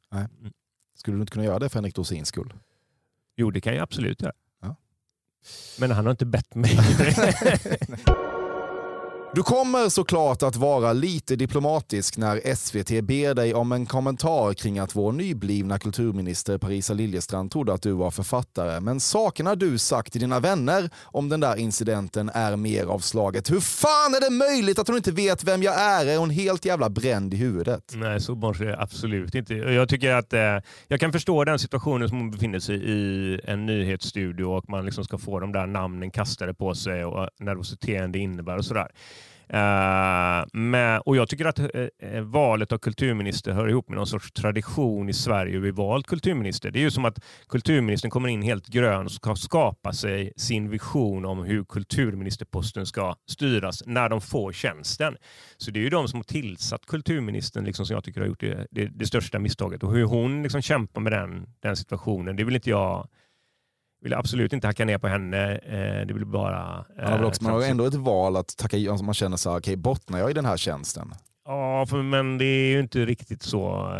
Skulle 0.95 1.17
du 1.17 1.21
inte 1.21 1.33
kunna 1.33 1.45
göra 1.45 1.59
det 1.59 1.69
för 1.69 1.77
Henrik 1.77 1.95
Dorsins 1.95 2.29
skull? 2.29 2.55
Jo, 3.37 3.51
det 3.51 3.61
kan 3.61 3.75
jag 3.75 3.83
absolut 3.83 4.23
göra. 4.23 4.33
Ja. 4.63 4.77
Men 5.81 5.91
han 5.91 6.07
har 6.07 6.11
inte 6.11 6.27
bett 6.27 6.55
mig. 6.55 6.71
Du 9.35 9.43
kommer 9.43 9.89
såklart 9.89 10.43
att 10.43 10.57
vara 10.57 10.93
lite 10.93 11.37
diplomatisk 11.37 12.17
när 12.17 12.55
SVT 12.55 13.05
ber 13.05 13.35
dig 13.35 13.55
om 13.55 13.73
en 13.73 13.87
kommentar 13.87 14.55
kring 14.55 14.79
att 14.79 14.97
vår 14.97 15.12
nyblivna 15.12 15.79
kulturminister 15.79 16.59
Parisa 16.59 16.95
Liljestrand 16.95 17.51
trodde 17.51 17.73
att 17.73 17.83
du 17.83 17.93
var 17.93 18.11
författare. 18.11 18.81
Men 18.81 19.01
sakerna 19.01 19.55
du 19.55 19.79
sagt 19.79 20.12
till 20.12 20.21
dina 20.21 20.41
vänner 20.41 20.91
om 21.05 21.29
den 21.29 21.41
där 21.41 21.57
incidenten 21.57 22.31
är 22.35 22.57
mer 22.57 22.85
av 22.85 22.99
slaget. 22.99 23.51
Hur 23.51 23.61
fan 23.61 24.15
är 24.15 24.21
det 24.21 24.31
möjligt 24.31 24.79
att 24.79 24.89
hon 24.89 24.97
inte 24.97 25.12
vet 25.12 25.45
vem 25.45 25.62
jag 25.62 25.81
är? 25.81 26.07
Är 26.07 26.19
hon 26.19 26.31
helt 26.31 26.65
jävla 26.65 26.91
bränd 26.91 27.35
i 27.35 27.37
huvudet? 27.37 27.93
Nej, 27.95 28.21
så 28.21 28.35
barnslig 28.35 28.67
är 28.67 28.71
jag 28.71 28.83
absolut 28.83 29.35
inte. 29.35 29.55
Jag 29.55 29.89
tycker 29.89 30.12
att 30.12 30.33
eh, 30.33 30.59
jag 30.89 31.01
kan 31.01 31.12
förstå 31.12 31.45
den 31.45 31.59
situationen 31.59 32.09
som 32.09 32.19
hon 32.19 32.31
befinner 32.31 32.59
sig 32.59 32.77
i 32.77 33.41
en 33.45 33.67
nyhetsstudio 33.67 34.45
och 34.45 34.69
man 34.69 34.85
liksom 34.85 35.05
ska 35.05 35.19
få 35.19 35.41
de 35.41 35.53
där 35.53 35.67
namnen 35.67 36.11
kastade 36.11 36.55
på 36.55 36.75
sig 36.75 37.05
och 37.05 37.23
eh, 37.23 37.29
nervositeten 37.41 38.12
det 38.12 38.19
innebär 38.19 38.57
och 38.57 38.65
sådär. 38.65 38.89
Eh, 39.49 40.45
Men, 40.53 41.01
och 41.01 41.17
jag 41.17 41.29
tycker 41.29 41.45
att 41.45 41.59
eh, 41.59 41.67
eh, 41.99 42.23
valet 42.23 42.73
av 42.73 42.79
kulturminister 42.79 43.53
hör 43.53 43.69
ihop 43.69 43.89
med 43.89 43.97
någon 43.97 44.07
sorts 44.07 44.33
tradition 44.33 45.09
i 45.09 45.13
Sverige 45.13 45.53
hur 45.53 45.61
vi 45.61 45.71
valt 45.71 46.07
kulturminister. 46.07 46.71
Det 46.71 46.79
är 46.79 46.81
ju 46.81 46.91
som 46.91 47.05
att 47.05 47.25
kulturministern 47.49 48.11
kommer 48.11 48.29
in 48.29 48.43
helt 48.43 48.67
grön 48.67 49.05
och 49.05 49.13
ska 49.13 49.37
skapa 49.37 49.93
sig 49.93 50.33
sin 50.37 50.71
vision 50.71 51.25
om 51.25 51.45
hur 51.45 51.65
kulturministerposten 51.65 52.87
ska 52.87 53.15
styras 53.27 53.83
när 53.87 54.09
de 54.09 54.21
får 54.21 54.53
tjänsten. 54.53 55.17
Så 55.57 55.71
det 55.71 55.81
är 55.81 55.83
ju 55.83 55.91
de 55.91 56.09
som 56.09 56.19
har 56.19 56.25
tillsatt 56.25 56.87
kulturministern 56.87 57.65
liksom, 57.65 57.87
som 57.87 57.95
jag 57.95 58.05
tycker 58.05 58.21
har 58.21 58.29
gjort 58.29 58.41
det, 58.41 58.67
det, 58.71 58.87
det 58.87 59.07
största 59.07 59.39
misstaget. 59.39 59.83
Och 59.83 59.93
hur 59.93 60.05
hon 60.05 60.43
liksom 60.43 60.63
kämpar 60.63 61.01
med 61.01 61.13
den, 61.13 61.47
den 61.61 61.77
situationen, 61.77 62.37
det 62.37 62.45
vill 62.45 62.55
inte 62.55 62.71
jag 62.71 63.09
vill 64.07 64.14
absolut 64.14 64.53
inte 64.53 64.66
hacka 64.66 64.85
ner 64.85 64.99
på 64.99 65.09
henne. 65.09 65.53
Eh, 65.57 66.07
det 66.07 66.14
vill 66.14 66.27
bara... 66.27 66.85
Man 66.97 67.12
har, 67.12 67.19
eh, 67.19 67.25
också, 67.25 67.45
man 67.45 67.53
har 67.53 67.62
ändå 67.62 67.85
ett 67.85 67.95
val 67.95 68.37
att 68.37 68.57
tacka 68.57 68.77
alltså 68.77 69.05
Man 69.05 69.14
känner 69.14 69.37
så 69.37 69.51
här, 69.51 69.59
okej 69.59 69.77
bottnar 69.77 70.19
jag 70.19 70.31
i 70.31 70.35
den 70.35 70.45
här 70.45 70.57
tjänsten? 70.57 71.14
Ja, 71.45 71.87
för, 71.87 72.03
men 72.03 72.38
det 72.38 72.45
är 72.45 72.69
ju 72.71 72.81
inte 72.81 73.05
riktigt 73.05 73.42
så. 73.42 73.90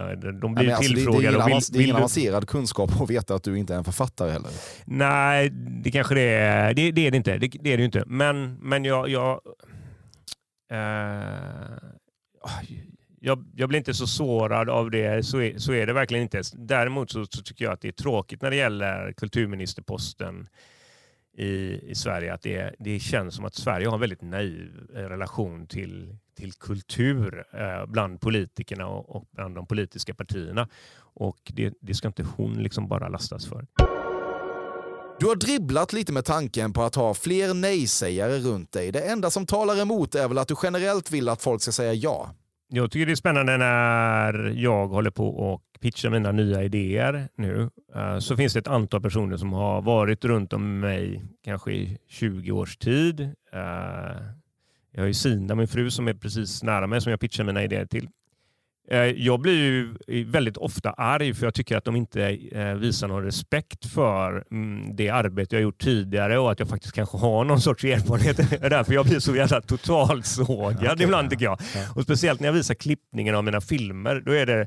De 0.41 0.55
blir 0.55 0.67
Nej, 0.67 0.73
alltså, 0.73 0.93
det, 0.93 1.01
det 1.01 1.11
är 1.11 1.21
ingen, 1.21 1.47
vill, 1.47 1.61
det 1.73 1.79
är 1.79 1.83
ingen 1.83 1.95
du- 1.95 2.01
avancerad 2.01 2.49
kunskap 2.49 3.01
att 3.01 3.11
veta 3.11 3.35
att 3.35 3.43
du 3.43 3.59
inte 3.59 3.75
är 3.75 3.79
en 3.79 3.85
författare 3.85 4.31
heller. 4.31 4.51
Nej, 4.85 5.51
det 5.85 5.91
kanske 5.91 6.15
det 6.15 6.21
är. 6.21 6.75
Det, 6.75 6.91
det 6.91 7.07
är 7.07 7.11
det 7.11 7.17
inte. 7.17 7.39
Det, 7.39 7.49
det 7.61 7.73
är 7.73 7.77
det 7.77 7.85
inte. 7.85 8.05
Men, 8.07 8.55
men 8.55 8.85
jag... 8.85 9.09
jag, 9.09 9.41
eh, 10.73 11.77
jag, 13.27 13.45
jag 13.55 13.69
blir 13.69 13.79
inte 13.79 13.95
så 13.95 14.07
sårad 14.07 14.71
av 14.71 14.91
det. 14.91 15.27
Så 15.27 15.41
är, 15.41 15.59
så 15.59 15.73
är 15.73 15.87
det 15.87 15.93
verkligen 15.93 16.23
inte. 16.23 16.43
Däremot 16.53 17.11
så, 17.11 17.27
så 17.27 17.43
tycker 17.43 17.65
jag 17.65 17.73
att 17.73 17.81
det 17.81 17.89
är 17.89 17.93
tråkigt 17.93 18.43
när 18.43 18.51
det 18.51 18.57
gäller 18.57 19.13
kulturministerposten 19.13 20.49
i, 21.39 21.81
i 21.91 21.95
Sverige. 21.95 22.35
Att 22.35 22.43
det, 22.43 22.75
det 22.79 23.01
känns 23.01 23.35
som 23.35 23.45
att 23.45 23.55
Sverige 23.55 23.87
har 23.87 23.95
en 23.95 24.01
väldigt 24.01 24.23
naiv 24.23 24.71
eh, 24.95 24.99
relation 24.99 25.67
till, 25.67 26.17
till 26.37 26.53
kultur 26.53 27.45
eh, 27.53 27.87
bland 27.87 28.21
politikerna 28.21 28.87
och, 28.87 29.17
och 29.17 29.29
bland 29.33 29.55
de 29.55 29.67
politiska 29.67 30.15
partierna. 30.15 30.69
Och 30.99 31.39
det, 31.55 31.75
det 31.81 31.95
ska 31.95 32.09
inte 32.09 32.27
hon 32.37 32.63
liksom 32.63 32.89
bara 32.89 33.09
lastas 33.09 33.47
för. 33.47 33.67
Du 35.21 35.27
har 35.27 35.37
dribblat 35.37 35.93
lite 35.93 36.13
med 36.13 36.25
tanken 36.25 36.73
på 36.73 36.83
att 36.83 36.95
ha 36.95 37.15
fler 37.15 37.55
nej-sägare 37.55 38.39
runt 38.39 38.73
dig. 38.73 38.93
Det 38.93 39.01
enda 39.01 39.31
som 39.31 39.47
talar 39.47 39.81
emot 39.81 40.15
är 40.15 40.29
väl 40.29 40.39
att 40.39 40.49
du 40.49 40.55
generellt 40.63 41.11
vill 41.11 41.29
att 41.29 41.43
folk 41.43 41.63
ska 41.63 41.73
säga 41.73 41.93
ja 41.93 42.35
jag 42.69 42.91
tycker 42.91 43.07
det 43.07 43.13
är 43.13 43.17
spännande 43.17 43.57
när 43.57 44.53
jag 44.57 44.89
håller 44.89 45.11
på 45.11 45.29
och 45.29 45.63
pitchar 45.81 46.11
mina 46.11 46.33
nya 46.33 46.63
idéer 46.63 47.29
nu. 47.37 47.71
Eh, 47.95 48.19
så 48.19 48.37
finns 48.37 48.53
det 48.53 48.59
ett 48.59 48.69
antal 48.69 49.03
personer 49.03 49.37
som 49.37 49.53
har 49.53 49.83
varit 49.83 50.25
runt 50.25 50.53
om 50.53 50.81
mig 50.81 51.25
kanske 51.45 51.73
i 51.73 51.99
20 52.09 52.53
års 52.53 52.77
tid. 52.77 53.21
Eh, 53.53 53.59
jag 54.93 55.03
har 55.03 55.07
ju 55.07 55.15
Sina, 55.15 55.55
min 55.55 55.69
fru, 55.69 55.91
som 55.91 56.09
är 56.09 56.15
precis 56.15 56.63
nära 56.63 56.87
mig 56.87 57.01
som 57.01 57.11
jag 57.11 57.21
pitchar 57.21 57.45
mina 57.45 57.65
idéer 57.65 57.87
till. 57.87 58.09
Eh, 58.89 58.99
Jag 58.99 59.41
blir 59.41 59.55
ju 59.55 59.95
väldigt 60.25 60.57
ofta 60.57 60.91
arg 60.91 61.35
för 61.35 61.47
jag 61.47 61.55
tycker 61.55 61.77
att 61.77 61.85
de 61.85 61.97
inte 61.97 62.23
eh, 62.53 62.75
visar 62.75 63.09
någon 63.09 63.23
respekt 63.25 63.87
för 63.87 64.45
mm, 64.51 64.97
det 64.97 65.09
arbete 65.09 65.57
jag 65.57 65.63
gjort 65.63 65.81
tidigare 65.83 66.39
och 66.39 66.53
att 66.53 66.59
jag 66.59 66.69
faktiskt 66.69 66.95
kanske 66.95 67.17
har 67.19 67.45
någon 67.45 67.61
sorts 67.61 67.85
erfarenhet. 67.85 68.37
Det 68.37 68.65
är 68.67 68.71
därför 68.71 68.93
jag 68.95 69.07
blir 69.07 69.19
så 69.21 69.37
jävla 69.37 69.61
totalsågad 69.61 70.93
Okej, 70.93 71.03
ibland 71.05 71.27
ja. 71.27 71.31
tycker 71.31 71.45
jag. 71.45 71.61
Ja. 71.75 71.81
Och 71.95 72.03
Speciellt 72.03 72.41
när 72.41 72.49
jag 72.49 72.53
visar 72.53 72.75
klippningen 72.75 73.35
av 73.35 73.45
mina 73.45 73.61
filmer. 73.61 74.23
Då 74.27 74.33
är 74.33 74.47
det, 74.47 74.67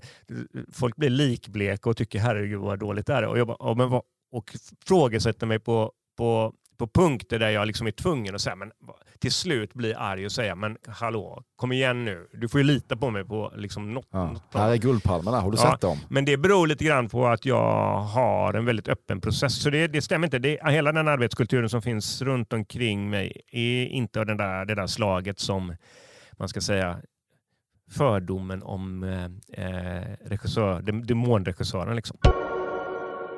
folk 0.73 0.95
blir 0.95 1.09
likbleka 1.09 1.89
och 1.89 1.97
tycker 1.97 2.19
herregud 2.19 2.59
vad 2.59 2.79
dåligt 2.79 3.05
det 3.07 3.13
är. 3.13 3.23
Och, 3.23 3.39
jag 3.39 3.47
bara, 3.47 3.57
ja, 3.59 3.73
men 3.73 3.89
vad, 3.89 4.01
och 4.31 4.55
frågesätter 4.87 5.45
mig 5.47 5.59
på, 5.59 5.91
på, 6.17 6.53
på 6.79 6.87
punkter 6.87 7.39
där 7.39 7.49
jag 7.49 7.67
liksom 7.67 7.87
är 7.87 7.91
tvungen 7.91 8.35
att 8.35 8.41
säga, 8.41 8.55
men 8.55 8.71
till 9.19 9.31
slut 9.31 9.73
bli 9.73 9.93
arg 9.93 10.25
och 10.25 10.31
säga 10.31 10.55
men 10.55 10.77
hallå, 10.87 11.43
kom 11.55 11.71
igen 11.71 12.05
nu. 12.05 12.27
Du 12.33 12.49
får 12.49 12.59
ju 12.61 12.67
lita 12.67 12.95
på 12.97 13.09
mig 13.09 13.25
på 13.25 13.53
liksom 13.55 13.93
något, 13.93 14.07
Ja. 14.11 14.31
något. 14.31 14.43
Här 14.53 14.69
är 14.71 14.77
guldpalmerna, 14.77 15.39
har 15.41 15.51
du 15.51 15.57
Ja. 15.57 15.71
sett 15.71 15.81
dem? 15.81 15.97
Men 16.09 16.25
det 16.25 16.37
beror 16.37 16.67
lite 16.67 16.83
grann 16.85 17.09
på 17.09 17.27
att 17.27 17.45
jag 17.45 17.97
har 17.99 18.53
en 18.53 18.65
väldigt 18.65 18.87
öppen 18.87 19.21
process. 19.21 19.61
Så 19.61 19.69
det, 19.69 19.87
det 19.87 20.01
stämmer 20.01 20.27
inte. 20.27 20.39
Det, 20.39 20.59
hela 20.71 20.91
den 20.91 21.07
arbetskulturen 21.07 21.69
som 21.69 21.81
finns 21.81 22.21
runt 22.21 22.53
omkring 22.53 23.09
mig 23.09 23.41
är 23.51 23.85
inte 23.85 24.19
av 24.19 24.25
den 24.25 24.37
där, 24.37 24.65
det 24.65 24.75
där 24.75 24.87
slaget 24.87 25.39
som 25.39 25.75
man 26.37 26.49
ska 26.49 26.61
säga 26.61 26.97
fördomen 27.91 28.63
om 28.63 29.03
eh, 29.03 29.25
eh, 29.65 30.03
regissör, 30.25 30.81
dem- 30.81 31.05
demonregissören. 31.05 31.95
Liksom. 31.95 32.17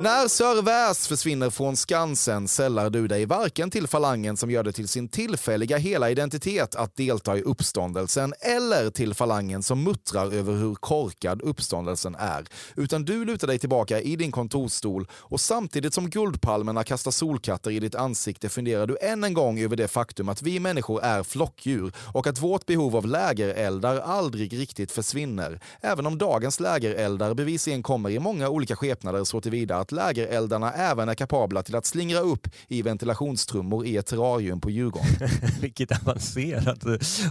När 0.04 0.28
Sir 0.28 0.62
Väs 0.62 1.08
försvinner 1.08 1.50
från 1.50 1.78
Skansen 1.78 2.48
sällar 2.48 2.90
du 2.90 3.08
dig 3.08 3.26
varken 3.26 3.72
till 3.72 3.88
falangen 3.88 4.38
som 4.38 4.52
gör 4.52 4.64
det 4.64 4.72
till 4.72 4.88
sin 4.88 5.10
tillfälliga 5.10 5.78
hela 5.78 6.10
identitet 6.10 6.76
att 6.76 6.96
delta 6.96 7.38
i 7.38 7.42
uppståndelsen 7.42 8.34
eller 8.40 8.90
till 8.90 9.14
falangen 9.14 9.64
som 9.64 9.84
muttrar 9.84 10.34
över 10.34 10.54
hur 10.54 10.76
korkad 10.76 11.42
uppståndelsen 11.42 12.16
är. 12.16 12.46
Utan 12.76 13.06
du 13.06 13.26
lutar 13.26 13.48
dig 13.48 13.60
tillbaka 13.60 14.02
i 14.02 14.16
din 14.16 14.32
kontorsstol 14.32 15.08
och 15.14 15.40
samtidigt 15.42 15.94
som 15.94 16.10
guldpalmerna 16.10 16.84
kastar 16.84 17.12
solkatter 17.12 17.72
i 17.72 17.80
ditt 17.80 17.96
ansikte 17.96 18.50
funderar 18.50 18.88
du 18.88 18.98
än 19.02 19.24
en 19.24 19.34
gång 19.34 19.60
över 19.60 19.76
det 19.76 19.88
faktum 19.88 20.30
att 20.30 20.42
vi 20.42 20.60
människor 20.60 21.04
är 21.04 21.24
flockdjur 21.24 21.94
och 22.14 22.28
att 22.28 22.40
vårt 22.40 22.66
behov 22.66 22.96
av 22.96 23.06
lägereldar 23.06 24.00
aldrig 24.00 24.60
riktigt 24.60 24.92
försvinner. 24.92 25.60
Även 25.82 26.06
om 26.06 26.18
dagens 26.18 26.60
lägereldar 26.60 27.34
bevisligen 27.34 27.84
kommer 27.84 28.10
i 28.10 28.20
många 28.20 28.50
olika 28.50 28.76
skepnader 28.76 29.24
så 29.24 29.42
tillvida 29.42 29.78
att 29.78 29.91
lägereldarna 29.92 30.74
även 30.74 31.10
är 31.10 31.16
kapabla 31.16 31.64
till 31.64 31.76
att 31.76 31.86
slingra 31.86 32.20
upp 32.20 32.48
i 32.68 32.82
ventilationstrummor 32.82 33.86
i 33.86 33.98
ett 33.98 34.06
terrarium 34.06 34.62
på 34.62 34.70
Djurgården. 34.70 35.30
Vilket 35.62 36.02
avancerat. 36.02 36.86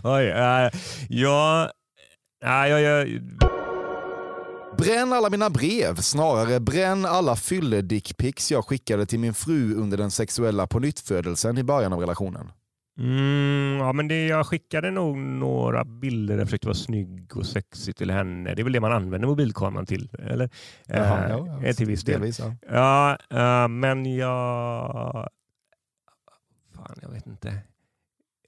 Oj, 0.04 0.26
äh, 0.26 0.70
ja, 1.08 1.70
äh, 2.44 2.50
jag, 2.50 2.80
jag, 2.80 3.20
Bränn 4.78 5.12
alla 5.12 5.30
mina 5.30 5.50
brev, 5.50 5.96
snarare 5.96 6.60
bränn 6.60 7.06
alla 7.06 7.36
fylle-dickpics 7.36 8.50
jag 8.50 8.64
skickade 8.64 9.06
till 9.06 9.18
min 9.18 9.34
fru 9.34 9.74
under 9.74 9.98
den 9.98 10.10
sexuella 10.10 10.66
pånyttfödelsen 10.66 11.58
i 11.58 11.62
början 11.62 11.92
av 11.92 12.00
relationen. 12.00 12.50
Mm, 13.00 13.76
ja, 13.78 13.92
men 13.92 14.08
det, 14.08 14.26
jag 14.26 14.46
skickade 14.46 14.90
nog 14.90 15.16
några 15.18 15.84
bilder 15.84 16.34
där 16.34 16.40
jag 16.40 16.48
försökte 16.48 16.66
vara 16.66 16.74
snygg 16.74 17.36
och 17.36 17.46
sexig 17.46 17.96
till 17.96 18.10
henne. 18.10 18.54
Det 18.54 18.62
är 18.62 18.64
väl 18.64 18.72
det 18.72 18.80
man 18.80 18.92
använder 18.92 19.28
mobilkameran 19.28 19.86
till? 19.86 20.08
Eller? 20.18 20.50
Jaha, 20.86 21.24
Eh, 21.24 21.30
ja, 21.30 21.46
ja, 21.46 21.66
eh, 21.66 21.74
till 21.74 21.86
viss 21.86 22.04
del. 22.04 22.20
delvis, 22.20 22.38
ja. 22.38 22.54
Ja, 22.70 23.18
eh, 23.62 23.68
men 23.68 24.16
jag... 24.16 25.28
Fan, 26.74 26.96
jag 27.02 27.08
vet 27.10 27.26
inte. 27.26 27.54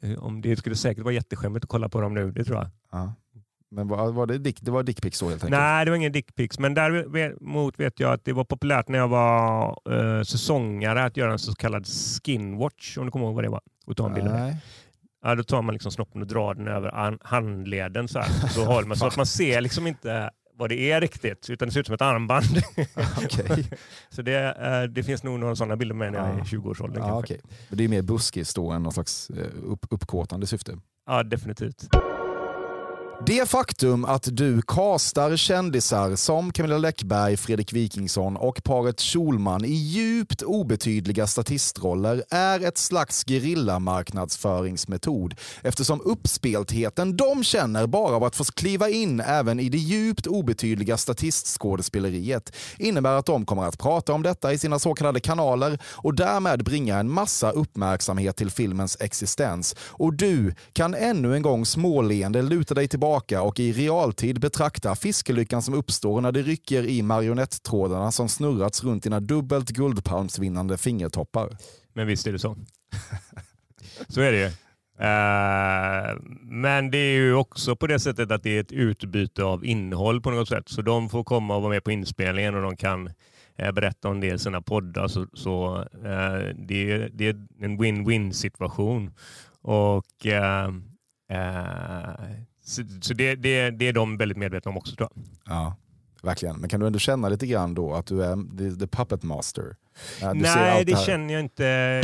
Eh, 0.00 0.18
Om 0.24 0.40
det 0.40 0.56
skulle 0.56 0.76
säkert 0.76 1.04
vara 1.04 1.14
jätteskämmigt 1.14 1.64
att 1.64 1.68
kolla 1.70 1.88
på 1.88 2.00
dem 2.00 2.14
nu, 2.14 2.30
det 2.32 2.44
tror 2.44 2.56
jag. 2.58 2.68
Ja. 2.92 3.14
Men 3.74 3.88
var, 3.88 4.12
var 4.12 4.26
det, 4.26 4.38
dick, 4.38 4.60
det 4.62 4.70
var 4.70 4.82
dickpics 4.82 5.20
då 5.20 5.28
helt 5.28 5.44
enkelt? 5.44 5.60
Nej, 5.60 5.84
det 5.84 5.90
var 5.90 5.96
ingen 5.96 6.12
dickpics. 6.12 6.58
Men 6.58 6.74
däremot 6.74 7.80
vet 7.80 8.00
jag 8.00 8.12
att 8.12 8.24
det 8.24 8.32
var 8.32 8.44
populärt 8.44 8.88
när 8.88 8.98
jag 8.98 9.08
var 9.08 9.78
eh, 10.18 10.22
säsongare 10.22 11.04
att 11.04 11.16
göra 11.16 11.32
en 11.32 11.38
så 11.38 11.54
kallad 11.54 11.86
skinwatch, 11.86 12.98
om 12.98 13.04
du 13.04 13.10
kommer 13.10 13.26
ihåg 13.26 13.34
vad 13.34 13.44
det 13.44 13.50
var. 13.50 13.60
Och 13.86 13.96
ta 13.96 14.06
en 14.06 14.14
bild. 14.14 14.30
Nej. 14.30 14.56
Ja, 15.24 15.34
då 15.34 15.42
tar 15.42 15.62
man 15.62 15.72
liksom 15.72 15.92
snoppen 15.92 16.20
och 16.20 16.26
drar 16.26 16.54
den 16.54 16.68
över 16.68 16.94
an- 16.94 17.18
handleden 17.22 18.08
så 18.08 18.18
här. 18.18 18.48
Så, 18.48 18.64
håller 18.64 18.88
man, 18.88 18.96
så 18.96 19.06
att 19.06 19.16
man 19.16 19.26
ser 19.26 19.60
liksom 19.60 19.86
inte 19.86 20.30
vad 20.54 20.68
det 20.68 20.90
är 20.92 21.00
riktigt, 21.00 21.50
utan 21.50 21.68
det 21.68 21.72
ser 21.72 21.80
ut 21.80 21.86
som 21.86 21.94
ett 21.94 22.02
armband. 22.02 22.44
Okej. 23.24 23.68
så 24.10 24.22
det, 24.22 24.56
eh, 24.60 24.82
det 24.82 25.02
finns 25.02 25.22
nog 25.22 25.38
några 25.40 25.56
sådana 25.56 25.76
bilder 25.76 25.94
med 25.94 26.12
när 26.12 26.18
jag 26.18 26.28
är 26.28 26.34
i 26.34 26.38
Ja. 26.38 26.44
20-årsåldern. 26.44 27.02
Ja, 27.02 27.08
kanske. 27.08 27.34
okej. 27.34 27.40
Men 27.68 27.78
det 27.78 27.84
är 27.84 27.88
mer 27.88 28.02
buskis 28.02 28.54
då 28.54 28.70
än 28.70 28.82
någon 28.82 28.92
slags 28.92 29.30
eh, 29.30 29.46
upp, 29.64 29.86
uppkåtande 29.90 30.46
syfte. 30.46 30.78
ja, 31.06 31.22
definitivt. 31.22 31.88
Det 33.26 33.48
faktum 33.48 34.04
att 34.04 34.28
du 34.32 34.62
kastar 34.62 35.36
kändisar 35.36 36.16
som 36.16 36.52
Camilla 36.52 36.78
Läckberg, 36.78 37.36
Fredrik 37.36 37.72
Wikingsson 37.72 38.36
och 38.36 38.64
paret 38.64 39.00
Schulman 39.00 39.64
i 39.64 39.72
djupt 39.72 40.42
obetydliga 40.42 41.26
statistroller 41.26 42.24
är 42.30 42.64
ett 42.64 42.78
slags 42.78 43.24
gerillamarknadsföringsmetod 43.24 45.34
eftersom 45.62 46.00
uppspeltheten 46.04 47.16
de 47.16 47.44
känner 47.44 47.86
bara 47.86 48.16
av 48.16 48.24
att 48.24 48.36
få 48.36 48.44
kliva 48.44 48.88
in 48.88 49.20
även 49.20 49.60
i 49.60 49.68
det 49.68 49.78
djupt 49.78 50.26
obetydliga 50.26 50.96
statistskådespeleriet 50.96 52.52
innebär 52.78 53.14
att 53.14 53.26
de 53.26 53.46
kommer 53.46 53.64
att 53.64 53.78
prata 53.78 54.12
om 54.12 54.22
detta 54.22 54.52
i 54.52 54.58
sina 54.58 54.78
så 54.78 54.94
kallade 54.94 55.20
kanaler 55.20 55.78
och 55.84 56.14
därmed 56.14 56.64
bringa 56.64 56.98
en 56.98 57.10
massa 57.10 57.50
uppmärksamhet 57.50 58.36
till 58.36 58.50
filmens 58.50 58.96
existens. 59.00 59.76
Och 59.88 60.14
du 60.14 60.54
kan 60.72 60.94
ännu 60.94 61.34
en 61.34 61.42
gång 61.42 61.66
småleende 61.66 62.42
luta 62.42 62.74
dig 62.74 62.88
tillbaka 62.88 63.11
och 63.42 63.60
i 63.60 63.72
realtid 63.72 64.40
betrakta 64.40 64.94
fiskelyckan 64.94 65.62
som 65.62 65.74
uppstår 65.74 66.20
när 66.20 66.32
det 66.32 66.42
rycker 66.42 66.86
i 66.86 67.02
marionettrådarna 67.02 68.12
som 68.12 68.28
snurrats 68.28 68.84
runt 68.84 69.02
dina 69.02 69.20
dubbelt 69.20 69.70
guldpalmsvinnande 69.70 70.78
fingertoppar. 70.78 71.56
Men 71.92 72.06
visst 72.06 72.26
är 72.26 72.32
det 72.32 72.38
så. 72.38 72.56
så 74.08 74.20
är 74.20 74.32
det 74.32 74.38
ju. 74.38 74.50
Uh, 75.02 76.20
men 76.42 76.90
det 76.90 76.98
är 76.98 77.14
ju 77.14 77.34
också 77.34 77.76
på 77.76 77.86
det 77.86 77.98
sättet 77.98 78.30
att 78.30 78.42
det 78.42 78.56
är 78.56 78.60
ett 78.60 78.72
utbyte 78.72 79.44
av 79.44 79.64
innehåll 79.64 80.20
på 80.20 80.30
något 80.30 80.48
sätt. 80.48 80.68
Så 80.68 80.82
de 80.82 81.08
får 81.08 81.24
komma 81.24 81.56
och 81.56 81.62
vara 81.62 81.72
med 81.72 81.84
på 81.84 81.90
inspelningen 81.90 82.54
och 82.54 82.62
de 82.62 82.76
kan 82.76 83.10
eh, 83.56 83.72
berätta 83.72 84.08
om 84.08 84.20
det 84.20 84.26
i 84.26 84.38
sina 84.38 84.62
poddar. 84.62 85.08
Så, 85.08 85.26
så 85.34 85.78
uh, 85.78 86.54
det, 86.54 86.92
är, 86.92 87.10
det 87.12 87.28
är 87.28 87.46
en 87.60 87.82
win-win 87.82 88.32
situation. 88.32 89.10
Och 89.62 90.26
så, 92.64 92.82
så 93.00 93.14
det, 93.14 93.34
det, 93.34 93.70
det 93.70 93.88
är 93.88 93.92
de 93.92 94.16
väldigt 94.16 94.38
medvetna 94.38 94.70
om 94.70 94.76
också 94.76 94.96
tror 94.96 95.08
jag. 95.14 95.24
Ja, 95.56 95.76
verkligen. 96.22 96.56
Men 96.56 96.68
kan 96.68 96.80
du 96.80 96.86
ändå 96.86 96.98
känna 96.98 97.28
lite 97.28 97.46
grann 97.46 97.74
då 97.74 97.94
att 97.94 98.06
du 98.06 98.24
är 98.24 98.58
the, 98.58 98.76
the 98.80 98.86
puppet 98.86 99.22
master? 99.22 99.76
Du 100.20 100.26
Nej, 100.26 100.84
det 100.84 100.94
här. 100.96 101.04
känner 101.04 101.34
jag 101.34 101.42
inte. 101.42 102.00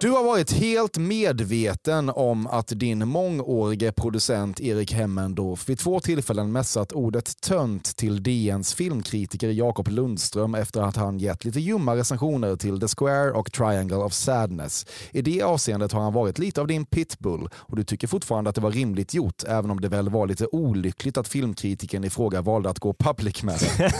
Du 0.00 0.10
har 0.10 0.24
varit 0.24 0.52
helt 0.52 0.98
medveten 0.98 2.10
om 2.10 2.46
att 2.46 2.68
din 2.68 3.08
mångårige 3.08 3.92
producent 3.92 4.60
Erik 4.60 4.92
Hemmendorf 4.92 5.68
vid 5.68 5.78
två 5.78 6.00
tillfällen 6.00 6.52
mässat 6.52 6.92
ordet 6.92 7.40
tönt 7.40 7.96
till 7.96 8.22
DNs 8.22 8.74
filmkritiker 8.74 9.48
Jakob 9.48 9.88
Lundström 9.88 10.54
efter 10.54 10.82
att 10.82 10.96
han 10.96 11.18
gett 11.18 11.44
lite 11.44 11.60
ljumma 11.60 11.96
recensioner 11.96 12.56
till 12.56 12.80
The 12.80 12.86
Square 12.88 13.32
och 13.32 13.52
Triangle 13.52 13.96
of 13.96 14.12
Sadness. 14.12 14.86
I 15.10 15.22
det 15.22 15.42
avseendet 15.42 15.92
har 15.92 16.00
han 16.00 16.12
varit 16.12 16.38
lite 16.38 16.60
av 16.60 16.66
din 16.66 16.86
pitbull 16.86 17.48
och 17.54 17.76
du 17.76 17.84
tycker 17.84 18.06
fortfarande 18.06 18.50
att 18.50 18.56
det 18.56 18.62
var 18.62 18.72
rimligt 18.72 19.14
gjort 19.14 19.44
även 19.48 19.70
om 19.70 19.80
det 19.80 19.88
väl 19.88 20.08
var 20.08 20.26
lite 20.26 20.46
olyckligt 20.46 21.16
att 21.16 21.28
filmkritiken 21.28 22.04
i 22.04 22.10
fråga 22.10 22.40
valde 22.42 22.70
att 22.70 22.78
gå 22.78 22.94
public 22.94 23.42
med 23.42 23.58
det. 23.58 23.92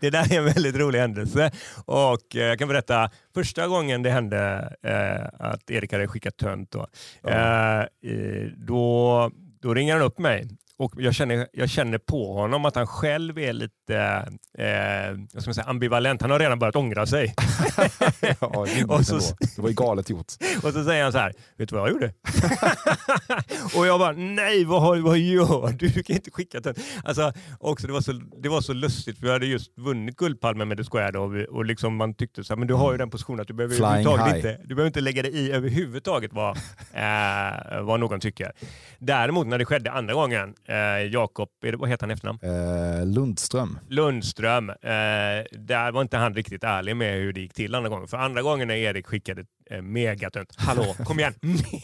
det 0.00 0.10
där 0.10 0.32
är 0.32 0.38
en 0.38 0.44
väldigt 0.44 0.76
rolig 0.76 0.98
händelse. 0.98 1.50
Och 1.84 2.36
eh, 2.36 2.42
jag 2.42 2.58
kan 2.58 2.68
berätta 2.68 3.10
första 3.36 3.66
gången 3.66 4.02
det 4.02 4.10
hände 4.10 4.72
eh, 4.82 5.46
att 5.48 5.70
Erik 5.70 5.92
hade 5.92 6.08
skickat 6.08 6.36
tönt. 6.36 6.70
Då, 6.70 6.86
eh, 7.28 7.80
eh, 7.80 7.86
då, 8.56 9.30
då 9.60 9.74
ringer 9.74 9.92
han 9.94 10.02
upp 10.02 10.18
mig 10.18 10.48
och 10.78 10.92
jag 10.96 11.14
känner, 11.14 11.48
jag 11.52 11.70
känner 11.70 11.98
på 11.98 12.32
honom 12.32 12.64
att 12.64 12.74
han 12.76 12.86
själv 12.86 13.38
är 13.38 13.52
lite 13.52 13.96
eh, 14.58 15.40
ska 15.40 15.54
säga, 15.54 15.64
ambivalent. 15.66 16.22
Han 16.22 16.30
har 16.30 16.38
redan 16.38 16.58
börjat 16.58 16.76
ångra 16.76 17.06
sig. 17.06 17.34
ja, 18.40 18.66
Och 18.88 19.06
så-. 19.06 19.34
Det 19.56 19.62
var 19.62 19.68
ju 19.68 19.74
galet 19.74 20.10
gjort. 20.10 20.32
Och 20.62 20.72
så 20.72 20.84
säger 20.84 21.02
han 21.02 21.12
så 21.12 21.18
här, 21.18 21.32
vet 21.58 21.68
du 21.68 21.76
vad 21.76 21.88
jag 21.88 21.92
gjorde? 21.94 22.12
och 23.76 23.86
jag 23.86 24.00
bara, 24.00 24.12
nej 24.12 24.64
vad, 24.64 24.82
har- 24.82 24.96
vad 24.96 25.18
gör 25.18 25.68
du? 25.72 25.88
Du 25.88 26.02
kan 26.02 26.16
inte 26.16 26.30
skicka 26.30 26.60
den. 26.60 26.74
Alltså, 27.04 27.32
också, 27.60 27.86
det, 27.86 27.92
var 27.92 28.00
så, 28.00 28.12
det 28.12 28.48
var 28.48 28.60
så 28.60 28.72
lustigt, 28.72 29.18
för 29.18 29.26
vi 29.26 29.32
hade 29.32 29.46
just 29.46 29.78
vunnit 29.78 30.16
Guldpalmen 30.16 30.68
med 30.68 30.78
The 30.78 30.84
Square 30.84 31.18
och, 31.18 31.56
och 31.56 31.64
liksom 31.64 31.96
man 31.96 32.14
tyckte 32.14 32.44
så 32.44 32.52
här, 32.52 32.58
men 32.58 32.68
du 32.68 32.74
har 32.74 32.92
ju 32.92 32.98
den 32.98 33.10
positionen 33.10 33.40
att 33.40 33.48
du 33.48 33.54
behöver, 33.54 33.74
överhuvudtaget 33.76 34.36
inte, 34.36 34.60
du 34.64 34.74
behöver 34.74 34.86
inte 34.86 35.00
lägga 35.00 35.22
dig 35.22 35.32
i 35.36 35.52
överhuvudtaget 35.52 36.32
vad, 36.32 36.56
eh, 36.92 37.82
vad 37.82 38.00
någon 38.00 38.20
tycker. 38.20 38.52
Däremot 38.98 39.46
när 39.46 39.58
det 39.58 39.64
skedde 39.64 39.92
andra 39.92 40.14
gången, 40.14 40.54
eh, 40.68 41.12
Jakob, 41.12 41.48
vad 41.78 41.88
heter 41.88 42.02
han 42.02 42.10
i 42.10 42.14
efternamn? 42.14 42.38
Eh, 42.42 43.06
Lundström. 43.06 43.78
Lundström, 43.88 44.70
eh, 44.70 44.76
där 45.52 45.92
var 45.92 46.02
inte 46.02 46.16
han 46.16 46.34
riktigt 46.34 46.64
ärlig 46.64 46.96
med 46.96 47.14
hur 47.14 47.32
det 47.32 47.40
gick 47.40 47.54
till 47.54 47.74
andra 47.74 47.88
gången. 47.88 48.08
För 48.08 48.16
andra 48.16 48.42
gången 48.42 48.68
när 48.68 48.74
Erik 48.74 49.06
skickade 49.06 49.44
eh, 49.70 49.82
megatönt, 49.82 50.54
hallå, 50.56 50.96
kom 51.04 51.18
igen, 51.18 51.34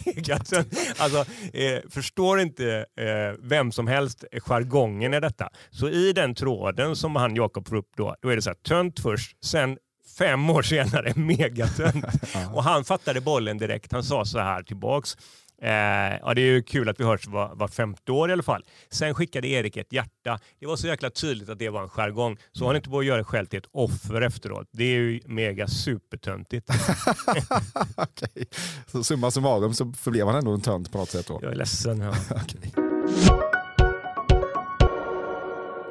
megatönt. 0.07 0.79
Alltså, 0.99 1.19
eh, 1.53 1.81
förstår 1.91 2.41
inte 2.41 2.87
eh, 3.01 3.39
vem 3.41 3.73
som 3.73 3.87
helst 3.87 4.25
jargongen 4.47 5.15
i 5.15 5.21
detta. 5.21 5.49
Så 5.71 5.89
i 5.89 6.13
den 6.13 6.35
tråden 6.35 6.97
som 6.97 7.17
han 7.17 7.37
Jakob 7.37 7.69
får 7.69 7.77
upp 7.77 7.91
då, 7.97 8.17
då 8.23 8.29
är 8.29 8.37
det 8.37 8.43
så 8.43 8.51
här, 8.51 8.55
tönt 8.55 9.01
först, 9.01 9.45
sen 9.45 9.79
fem 10.19 10.51
år 10.51 10.63
senare 10.63 11.13
megatönt. 11.17 12.05
Och 12.53 12.65
han 12.65 12.85
fattade 12.85 13.21
bollen 13.21 13.59
direkt. 13.59 13.93
Han 13.93 14.05
sa 14.05 14.25
så 14.25 14.39
här 14.39 14.63
tillbaks. 14.63 15.17
Eh, 15.63 16.19
ja, 16.23 16.35
det 16.35 16.41
är 16.41 16.47
ju 16.47 16.63
kul 16.63 16.89
att 16.89 17.01
vi 17.01 17.05
hörs 17.05 17.27
var, 17.27 17.55
var 17.55 17.69
femte 17.69 18.13
år 18.13 18.31
i 18.31 18.33
alla 18.33 18.43
fall. 18.43 18.65
Sen 18.91 19.15
skickade 19.15 19.49
Erik 19.49 19.77
ett 19.77 19.93
hjärta. 19.93 20.39
Det 20.61 20.67
var 20.67 20.77
så 20.77 20.87
jäkla 20.87 21.11
tydligt 21.11 21.49
att 21.49 21.59
det 21.59 21.69
var 21.69 21.83
en 21.83 21.89
jargong. 21.89 22.37
Så 22.53 22.67
han 22.67 22.77
inte 22.77 22.91
på 22.91 22.99
att 22.99 23.05
göra 23.05 23.25
själv 23.25 23.47
till 23.47 23.59
ett 23.59 23.69
offer 23.73 24.21
efteråt. 24.21 24.69
Det 24.73 24.85
är 24.85 24.99
ju 24.99 25.21
mega 25.25 25.67
supertöntigt. 25.67 26.69
Okej. 27.97 28.47
Så 28.87 29.05
summa 29.05 29.31
summarum 29.31 29.75
så 29.75 29.93
förblev 29.93 30.27
han 30.27 30.37
ändå 30.37 30.51
en 30.51 30.61
tönt 30.61 30.93
på 30.93 30.99
något 30.99 31.11
sätt 31.11 31.27
då. 31.27 31.39
Jag 31.43 31.53
är 31.53 31.57
ledsen. 31.57 32.01
Ja. 32.01 32.15
Okej. 32.31 32.73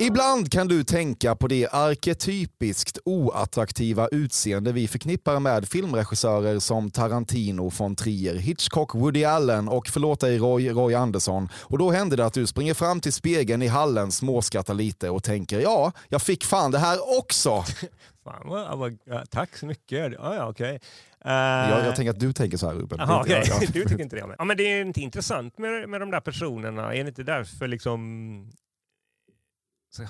Ibland 0.02 0.52
kan 0.52 0.68
du 0.68 0.84
tänka 0.84 1.36
på 1.36 1.48
det 1.48 1.68
arketypiskt 1.72 2.98
oattraktiva 3.06 4.08
utseende 4.08 4.72
vi 4.72 4.88
förknippar 4.88 5.40
med 5.40 5.68
filmregissörer 5.68 6.60
som 6.60 6.92
Tarantino, 6.92 7.70
von 7.78 7.96
Trier, 7.96 8.36
Hitchcock, 8.36 8.96
Woody 8.96 9.24
Allen 9.24 9.68
och 9.68 9.88
förlåt 9.88 10.20
dig 10.20 10.38
Roy, 10.38 10.70
Roy 10.70 10.94
Andersson. 10.94 11.50
Och 11.56 11.78
då 11.78 11.92
händer 11.92 12.18
det 12.18 12.26
att 12.26 12.34
du 12.34 12.48
springer 12.48 12.74
fram 12.74 13.00
till 13.00 13.14
spegeln 13.14 13.62
i 13.62 13.68
hallen, 13.68 14.12
småskrattar 14.12 14.74
lite 14.74 15.10
och 15.10 15.24
tänker 15.24 15.60
ja, 15.60 15.92
jag 16.10 16.22
fick 16.22 16.44
fan 16.44 16.72
det 16.72 16.80
här 16.80 17.20
också. 17.20 17.64
Fan, 18.24 18.42
vad, 18.46 18.78
vad, 18.78 18.98
ja, 19.06 19.24
tack 19.30 19.58
så 19.58 19.66
mycket. 19.66 20.14
Ja, 20.14 20.36
ja, 20.36 20.50
okej. 20.50 20.80
Eh, 21.26 21.32
Jag, 21.32 21.86
jag 21.86 21.96
tänker 21.96 22.10
att 22.12 22.20
du 22.20 22.34
tänker 22.34 22.58
så 22.58 22.68
här 22.68 22.74
Ruben. 22.74 23.00
Är 23.00 23.20
okej. 23.22 23.38
inte 23.38 23.50
jag. 23.50 23.62
Du 23.74 23.84
tycker 23.84 24.02
inte 24.04 24.16
det? 24.16 24.28
Men, 24.28 24.36
ja, 24.40 24.46
men 24.46 24.58
det 24.58 24.64
är 24.64 24.82
inte 24.82 25.02
intressant 25.02 25.58
med, 25.58 25.90
med 25.90 26.02
de 26.02 26.12
där 26.12 26.20
personerna. 26.20 26.96
Är 26.96 27.04
det 27.04 27.10
inte 27.10 27.24
därför 27.24 27.68
liksom 27.68 28.52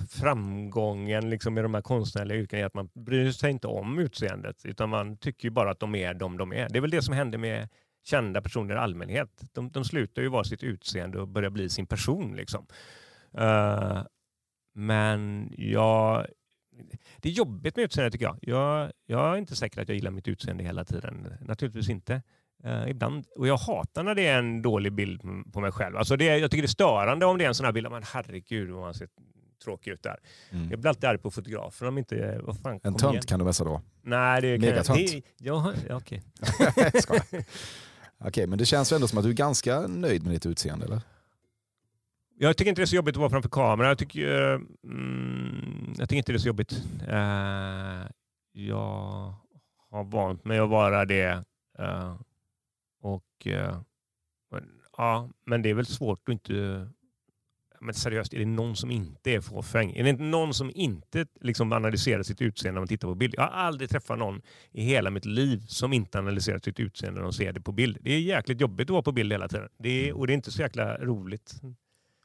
framgången 0.10 1.30
liksom 1.30 1.54
med 1.54 1.64
de 1.64 1.74
här 1.74 1.82
konstnärliga 1.82 2.38
yrkena 2.38 2.62
är 2.62 2.66
att 2.66 2.74
man 2.74 2.90
bryr 2.94 3.32
sig 3.32 3.52
inte 3.52 3.68
om 3.68 4.00
utseendet 4.00 4.66
utan 4.66 4.90
man 4.90 5.18
tycker 5.18 5.46
ju 5.46 5.50
bara 5.50 5.72
att 5.72 5.80
de 5.80 5.96
är 5.96 6.14
de 6.14 6.38
de 6.38 6.54
är. 6.54 6.70
Det 6.70 6.80
är 6.80 6.82
väl 6.82 6.92
det 6.92 7.02
som 7.02 7.14
händer 7.14 7.38
med 7.38 7.70
kända 8.04 8.42
personer 8.42 8.76
i 8.76 8.78
allmänhet. 8.78 9.42
De, 9.54 9.70
de 9.70 9.86
slutar 9.86 10.22
ju 10.22 10.28
vara 10.28 10.44
sitt 10.44 10.64
utseende 10.64 11.20
och 11.20 11.28
börjar 11.28 11.50
bli 11.50 11.70
sin 11.70 11.86
person. 11.86 12.36
Liksom. 12.36 12.66
Uh, 13.40 14.04
men 14.74 15.52
jag, 15.58 16.26
det 17.18 17.30
är 17.30 17.34
jobbigt 17.34 17.76
med 17.76 17.86
utseende 17.86 18.12
tycker 18.12 18.26
jag. 18.26 18.38
jag. 18.42 18.92
Jag 19.06 19.34
är 19.34 19.38
inte 19.38 19.56
säker 19.56 19.82
att 19.82 19.90
jag 19.90 19.96
gillar 19.96 20.12
mitt 20.12 20.28
utseende 20.28 20.64
hela 20.64 20.86
tiden. 20.86 21.28
Naturligtvis 21.42 21.90
inte. 21.90 22.22
Uh, 22.66 22.90
ibland. 22.90 23.26
Och 23.36 23.48
jag 23.48 23.58
hatar 23.58 24.04
när 24.04 24.16
det 24.16 24.28
är 24.28 24.40
en 24.40 24.62
dålig 24.62 24.94
bild 24.94 25.22
på 25.54 25.60
mig 25.60 25.72
själv. 25.72 25.98
Alltså 25.98 26.16
det 26.16 26.38
jag 26.38 26.52
tycker 26.52 26.62
det 26.62 26.66
är 26.66 26.68
störande 26.68 27.26
om 27.26 27.38
det 27.38 27.44
är 27.44 27.48
en 27.48 27.56
sån 27.56 27.66
här 27.66 27.74
bild. 27.74 27.92
Men 27.92 28.04
herregud 28.04 28.70
vad 28.70 28.82
man 28.82 28.94
ser 28.94 29.10
tråkig 29.64 29.92
ut 29.92 30.04
där. 30.04 30.18
Mm. 30.52 30.70
Jag 30.70 30.80
blir 30.80 30.90
alltid 30.90 31.06
arg 31.10 31.18
på 31.18 31.32
fotografer 31.32 31.86
om 31.88 31.98
inte... 31.98 32.40
Vad 32.44 32.60
fan, 32.60 32.80
En 32.84 32.96
tönt 32.96 33.14
igen. 33.14 33.24
kan 33.28 33.40
du 33.40 33.46
messa 33.46 33.64
då. 33.64 33.82
Nej, 34.02 34.42
det 34.42 34.58
kan 34.60 34.70
Megatönt. 34.70 35.26
Ja, 35.38 35.74
ja, 35.90 35.96
okej. 35.96 36.24
Okej, 38.26 38.48
men 38.48 38.58
det 38.58 38.66
känns 38.66 38.92
ändå 38.92 39.08
som 39.08 39.18
att 39.18 39.24
du 39.24 39.30
är 39.30 39.34
ganska 39.34 39.80
nöjd 39.88 40.24
med 40.24 40.32
ditt 40.34 40.46
utseende 40.46 40.86
eller? 40.86 41.02
Jag 42.38 42.58
tycker 42.58 42.70
inte 42.70 42.82
det 42.82 42.84
är 42.84 42.88
så 42.88 42.96
jobbigt 42.96 43.16
att 43.16 43.20
vara 43.20 43.30
framför 43.30 43.50
kameran. 43.50 43.90
Jag 43.90 43.98
tycker, 43.98 44.52
eh, 44.54 44.60
mm, 44.84 45.94
jag 45.98 46.10
tycker 46.10 46.18
inte 46.18 46.32
det 46.32 46.36
är 46.36 46.40
så 46.40 46.48
jobbigt. 46.48 46.72
Eh, 47.08 48.08
jag 48.52 49.34
har 49.92 50.04
vant 50.04 50.46
mig 50.46 50.60
att 50.60 50.70
vara 50.70 51.06
det. 51.06 51.44
eh, 51.80 52.16
och 53.02 53.48
eh, 53.48 53.82
Ja, 54.98 55.30
men 55.46 55.62
det 55.62 55.70
är 55.70 55.74
väl 55.74 55.86
svårt 55.86 56.30
att 56.30 56.34
inte... 56.34 56.88
Men 57.84 57.94
seriöst, 57.94 58.34
är 58.34 58.40
det 58.40 58.46
någon 58.46 58.76
som 58.76 58.92
inte 58.92 59.32
är 59.32 59.42
fåfäng? 59.42 59.94
Är 59.96 60.04
det 60.04 60.10
inte 60.10 60.24
någon 60.24 60.54
som 60.54 60.72
inte 60.76 61.26
liksom 61.42 61.74
analyserar 61.74 62.24
sitt 62.24 62.42
utseende 62.42 62.74
när 62.74 62.82
man 62.82 62.88
tittar 62.88 63.08
på 63.08 63.16
bild? 63.16 63.34
Jag 63.38 63.44
har 63.44 63.50
aldrig 63.50 63.90
träffat 63.90 64.20
någon 64.20 64.42
i 64.72 64.84
hela 64.84 65.10
mitt 65.10 65.26
liv 65.26 65.64
som 65.68 65.94
inte 65.94 66.20
analyserar 66.20 66.60
sitt 66.60 66.80
utseende 66.80 67.20
när 67.20 67.24
de 67.24 67.34
ser 67.34 67.54
det 67.54 67.62
på 67.62 67.72
bild. 67.72 67.98
Det 68.02 68.14
är 68.14 68.20
jäkligt 68.20 68.62
jobbigt 68.62 68.86
att 68.86 68.90
vara 68.90 69.02
på 69.02 69.12
bild 69.12 69.32
hela 69.32 69.48
tiden. 69.48 69.68
Det 69.80 70.10
är, 70.10 70.18
och 70.18 70.28
det 70.28 70.34
är 70.34 70.36
inte 70.36 70.52
så 70.52 70.62
jäkla 70.62 70.98
roligt. 70.98 71.54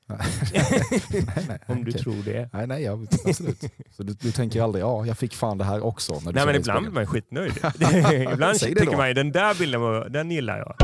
nej, 0.07 0.19
nej, 1.49 1.59
Om 1.67 1.85
du 1.85 1.91
okej. 1.91 2.03
tror 2.03 2.23
det. 2.25 2.51
Nej, 2.53 2.67
nej, 2.67 2.83
ja, 2.83 2.99
absolut. 3.25 3.61
Så 3.91 4.03
du, 4.03 4.13
du 4.13 4.33
tänker 4.33 4.63
aldrig, 4.63 4.85
ja, 4.85 5.07
jag 5.07 5.19
fick 5.19 5.35
fan 5.35 5.59
det 5.59 5.65
här 5.65 5.85
också. 5.85 6.13
När 6.13 6.33
du 6.33 6.33
Nej 6.33 6.47
men 6.47 6.57
ibland 6.57 6.85
blir 6.87 6.95
man 6.95 7.07
skitnöjd. 7.07 7.53
ibland 8.33 8.59
tycker 8.59 8.97
man 8.97 9.15
den 9.15 9.33
där 9.33 9.55
bilden, 9.59 9.81
var, 9.81 10.09
den 10.09 10.31
gillar 10.31 10.59
jag. 10.59 10.77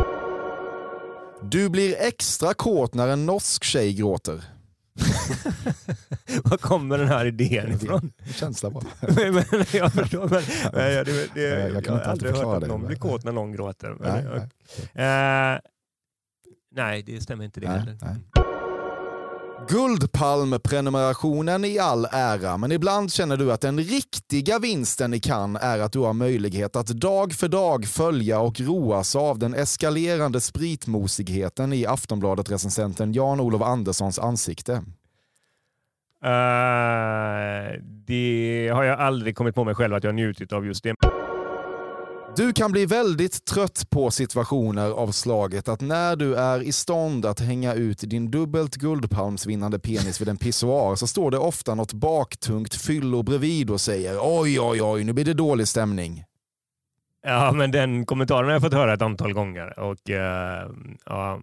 Du 1.51 1.69
blir 1.69 1.97
extra 1.99 2.55
kåt 2.55 2.95
när 2.95 3.09
en 3.09 3.27
norsk 3.27 3.65
tjej 3.65 3.93
gråter. 3.93 4.45
Var 6.45 6.57
kommer 6.57 6.99
den 6.99 7.09
här 7.09 7.27
idén 7.27 7.73
ifrån? 7.73 8.13
Känsla 8.35 8.71
bara. 8.71 8.85
men, 9.01 9.33
men, 9.33 9.65
jag 9.73 9.93
förstår. 9.93 10.29
Men, 10.29 10.43
men, 10.73 10.93
jag, 10.93 11.07
det, 11.07 11.35
det, 11.35 11.41
Jag 11.43 11.71
jag, 11.71 11.85
kan 11.85 11.95
har 11.95 12.01
aldrig 12.03 12.33
hört 12.35 12.55
att 12.55 12.61
det, 12.61 12.67
någon 12.67 12.87
blir 12.87 12.97
kåt 12.97 13.25
när 13.25 13.33
någon 13.33 13.53
gråter. 13.53 13.97
Nej, 14.01 14.25
jag- 14.25 14.49
nej. 14.95 15.55
Eh, 15.55 15.61
nej, 16.75 17.03
det 17.03 17.21
stämmer 17.21 17.45
inte 17.45 17.61
det 17.61 17.69
Nej, 17.69 17.79
heller. 17.79 17.99
nej. 18.03 18.17
Guldpalmprenumerationen 19.69 21.65
i 21.65 21.79
all 21.79 22.07
ära, 22.13 22.57
men 22.57 22.73
ibland 22.73 23.13
känner 23.13 23.37
du 23.37 23.53
att 23.53 23.61
den 23.61 23.79
riktiga 23.79 24.59
vinsten 24.59 25.15
i 25.15 25.21
Cannes 25.21 25.63
är 25.63 25.79
att 25.79 25.93
du 25.93 25.99
har 25.99 26.13
möjlighet 26.13 26.77
att 26.77 26.87
dag 26.87 27.33
för 27.33 27.49
dag 27.49 27.85
följa 27.85 28.41
och 28.41 28.61
roas 28.61 29.17
av 29.17 29.39
den 29.39 29.55
eskalerande 29.55 30.41
spritmosigheten 30.41 31.73
i 31.73 31.87
Aftonbladet-recensenten 31.87 33.13
Jan-Olof 33.13 33.63
Anderssons 33.63 34.19
ansikte. 34.19 34.73
Uh, 34.73 34.81
det 38.07 38.71
har 38.75 38.85
jag 38.85 39.01
aldrig 39.01 39.37
kommit 39.37 39.55
på 39.55 39.65
mig 39.65 39.75
själv 39.75 39.95
att 39.95 40.05
jag 40.05 40.15
njutit 40.15 40.53
av 40.53 40.67
just 40.67 40.85
det. 40.85 41.22
Du 42.37 42.53
kan 42.53 42.73
bli 42.73 42.87
väldigt 42.87 43.45
trött 43.45 43.91
på 43.91 44.11
situationer 44.11 44.91
av 44.91 45.11
slaget 45.11 45.69
att 45.69 45.81
när 45.81 46.17
du 46.17 46.35
är 46.35 46.61
i 46.63 46.73
stånd 46.73 47.27
att 47.27 47.41
hänga 47.41 47.75
ut 47.75 47.99
din 47.99 48.31
dubbelt 48.31 48.77
guldpalmsvinnande 48.77 49.79
penis 49.79 50.21
vid 50.21 50.29
en 50.29 50.37
pissoar 50.37 50.97
så 50.97 51.07
står 51.07 51.31
det 51.31 51.39
ofta 51.39 51.75
något 51.75 51.93
baktungt 51.93 52.75
fyllo 52.75 53.23
bredvid 53.23 53.71
och 53.71 53.81
säger 53.81 54.19
oj 54.21 54.61
oj 54.61 54.83
oj 54.83 55.05
nu 55.05 55.13
blir 55.13 55.25
det 55.25 55.35
dålig 55.35 55.69
stämning. 55.69 56.25
Ja, 57.23 57.53
men 57.53 57.71
den 57.71 58.07
kommentaren 58.07 58.45
har 58.45 58.53
jag 58.53 58.63
fått 58.63 58.73
höra 58.73 58.95
ett 58.95 59.03
antal 59.03 59.33
gånger. 59.33 59.79
Och, 59.79 60.11
uh, 60.11 60.17
ja, 61.07 61.41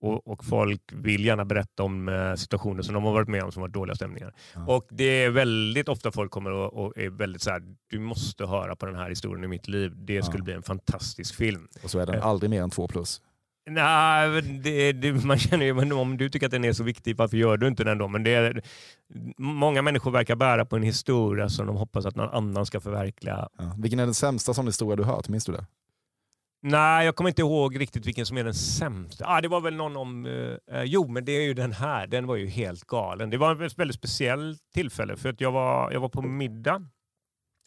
och, 0.00 0.26
och 0.28 0.44
folk 0.44 0.82
vill 0.92 1.24
gärna 1.24 1.44
berätta 1.44 1.82
om 1.82 2.08
eh, 2.08 2.34
situationer 2.34 2.82
som 2.82 2.94
de 2.94 3.04
har 3.04 3.12
varit 3.12 3.28
med 3.28 3.42
om 3.42 3.52
som 3.52 3.60
varit 3.62 3.74
dåliga 3.74 3.94
stämningar. 3.94 4.34
Ja. 4.54 4.66
Och 4.76 4.86
det 4.90 5.04
är 5.24 5.30
väldigt 5.30 5.88
ofta 5.88 6.12
folk 6.12 6.30
kommer 6.30 6.50
och, 6.52 6.84
och 6.84 6.98
är 6.98 7.10
väldigt 7.10 7.42
så 7.42 7.50
här, 7.50 7.62
du 7.90 7.98
måste 7.98 8.46
höra 8.46 8.76
på 8.76 8.86
den 8.86 8.94
här 8.96 9.08
historien 9.08 9.44
i 9.44 9.48
mitt 9.48 9.68
liv. 9.68 9.92
Det 9.96 10.22
skulle 10.22 10.40
Ja. 10.40 10.44
bli 10.44 10.54
en 10.54 10.62
fantastisk 10.62 11.34
film. 11.34 11.68
Och 11.84 11.90
så 11.90 11.98
är 11.98 12.06
den 12.06 12.22
aldrig 12.22 12.50
mer 12.50 12.62
än 12.62 12.70
två 12.70 12.88
plus. 12.88 13.20
Nej, 13.70 14.42
det, 14.42 14.92
det, 14.92 15.24
man 15.24 15.38
känner 15.38 15.66
ju, 15.66 15.74
men 15.74 15.92
om 15.92 16.16
du 16.16 16.28
tycker 16.30 16.46
att 16.46 16.50
den 16.52 16.64
är 16.64 16.72
så 16.72 16.84
viktig, 16.84 17.16
varför 17.16 17.36
gör 17.36 17.56
du 17.56 17.68
inte 17.68 17.84
den 17.84 17.98
då? 17.98 18.08
Men 18.08 18.22
det 18.24 18.34
är, 18.34 18.62
många 19.38 19.82
människor 19.82 20.10
verkar 20.10 20.36
bära 20.36 20.64
på 20.64 20.76
en 20.76 20.82
historia 20.82 21.48
som 21.48 21.66
de 21.66 21.76
hoppas 21.76 22.06
att 22.06 22.16
någon 22.16 22.28
annan 22.28 22.66
ska 22.66 22.80
förverkliga. 22.80 23.48
Ja. 23.58 23.74
Vilken 23.78 23.98
är 24.00 24.04
den 24.04 24.14
sämsta 24.14 24.54
sån 24.54 24.66
historia 24.66 24.96
du 24.96 25.04
hört? 25.04 25.28
Minns 25.28 25.44
du 25.44 25.52
det? 25.52 25.66
Nej, 26.62 27.04
jag 27.04 27.16
kommer 27.16 27.30
inte 27.30 27.42
ihåg 27.42 27.80
riktigt 27.80 28.06
vilken 28.06 28.26
som 28.26 28.38
är 28.38 28.44
den 28.44 28.54
sämsta. 28.54 29.24
Ah, 29.28 29.40
det 29.40 29.48
var 29.48 29.60
väl 29.60 29.74
någon 29.74 29.96
om... 29.96 30.26
eh, 30.26 30.76
eh, 30.76 30.82
jo, 30.84 31.08
men 31.08 31.24
det 31.24 31.32
är 31.32 31.42
ju 31.42 31.54
den 31.54 31.72
här. 31.72 32.06
Den 32.06 32.26
var 32.26 32.36
ju 32.36 32.46
helt 32.46 32.84
galen. 32.84 33.30
Det 33.30 33.36
var 33.36 33.62
ett 33.62 33.78
väldigt 33.78 33.96
speciellt 33.96 34.60
tillfälle 34.74 35.16
för 35.16 35.28
att 35.28 35.40
jag 35.40 35.52
var, 35.52 35.90
jag 35.92 36.00
var 36.00 36.08
på 36.08 36.22
middag. 36.22 36.82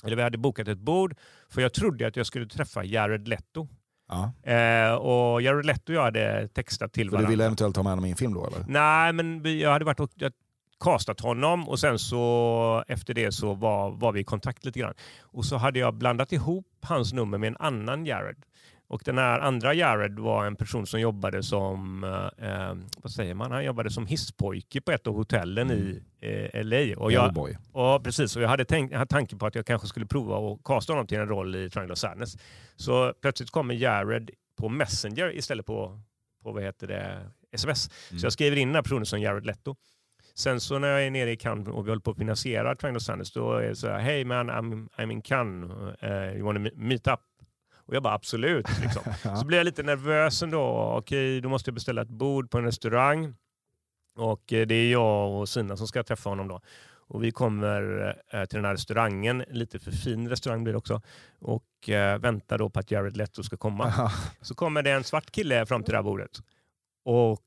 Eller 0.03 0.15
vi 0.15 0.21
hade 0.23 0.37
bokat 0.37 0.67
ett 0.67 0.77
bord 0.79 1.15
för 1.49 1.61
jag 1.61 1.73
trodde 1.73 2.07
att 2.07 2.15
jag 2.15 2.25
skulle 2.25 2.47
träffa 2.47 2.83
Jared 2.83 3.27
Leto. 3.27 3.67
Ja. 4.09 4.51
Eh, 4.51 4.93
och 4.93 5.41
Jared 5.41 5.65
Leto 5.65 5.91
och 5.91 5.95
jag 5.97 6.03
hade 6.03 6.47
textat 6.47 6.93
till 6.93 7.01
För 7.09 7.11
du 7.11 7.11
varandra. 7.11 7.29
ville 7.29 7.45
eventuellt 7.45 7.75
ha 7.75 7.83
med 7.83 7.91
honom 7.91 8.05
i 8.05 8.09
en 8.11 8.15
film 8.17 8.33
då 8.33 8.47
eller? 8.47 8.65
Nej, 8.67 9.13
men 9.13 9.41
vi, 9.41 9.61
jag 9.61 9.71
hade 9.71 9.85
varit 9.85 9.99
och 9.99 10.11
jag 10.15 10.31
castat 10.79 11.19
honom 11.19 11.69
och 11.69 11.79
sen 11.79 11.99
så 11.99 12.83
efter 12.87 13.13
det 13.13 13.31
så 13.31 13.53
var, 13.53 13.91
var 13.91 14.11
vi 14.11 14.19
i 14.19 14.23
kontakt 14.23 14.65
lite 14.65 14.79
grann. 14.79 14.93
Och 15.21 15.45
så 15.45 15.57
hade 15.57 15.79
jag 15.79 15.93
blandat 15.93 16.31
ihop 16.31 16.67
hans 16.81 17.13
nummer 17.13 17.37
med 17.37 17.47
en 17.47 17.57
annan 17.59 18.05
Jared. 18.05 18.45
Och 18.93 19.01
den 19.05 19.17
här 19.17 19.39
andra 19.39 19.73
Jared 19.73 20.19
var 20.19 20.45
en 20.45 20.55
person 20.55 20.87
som 20.87 20.99
jobbade 20.99 21.43
som, 21.43 22.03
eh, 22.37 22.73
vad 23.03 23.11
säger 23.11 23.33
man, 23.33 23.51
han 23.51 23.65
jobbade 23.65 23.91
som 23.91 24.07
hisspojke 24.07 24.81
på 24.81 24.91
ett 24.91 25.07
av 25.07 25.15
hotellen 25.15 25.71
i 25.71 26.01
eh, 26.21 26.63
LA. 26.63 26.97
Och 26.97 27.11
jag, 27.11 27.21
Hellboy. 27.21 27.57
Ja, 27.73 28.01
precis. 28.03 28.35
Och 28.35 28.41
jag 28.41 28.49
hade, 28.49 28.65
tänkt, 28.65 28.91
jag 28.91 28.99
hade 28.99 29.09
tanken 29.09 29.39
på 29.39 29.45
att 29.45 29.55
jag 29.55 29.65
kanske 29.65 29.87
skulle 29.87 30.05
prova 30.05 30.53
att 30.53 30.63
casta 30.63 30.93
honom 30.93 31.07
till 31.07 31.17
en 31.17 31.27
roll 31.27 31.55
i 31.55 31.69
Triangle 31.69 31.93
of 31.93 31.99
Sadness. 31.99 32.37
Så 32.75 33.13
plötsligt 33.21 33.51
kommer 33.51 33.73
Jared 33.75 34.31
på 34.59 34.69
Messenger 34.69 35.37
istället 35.37 35.65
på, 35.65 35.99
på 36.43 36.51
vad 36.51 36.63
heter 36.63 36.87
det, 36.87 37.29
sms. 37.51 37.89
Så 38.19 38.25
jag 38.25 38.33
skriver 38.33 38.57
in 38.57 38.67
den 38.67 38.75
här 38.75 38.83
personen 38.83 39.05
som 39.05 39.21
Jared 39.21 39.45
Leto. 39.45 39.75
Sen 40.35 40.59
så 40.59 40.79
när 40.79 40.87
jag 40.87 41.05
är 41.05 41.11
nere 41.11 41.31
i 41.31 41.37
Cannes 41.37 41.67
och 41.67 41.85
vi 41.85 41.91
håller 41.91 42.01
på 42.01 42.11
att 42.11 42.17
finansiera 42.17 42.75
Triangle 42.75 42.97
of 42.97 43.03
Sadness, 43.03 43.31
då 43.31 43.53
är 43.53 43.69
det 43.69 43.75
så 43.75 43.87
här, 43.87 43.99
hey 43.99 44.25
man, 44.25 44.49
I'm, 44.49 44.89
I'm 44.97 45.11
in 45.11 45.21
Cannes, 45.21 45.71
uh, 46.03 46.35
you 46.35 46.41
wanna 46.41 46.59
me- 46.59 46.75
meet 46.75 47.07
up? 47.07 47.19
Och 47.85 47.95
jag 47.95 48.03
bara 48.03 48.13
absolut. 48.13 48.65
Liksom. 48.81 49.03
Så 49.39 49.45
blir 49.45 49.57
jag 49.57 49.65
lite 49.65 49.83
nervös 49.83 50.43
ändå. 50.43 50.93
Okej, 50.97 51.41
då 51.41 51.49
måste 51.49 51.69
jag 51.69 51.75
beställa 51.75 52.01
ett 52.01 52.09
bord 52.09 52.51
på 52.51 52.57
en 52.57 52.63
restaurang. 52.63 53.35
Och 54.15 54.53
eh, 54.53 54.67
det 54.67 54.75
är 54.75 54.91
jag 54.91 55.31
och 55.31 55.49
Sina 55.49 55.77
som 55.77 55.87
ska 55.87 56.03
träffa 56.03 56.29
honom 56.29 56.47
då. 56.47 56.61
Och 57.07 57.23
vi 57.23 57.31
kommer 57.31 58.07
eh, 58.27 58.45
till 58.45 58.57
den 58.57 58.65
här 58.65 58.73
restaurangen, 58.73 59.43
lite 59.49 59.79
för 59.79 59.91
fin 59.91 60.29
restaurang 60.29 60.63
blir 60.63 60.73
det 60.73 60.77
också, 60.77 61.01
och 61.39 61.89
eh, 61.89 62.19
väntar 62.19 62.57
då 62.57 62.69
på 62.69 62.79
att 62.79 62.91
Jared 62.91 63.17
Leto 63.17 63.43
ska 63.43 63.57
komma. 63.57 64.11
Så 64.41 64.55
kommer 64.55 64.81
det 64.83 64.91
en 64.91 65.03
svart 65.03 65.31
kille 65.31 65.65
fram 65.65 65.83
till 65.83 65.91
det 65.91 65.97
här 65.97 66.03
bordet. 66.03 66.39
Och 67.05 67.41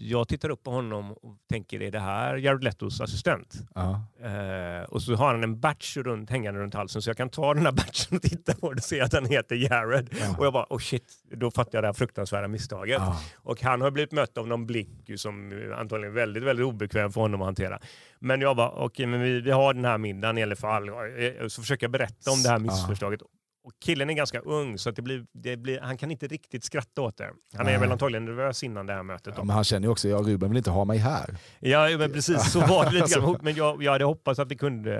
jag 0.00 0.28
tittar 0.28 0.48
upp 0.50 0.62
på 0.62 0.70
honom 0.70 1.12
och 1.12 1.36
tänker, 1.50 1.82
är 1.82 1.90
det 1.90 2.00
här 2.00 2.36
Jared 2.36 2.64
Letos 2.64 3.00
assistent? 3.00 3.54
Ja. 3.74 4.04
Eh, 4.22 4.82
och 4.84 5.02
så 5.02 5.14
har 5.14 5.32
han 5.32 5.42
en 5.42 5.60
batch 5.60 5.96
runt, 5.96 6.30
hängande 6.30 6.60
runt 6.60 6.74
halsen 6.74 7.02
så 7.02 7.10
jag 7.10 7.16
kan 7.16 7.28
ta 7.30 7.54
den 7.54 7.64
här 7.66 7.72
batchen 7.76 8.16
och 8.16 8.22
titta 8.22 8.54
på 8.54 8.68
den 8.68 8.78
och 8.78 8.84
se 8.84 9.00
att 9.00 9.12
han 9.12 9.26
heter 9.26 9.56
Jared. 9.56 10.08
Ja. 10.20 10.36
Och 10.38 10.46
jag 10.46 10.52
bara, 10.52 10.66
oh 10.70 10.78
shit, 10.78 11.12
då 11.32 11.50
fattar 11.50 11.70
jag 11.78 11.84
det 11.84 11.88
här 11.88 11.92
fruktansvärda 11.94 12.48
misstaget. 12.48 12.98
Ja. 12.98 13.20
Och 13.34 13.62
han 13.62 13.80
har 13.80 13.90
blivit 13.90 14.12
mött 14.12 14.38
av 14.38 14.48
någon 14.48 14.66
blick 14.66 15.10
som 15.16 15.52
antagligen 15.78 16.12
är 16.12 16.20
väldigt, 16.20 16.42
väldigt 16.42 16.66
obekväm 16.66 17.12
för 17.12 17.20
honom 17.20 17.40
att 17.42 17.46
hantera. 17.46 17.78
Men 18.18 18.40
jag 18.40 18.56
bara, 18.56 18.70
okej, 18.70 19.06
men 19.06 19.20
vi, 19.20 19.40
vi 19.40 19.50
har 19.50 19.74
den 19.74 19.84
här 19.84 19.98
middagen 19.98 20.38
i 20.38 20.42
alla 20.42 20.56
fall. 20.56 20.88
Eh, 20.88 21.46
Så 21.48 21.62
försöker 21.62 21.84
jag 21.84 21.90
berätta 21.90 22.30
om 22.30 22.42
det 22.42 22.48
här 22.48 22.58
missförståndet. 22.58 23.20
Och 23.64 23.72
killen 23.84 24.10
är 24.10 24.14
ganska 24.14 24.40
ung 24.40 24.78
så 24.78 24.88
att 24.90 24.96
det 24.96 25.02
blir, 25.02 25.26
det 25.32 25.56
blir, 25.56 25.80
han 25.80 25.96
kan 25.96 26.10
inte 26.10 26.26
riktigt 26.26 26.64
skratta 26.64 27.02
åt 27.02 27.16
det. 27.16 27.30
Han 27.52 27.66
är 27.66 27.70
Nej. 27.70 27.80
väl 27.80 27.92
antagligen 27.92 28.24
nervös 28.24 28.62
innan 28.62 28.86
det 28.86 28.92
här 28.92 29.02
mötet. 29.02 29.34
Ja, 29.36 29.44
men 29.44 29.54
han 29.54 29.64
känner 29.64 29.86
ju 29.86 29.92
också, 29.92 30.08
ja 30.08 30.16
Ruben 30.18 30.50
vill 30.50 30.56
inte 30.58 30.70
ha 30.70 30.84
mig 30.84 30.98
här. 30.98 31.36
Ja, 31.60 31.88
men 31.98 32.12
precis 32.12 32.52
så 32.52 32.60
var 32.60 32.84
det 32.84 32.90
lite 32.90 33.14
grann. 33.20 33.36
Men 33.42 33.54
jag, 33.54 33.82
jag 33.82 33.92
hade 33.92 34.04
hoppats 34.04 34.40
att 34.40 34.48
det 34.48 34.54
kunde 34.54 34.96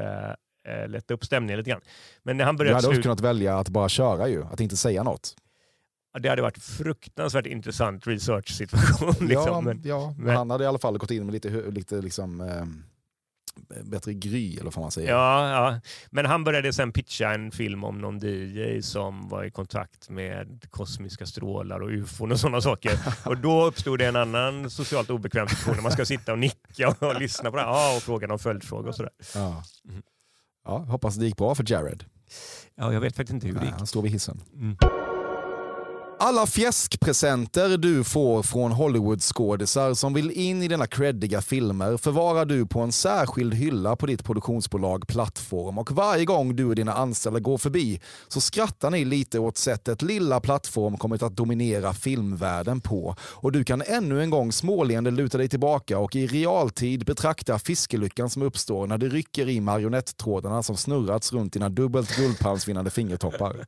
äh, 0.69 0.89
lätta 0.89 1.15
upp 1.15 1.25
stämningen 1.25 1.59
lite 1.59 1.71
grann. 1.71 1.81
Men 2.23 2.37
när 2.37 2.45
han 2.45 2.55
Du 2.55 2.59
började 2.59 2.77
hade 2.77 2.87
också 2.87 2.95
slut, 2.95 3.03
kunnat 3.03 3.21
välja 3.21 3.59
att 3.59 3.69
bara 3.69 3.89
köra 3.89 4.29
ju, 4.29 4.45
att 4.45 4.61
inte 4.61 4.77
säga 4.77 5.03
något. 5.03 5.35
det 6.21 6.29
hade 6.29 6.43
varit 6.43 6.59
fruktansvärt 6.63 7.47
intressant 7.47 8.07
research-situation. 8.07 9.09
Liksom. 9.29 9.47
ja, 9.47 9.61
men, 9.61 9.83
ja, 9.85 10.15
men 10.17 10.27
men- 10.27 10.37
han 10.37 10.51
hade 10.51 10.65
i 10.65 10.67
alla 10.67 10.79
fall 10.79 10.99
gått 10.99 11.11
in 11.11 11.25
med 11.27 11.33
lite, 11.33 11.49
lite 11.71 11.95
liksom, 12.03 12.41
eh, 12.41 12.65
bättre 13.85 14.15
gry, 14.15 14.53
eller 14.53 14.65
vad 14.65 14.75
får 14.75 14.81
man 14.81 14.91
säga. 14.91 15.11
Ja, 15.11 15.51
ja, 15.51 15.81
men 16.11 16.27
han 16.27 16.45
började 16.45 16.73
sen 16.73 16.93
pitcha 16.93 17.31
en 17.35 17.51
film 17.51 17.85
om 17.85 17.99
någon 17.99 18.19
DJ 18.19 18.83
som 18.83 19.29
var 19.29 19.45
i 19.45 19.51
kontakt 19.51 20.11
med 20.11 20.67
kosmiska 20.71 21.27
strålar 21.27 21.81
och 21.81 21.89
ufon 21.91 22.33
och 22.33 22.41
sådana 22.41 22.61
saker. 22.61 22.99
Och 23.25 23.37
då 23.37 23.65
uppstod 23.65 23.99
det 23.99 24.07
en 24.07 24.17
annan 24.17 24.71
socialt 24.71 25.11
obekväm 25.11 25.49
situation 25.49 25.75
när 25.75 25.83
man 25.83 25.93
ska 25.93 26.05
sitta 26.05 26.33
och 26.33 26.39
nicka 26.39 26.89
och 26.89 27.15
lyssna 27.21 27.51
på 27.51 27.57
det 27.57 27.63
här 27.63 27.71
ja, 27.71 27.97
och 27.97 28.03
fråga 28.03 28.27
någon 28.27 28.39
följdfråga 28.39 28.89
och 28.89 28.95
sådär. 28.95 29.13
Ja. 29.35 29.63
Mhm. 29.85 30.03
Ja, 30.65 30.79
hoppas 30.79 31.15
det 31.15 31.25
gick 31.25 31.37
bra 31.37 31.55
för 31.55 31.73
Jared. 31.73 32.05
Ja, 32.75 32.93
jag 32.93 33.01
vet 33.01 33.17
faktiskt 33.17 33.35
inte 33.35 33.47
hur 33.47 33.55
det 33.55 33.65
gick. 33.65 33.75
han 33.75 33.87
står 33.87 34.03
vid 34.03 34.13
hissen. 34.13 34.41
Mm. 34.55 34.77
Alla 36.23 36.47
fjäskpresenter 36.47 37.77
du 37.77 38.05
får 38.05 38.43
från 38.43 38.73
Hollywoodskådisar 38.73 39.95
som 39.95 40.15
vill 40.15 40.31
in 40.31 40.63
i 40.63 40.69
dina 40.69 40.87
creddiga 40.87 41.43
filmer 41.43 41.97
förvarar 41.97 42.45
du 42.45 42.67
på 42.67 42.81
en 42.81 42.93
särskild 42.93 43.55
hylla 43.55 43.97
på 43.97 44.07
ditt 44.07 44.25
produktionsbolag 44.25 45.07
Plattform 45.09 45.79
och 45.79 45.93
varje 45.93 46.25
gång 46.25 46.57
du 46.57 46.65
och 46.65 46.75
dina 46.75 46.93
anställda 46.93 47.41
går 47.41 47.59
förbi 47.59 48.01
så 48.29 48.41
skrattar 48.41 48.91
ni 48.91 49.05
lite 49.05 49.39
åt 49.39 49.57
sättet 49.57 50.03
lilla 50.03 50.41
Plattform 50.41 50.97
kommit 50.97 51.23
att 51.23 51.37
dominera 51.37 51.93
filmvärlden 51.93 52.81
på 52.81 53.17
och 53.21 53.53
du 53.53 53.65
kan 53.65 53.83
ännu 53.83 54.23
en 54.23 54.31
gång 54.31 54.53
småleende 54.53 55.11
luta 55.11 55.39
dig 55.39 55.49
tillbaka 55.49 55.99
och 55.99 56.17
i 56.17 56.27
realtid 56.27 57.05
betrakta 57.05 57.59
fiskelyckan 57.59 58.31
som 58.31 58.43
uppstår 58.43 58.87
när 58.87 58.99
du 58.99 59.09
rycker 59.09 59.49
i 59.49 59.61
marionettrådarna 59.61 60.63
som 60.63 60.77
snurrats 60.77 61.33
runt 61.33 61.53
dina 61.53 61.69
dubbelt 61.69 62.17
guldpalmsvinnande 62.17 62.91
fingertoppar. 62.91 63.67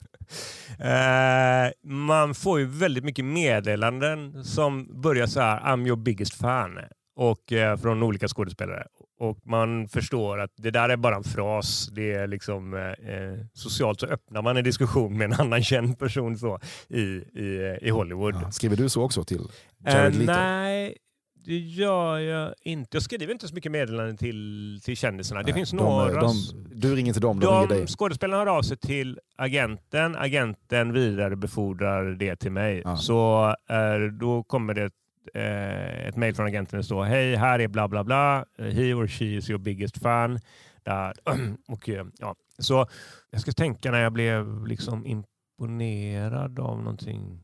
Uh, 0.81 1.71
man 1.85 2.35
får 2.43 2.59
ju 2.61 2.67
väldigt 2.67 3.05
mycket 3.05 3.25
meddelanden 3.25 4.45
som 4.45 5.01
börjar 5.03 5.27
så 5.27 5.41
här, 5.41 5.61
I'm 5.61 5.87
your 5.87 5.97
biggest 5.97 6.35
fan. 6.35 6.79
Och 7.17 7.53
eh, 7.53 7.77
från 7.77 8.03
olika 8.03 8.29
skådespelare. 8.29 8.87
Och 9.21 9.39
man 9.45 9.89
förstår 9.89 10.41
att 10.41 10.51
det 10.57 10.71
där 10.71 10.89
är 10.89 10.97
bara 10.97 11.17
en 11.17 11.25
fras. 11.25 11.89
Det 11.93 12.13
är 12.13 12.27
liksom 12.27 12.75
eh, 12.75 12.81
eh, 13.15 13.39
socialt 13.53 14.01
så 14.01 14.07
öppnar 14.07 14.43
man 14.43 14.57
en 14.57 14.65
diskussion 14.65 15.19
med 15.19 15.25
en 15.33 15.41
annan 15.41 15.63
känd 15.63 15.99
person 15.99 16.39
så, 16.39 16.59
i, 16.89 17.01
i, 17.01 17.79
i 17.83 17.91
Hollywood. 17.91 18.35
Ja, 18.43 18.51
skriver 18.51 18.77
du 18.77 18.89
så 18.89 19.03
också 19.03 19.25
till 19.25 19.41
Eh, 19.87 19.95
Jared 19.95 20.15
Leto? 20.15 20.33
nej, 20.33 20.97
det 21.45 21.59
gör 21.59 22.19
jag 22.19 22.55
inte. 22.63 22.97
Jag 22.97 23.03
skriver 23.03 23.33
inte 23.33 23.49
så 23.49 23.55
mycket 23.55 23.73
meddelanden 23.73 24.17
till, 24.17 24.81
till 24.85 24.97
kändisarna. 24.97 25.41
Det 25.41 25.47
Nej, 25.47 25.55
finns 25.55 25.71
de- 25.71 25.77
några... 25.77 26.21
De, 26.21 26.35
du 26.75 26.95
ringer 26.95 27.13
till 27.13 27.23
dem, 27.23 27.41
de, 27.41 27.47
ringer 27.47 27.69
De 27.69 27.75
dig. 27.75 27.87
skådespelarna 27.87 28.39
hör 28.45 28.59
av 28.59 28.63
sig 28.63 28.77
till 28.77 29.19
agenten. 29.37 30.17
Agenten 30.17 30.93
vidarebefordrar 30.93 32.05
det 32.15 32.37
till 32.37 32.53
mig. 32.53 32.83
Ja. 32.85 32.97
Så 32.97 33.47
eh, 33.71 33.99
då 34.21 34.43
kommer 34.43 34.75
det 34.75 34.83
ett, 34.85 34.93
eh, 35.35 36.07
ett 36.09 36.17
mejl 36.17 36.35
från 36.35 36.47
agenten 36.47 36.77
där 36.79 36.83
står 36.83 37.05
Hej, 37.05 37.37
här 37.37 37.59
är 37.59 37.69
bla 37.69 37.89
bla 37.89 38.05
bla. 38.05 38.45
He 38.59 38.95
or 38.95 39.07
she 39.07 39.25
is 39.25 39.51
your 39.51 39.61
biggest 39.61 40.03
fan. 40.03 40.39
Där. 40.83 41.13
Och, 41.69 41.89
eh, 41.89 42.07
ja. 42.19 42.35
Så 42.59 42.87
jag 43.31 43.41
ska 43.41 43.53
tänka 43.53 43.91
när 43.91 44.03
jag 44.03 44.13
blev 44.13 44.67
liksom 44.67 45.07
imponerad 45.07 46.59
av 46.61 46.79
någonting. 46.79 47.42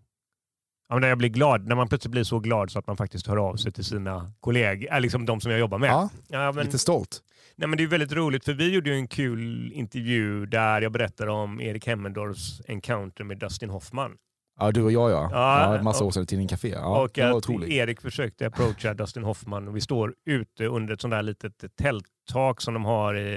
Ja, 0.89 0.95
men 0.95 1.01
när 1.01 1.09
jag 1.09 1.19
blir 1.19 1.29
glad, 1.29 1.67
när 1.67 1.77
man 1.77 1.89
plötsligt 1.89 2.13
blir 2.13 2.25
så 2.25 2.39
glad 2.39 2.71
så 2.71 2.79
att 2.79 2.87
man 2.87 2.97
faktiskt 2.97 3.27
hör 3.27 3.37
av 3.37 3.57
sig 3.57 3.73
till 3.73 3.85
sina 3.85 4.33
kollegor, 4.41 4.93
äh, 4.95 5.01
liksom 5.01 5.27
de 5.27 5.41
som 5.41 5.51
jag 5.51 5.61
jobbar 5.61 5.79
med. 5.79 5.91
Ja, 5.91 6.09
Ja, 6.29 6.53
men, 6.53 6.65
lite 6.65 6.79
stolt. 6.79 7.23
Nej, 7.57 7.69
men 7.69 7.77
det 7.77 7.83
är 7.85 7.89
väldigt 7.89 8.13
roligt 8.13 8.45
för 8.45 8.53
vi 8.53 8.75
gjorde 8.75 8.95
en 8.95 9.09
kul 9.09 9.73
intervju 9.73 10.47
där 10.47 10.83
jag 10.83 10.93
berättade 10.93 11.31
om 11.31 11.61
Erik 11.61 11.87
Hemmendorfs 11.87 12.61
encounter 12.69 13.25
med 13.25 13.39
Dustin 13.39 13.71
Hoffman. 13.71 14.13
Ja, 14.61 14.71
du 14.73 14.83
och 14.83 14.93
jag 14.93 15.11
ja. 15.11 15.29
Ja, 15.33 15.77
ja 15.77 15.83
massa 15.83 16.05
och- 16.05 16.09
år 16.09 16.11
sedan 16.11 16.23
i 16.23 16.27
Tidning 16.27 16.49
Café. 16.49 16.69
Ja, 16.69 17.03
och 17.05 17.19
att 17.19 17.35
otroligt. 17.35 17.71
Erik 17.71 18.01
försökte 18.01 18.47
approacha 18.47 18.95
Dustin 18.95 19.23
Hoffman 19.25 19.69
och 19.69 19.77
vi 19.77 19.81
står 19.81 20.15
ute 20.27 20.67
under 20.67 20.95
ett 20.95 21.01
sånt 21.01 21.13
där 21.13 21.23
litet 21.23 21.53
tälttak 21.81 22.61
som 22.61 22.75
de 22.75 22.85
har 22.85 23.15
i, 23.15 23.29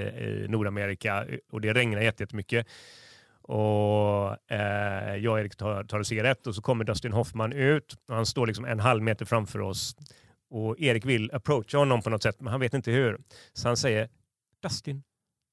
i 0.44 0.46
Nordamerika 0.48 1.26
och 1.52 1.60
det 1.60 1.72
regnar 1.72 2.00
jätte- 2.00 2.22
jättemycket. 2.22 2.66
Och 3.42 4.52
eh, 4.52 5.16
jag 5.16 5.32
och 5.32 5.40
Erik 5.40 5.56
tar, 5.56 5.84
tar 5.84 5.98
en 5.98 6.04
cigarett 6.04 6.46
och 6.46 6.54
så 6.54 6.62
kommer 6.62 6.84
Dustin 6.84 7.12
Hoffman 7.12 7.52
ut 7.52 7.96
och 8.08 8.14
han 8.14 8.26
står 8.26 8.46
liksom 8.46 8.64
en 8.64 8.80
halv 8.80 9.02
meter 9.02 9.24
framför 9.24 9.60
oss 9.60 9.96
och 10.50 10.80
Erik 10.80 11.04
vill 11.04 11.30
approacha 11.32 11.78
honom 11.78 12.02
på 12.02 12.10
något 12.10 12.22
sätt 12.22 12.36
men 12.40 12.50
han 12.50 12.60
vet 12.60 12.74
inte 12.74 12.90
hur. 12.90 13.18
Så 13.52 13.68
han 13.68 13.76
säger 13.76 14.08
Dustin, 14.62 15.02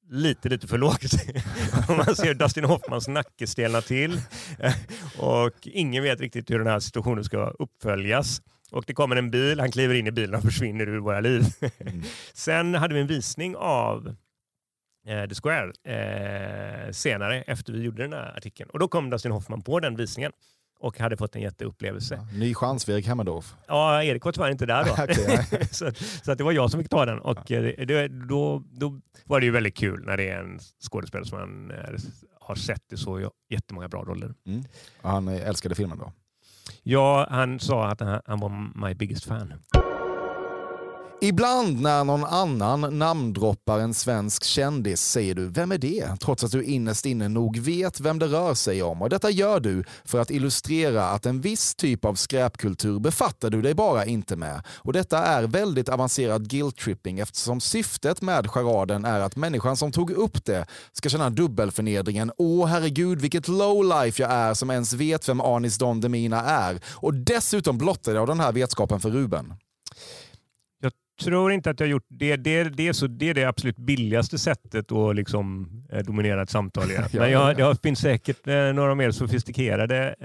lite, 0.10 0.50
lite 0.50 0.68
för 0.68 0.78
lågt. 0.78 1.02
Man 1.88 2.16
ser 2.16 2.34
Dustin 2.34 2.66
Hoffmans 2.66 3.08
nacke 3.08 3.48
stelna 3.48 3.82
till 3.82 4.22
och 5.18 5.54
ingen 5.64 6.04
vet 6.04 6.20
riktigt 6.20 6.50
hur 6.50 6.58
den 6.58 6.68
här 6.68 6.80
situationen 6.80 7.24
ska 7.24 7.48
uppföljas. 7.48 8.42
Och 8.72 8.84
det 8.88 8.94
kommer 8.94 9.16
en 9.16 9.32
bil, 9.32 9.60
han 9.60 9.72
kliver 9.72 9.96
in 9.96 10.08
i 10.08 10.12
bilen 10.12 10.36
och 10.36 10.44
försvinner 10.44 10.90
ur 10.90 11.00
våra 11.00 11.20
liv. 11.20 11.44
Sen 12.34 12.76
hade 12.76 12.94
vi 12.94 13.02
en 13.02 13.08
visning 13.08 13.56
av 13.56 14.16
The 15.06 15.36
Square 15.36 15.72
eh, 15.84 16.92
senare 16.92 17.42
efter 17.42 17.74
vi 17.74 17.82
gjorde 17.84 18.04
den 18.04 18.14
här 18.14 18.38
artikeln. 18.38 18.70
Och 18.70 18.80
då 18.80 18.88
kom 18.88 19.10
Dustin 19.10 19.32
Hoffman 19.32 19.62
på 19.62 19.80
den 19.80 19.96
visningen 19.96 20.32
och 20.80 21.00
hade 21.00 21.18
fått 21.18 21.36
en 21.36 21.42
jätteupplevelse. 21.42 22.16
Ja, 22.16 22.38
ny 22.38 22.54
chans 22.56 22.86
för 22.86 22.92
Erik 22.92 23.08
Hemmendorf. 23.08 23.56
Ja, 23.68 24.04
Erik 24.04 24.26
var 24.26 24.32
tyvärr 24.32 24.52
inte 24.52 24.66
där 24.66 24.86
då. 24.86 24.96
Så, 25.72 25.92
så 26.24 26.32
att 26.32 26.38
det 26.38 26.44
var 26.44 26.52
jag 26.52 26.72
som 26.72 26.80
fick 26.80 26.90
ta 26.90 27.06
den. 27.06 27.20
Och 27.20 27.52
eh, 27.52 27.86
det, 27.86 28.08
då, 28.08 28.64
då 28.72 29.00
var 29.26 29.40
det 29.40 29.46
ju 29.46 29.52
väldigt 29.52 29.78
kul 29.78 30.04
när 30.06 30.18
det 30.18 30.30
är 30.30 30.40
en 30.40 30.60
skådespelare 30.90 31.28
som 31.28 31.40
man 31.40 31.72
eh, 31.72 32.00
har 32.40 32.56
sett 32.56 32.94
i 32.94 32.98
så 32.98 33.32
jättemånga 33.50 33.88
bra 33.88 34.04
roller. 34.04 34.34
Mm. 34.46 34.64
Han 35.02 35.28
eh, 35.28 35.48
älskade 35.48 35.76
filmen 35.76 35.98
då. 35.98 36.12
Ja, 36.84 37.28
han 37.30 37.60
sa 37.60 37.88
att 37.88 38.00
han, 38.00 38.22
han 38.26 38.40
var 38.40 38.88
my 38.88 38.94
biggest 38.94 39.26
fan. 39.26 39.54
Ibland 41.22 41.82
när 41.82 42.04
någon 42.04 42.24
annan 42.24 43.00
namndroppar 43.00 43.80
en 43.80 43.94
svensk 43.94 44.44
kändis 44.44 45.02
säger 45.02 45.36
du 45.36 45.48
“Vem 45.48 45.72
är 45.72 45.78
det?” 45.78 46.08
trots 46.20 46.44
att 46.44 46.52
du 46.52 46.64
innerst 46.64 47.06
inne 47.06 47.28
nog 47.28 47.58
vet 47.58 48.00
vem 48.00 48.20
det 48.20 48.28
rör 48.28 48.54
sig 48.54 48.84
om. 48.84 49.02
Och 49.02 49.10
detta 49.10 49.30
gör 49.30 49.60
du 49.60 49.84
för 50.06 50.20
att 50.20 50.32
illustrera 50.32 51.10
att 51.10 51.26
en 51.26 51.42
viss 51.42 51.76
typ 51.76 52.06
av 52.06 52.16
skräpkultur 52.16 53.00
befattar 53.00 53.50
du 53.50 53.62
dig 53.62 53.74
bara 53.74 54.06
inte 54.06 54.36
med. 54.36 54.64
Och 54.78 54.94
detta 54.94 55.18
är 55.26 55.44
väldigt 55.44 55.90
avancerad 55.90 56.48
guilt-tripping 56.48 57.20
eftersom 57.20 57.62
syftet 57.62 58.22
med 58.22 58.52
charaden 58.52 59.06
är 59.06 59.20
att 59.20 59.36
människan 59.36 59.78
som 59.78 59.92
tog 59.92 60.12
upp 60.12 60.46
det 60.46 60.66
ska 60.92 61.10
känna 61.10 61.30
dubbelförnedringen. 61.30 62.32
Åh 62.38 62.68
herregud 62.68 63.22
vilket 63.22 63.48
low 63.48 63.84
life 63.84 64.22
jag 64.22 64.32
är 64.32 64.54
som 64.54 64.70
ens 64.70 64.94
vet 64.94 65.30
vem 65.30 65.42
Anis 65.42 65.78
Don 65.78 66.02
Demina 66.02 66.42
är. 66.44 66.82
Och 66.86 67.14
dessutom 67.14 67.78
blottar 67.78 68.14
jag 68.14 68.28
den 68.28 68.40
här 68.40 68.52
vetskapen 68.52 69.00
för 69.00 69.10
Ruben 69.10 69.54
tror 71.20 71.52
inte 71.52 71.70
att 71.70 71.80
jag 71.80 71.88
har 71.88 71.92
gjort 71.92 72.08
det. 72.08 72.36
Det, 72.36 72.64
det, 72.64 72.94
så, 72.94 73.08
det 73.08 73.30
är 73.30 73.34
det 73.34 73.46
absolut 73.46 73.78
billigaste 73.78 74.38
sättet 74.38 74.92
att 74.92 75.16
liksom, 75.16 75.70
eh, 75.92 76.00
dominera 76.00 76.42
ett 76.42 76.50
samtal. 76.50 76.92
Igen. 76.92 77.04
Men 77.14 77.32
jag, 77.32 77.58
det 77.58 77.82
finns 77.84 78.00
säkert 78.00 78.48
eh, 78.48 78.74
några 78.74 78.96
mer 78.96 79.12
sofistikerade 79.12 80.16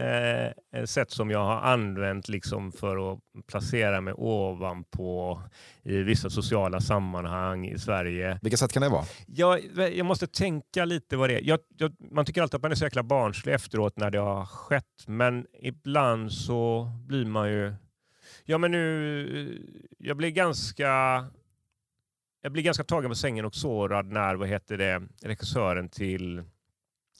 eh, 0.74 0.84
sätt 0.84 1.11
som 1.11 1.30
jag 1.30 1.45
har 1.45 1.61
använt 1.61 2.28
liksom, 2.28 2.72
för 2.72 3.12
att 3.12 3.18
placera 3.47 4.01
mig 4.01 4.14
ovanpå 4.16 5.42
i 5.82 5.97
vissa 5.97 6.30
sociala 6.30 6.80
sammanhang 6.80 7.66
i 7.66 7.78
Sverige. 7.78 8.38
Vilka 8.42 8.57
sätt 8.57 8.72
kan 8.72 8.82
det 8.82 8.88
vara? 8.88 9.05
Jag, 9.26 9.61
jag 9.95 10.07
måste 10.07 10.26
tänka 10.26 10.84
lite 10.84 11.16
vad 11.16 11.30
det 11.30 11.34
är. 11.34 11.42
Jag, 11.42 11.59
jag, 11.76 11.92
man 12.11 12.24
tycker 12.24 12.42
alltid 12.42 12.55
att 12.55 12.62
man 12.62 12.70
är 12.70 12.76
så 12.76 12.84
jäkla 12.84 13.03
barnslig 13.03 13.55
efteråt 13.55 13.97
när 13.97 14.11
det 14.11 14.18
har 14.18 14.47
skett, 14.47 15.05
men 15.07 15.47
ibland 15.61 16.32
så 16.32 16.90
blir 17.07 17.24
man 17.24 17.51
ju 17.51 17.74
Ja, 18.47 18.59
men 18.59 18.70
nu, 18.70 19.26
eh, 19.40 19.84
jag 19.99 20.16
blir 20.16 20.30
ganska 20.30 20.86
jag 22.40 22.53
blir 22.53 22.62
ganska 22.62 22.84
tagen 22.84 23.11
på 23.11 23.14
sängen 23.14 23.45
och 23.45 23.55
sårad 23.55 24.07
när 24.07 24.34
vad 24.34 24.49
heter 24.49 24.76
det, 24.76 25.03
regissören 25.22 25.88
till 25.88 26.42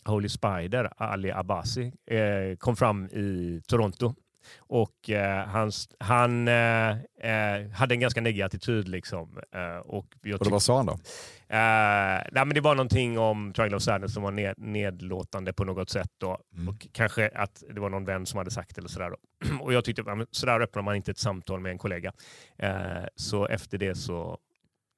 Holy 0.05 0.29
Spider, 0.29 0.93
Ali 0.97 1.31
Abasi, 1.31 1.93
eh, 2.07 2.57
kom 2.59 2.77
fram 2.77 3.07
i 3.07 3.63
Toronto. 3.67 4.15
Och 4.57 5.11
eh, 5.11 5.47
hans, 5.47 5.89
han 5.99 6.49
eh, 6.49 6.91
eh 7.21 7.71
hade 7.73 7.95
en 7.95 8.01
ganska 8.01 8.21
negativ 8.21 8.45
attityd. 8.45 8.89
Liksom. 8.89 9.39
Eh, 9.53 9.77
och, 9.77 10.07
jag 10.23 10.43
och 10.43 10.47
vad 10.47 10.63
sa 10.63 10.77
han 10.77 10.87
då? 10.87 10.93
Uh, 10.93 11.59
nej, 12.33 12.45
men 12.47 12.49
det 12.49 12.61
var 12.61 12.75
någonting 12.75 13.19
om 13.19 13.53
Triangle 13.53 13.77
of 13.77 13.83
Sadness 13.83 14.15
som 14.15 14.23
var 14.23 14.31
ned, 14.31 14.55
nedlåtande 14.59 15.53
på 15.53 15.65
något 15.65 15.91
sätt. 15.91 16.11
Då. 16.19 16.39
Mm. 16.55 16.69
Och 16.69 16.87
kanske 16.93 17.29
att 17.29 17.63
det 17.75 17.81
var 17.81 17.91
någon 17.91 18.05
vän 18.05 18.27
som 18.27 18.39
hade 18.39 18.51
sagt 18.51 18.75
det. 18.75 18.81
Eller 18.81 18.89
sådär 18.89 19.11
då. 19.11 19.17
och 19.61 19.73
jag 19.73 19.85
tyckte 19.85 20.03
att 20.03 20.29
sådär 20.31 20.61
öppnar 20.61 20.83
man 20.83 20.97
inte 20.97 21.11
ett 21.11 21.19
samtal 21.19 21.61
med 21.61 21.73
en 21.73 21.79
kollega. 21.79 22.13
Så 23.17 23.47
efter 23.47 23.79
det 23.79 23.95
så 23.95 24.39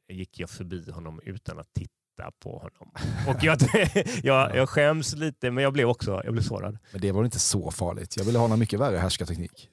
gick 0.08 0.40
jag 0.40 0.50
förbi 0.50 0.90
honom 0.90 1.20
utan 1.24 1.58
att 1.58 1.74
titta 1.74 2.05
på 2.40 2.58
honom. 2.58 2.94
Och 3.28 3.44
jag, 3.44 3.58
jag, 4.22 4.56
jag 4.56 4.68
skäms 4.68 5.14
lite, 5.14 5.50
men 5.50 5.64
jag 5.64 5.72
blev 5.72 5.88
också 5.88 6.20
jag 6.24 6.32
blev 6.32 6.42
sårad. 6.42 6.78
Men 6.92 7.00
det 7.00 7.12
var 7.12 7.24
inte 7.24 7.38
så 7.38 7.70
farligt. 7.70 8.16
Jag 8.16 8.24
ville 8.24 8.38
ha 8.38 8.46
någon 8.46 8.58
mycket 8.58 8.80
värre 8.80 8.96
härskarteknik. 8.96 9.70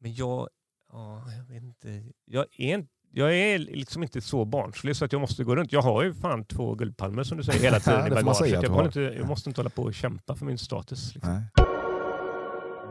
Men 0.00 0.14
jag, 0.14 0.48
ja, 0.92 1.24
jag 1.36 1.54
vet 1.54 1.62
inte. 1.62 2.12
Jag 2.24 2.46
är 2.58 2.74
inte 2.74 2.92
jag 3.10 3.36
är 3.36 3.58
liksom 3.58 4.02
inte 4.02 4.20
så 4.20 4.44
barnslig 4.44 4.96
så 4.96 5.04
att 5.04 5.12
jag 5.12 5.20
måste 5.20 5.44
gå 5.44 5.56
runt. 5.56 5.72
Jag 5.72 5.82
har 5.82 6.02
ju 6.02 6.14
fan 6.14 6.44
två 6.44 6.74
guldpalmer 6.74 7.22
som 7.22 7.38
du 7.38 7.44
säger 7.44 7.60
hela 7.60 7.80
tiden 7.80 8.06
i 8.06 8.10
bagaget. 8.24 8.62
Jag, 8.62 8.86
inte, 8.86 9.00
jag 9.00 9.26
måste 9.26 9.50
inte 9.50 9.60
hålla 9.60 9.70
på 9.70 9.82
och 9.82 9.94
kämpa 9.94 10.34
för 10.34 10.46
min 10.46 10.58
status. 10.58 11.14
Liksom. 11.14 11.42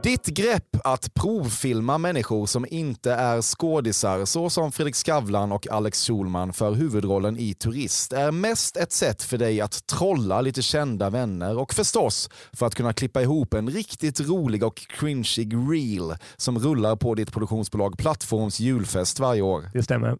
Ditt 0.07 0.25
grepp 0.25 0.75
att 0.83 1.13
provfilma 1.13 1.97
människor 1.97 2.45
som 2.45 2.65
inte 2.69 3.11
är 3.11 3.41
skådisar, 3.41 4.25
så 4.25 4.49
som 4.49 4.71
Fredrik 4.71 4.95
Skavlan 4.95 5.51
och 5.51 5.67
Alex 5.67 6.07
Schulman 6.07 6.53
för 6.53 6.71
huvudrollen 6.71 7.37
i 7.37 7.53
Turist, 7.53 8.13
är 8.13 8.31
mest 8.31 8.77
ett 8.77 8.91
sätt 8.91 9.23
för 9.23 9.37
dig 9.37 9.61
att 9.61 9.87
trolla 9.87 10.41
lite 10.41 10.61
kända 10.61 11.09
vänner 11.09 11.57
och 11.57 11.73
förstås 11.73 12.29
för 12.53 12.65
att 12.65 12.75
kunna 12.75 12.93
klippa 12.93 13.21
ihop 13.21 13.53
en 13.53 13.69
riktigt 13.69 14.19
rolig 14.19 14.63
och 14.63 14.75
cringeig 14.75 15.53
reel 15.53 16.15
som 16.37 16.59
rullar 16.59 16.95
på 16.95 17.15
ditt 17.15 17.31
produktionsbolag 17.31 17.97
Plattforms 17.97 18.59
julfest 18.59 19.19
varje 19.19 19.41
år. 19.41 19.69
Det 19.73 19.83
stämmer. 19.83 20.17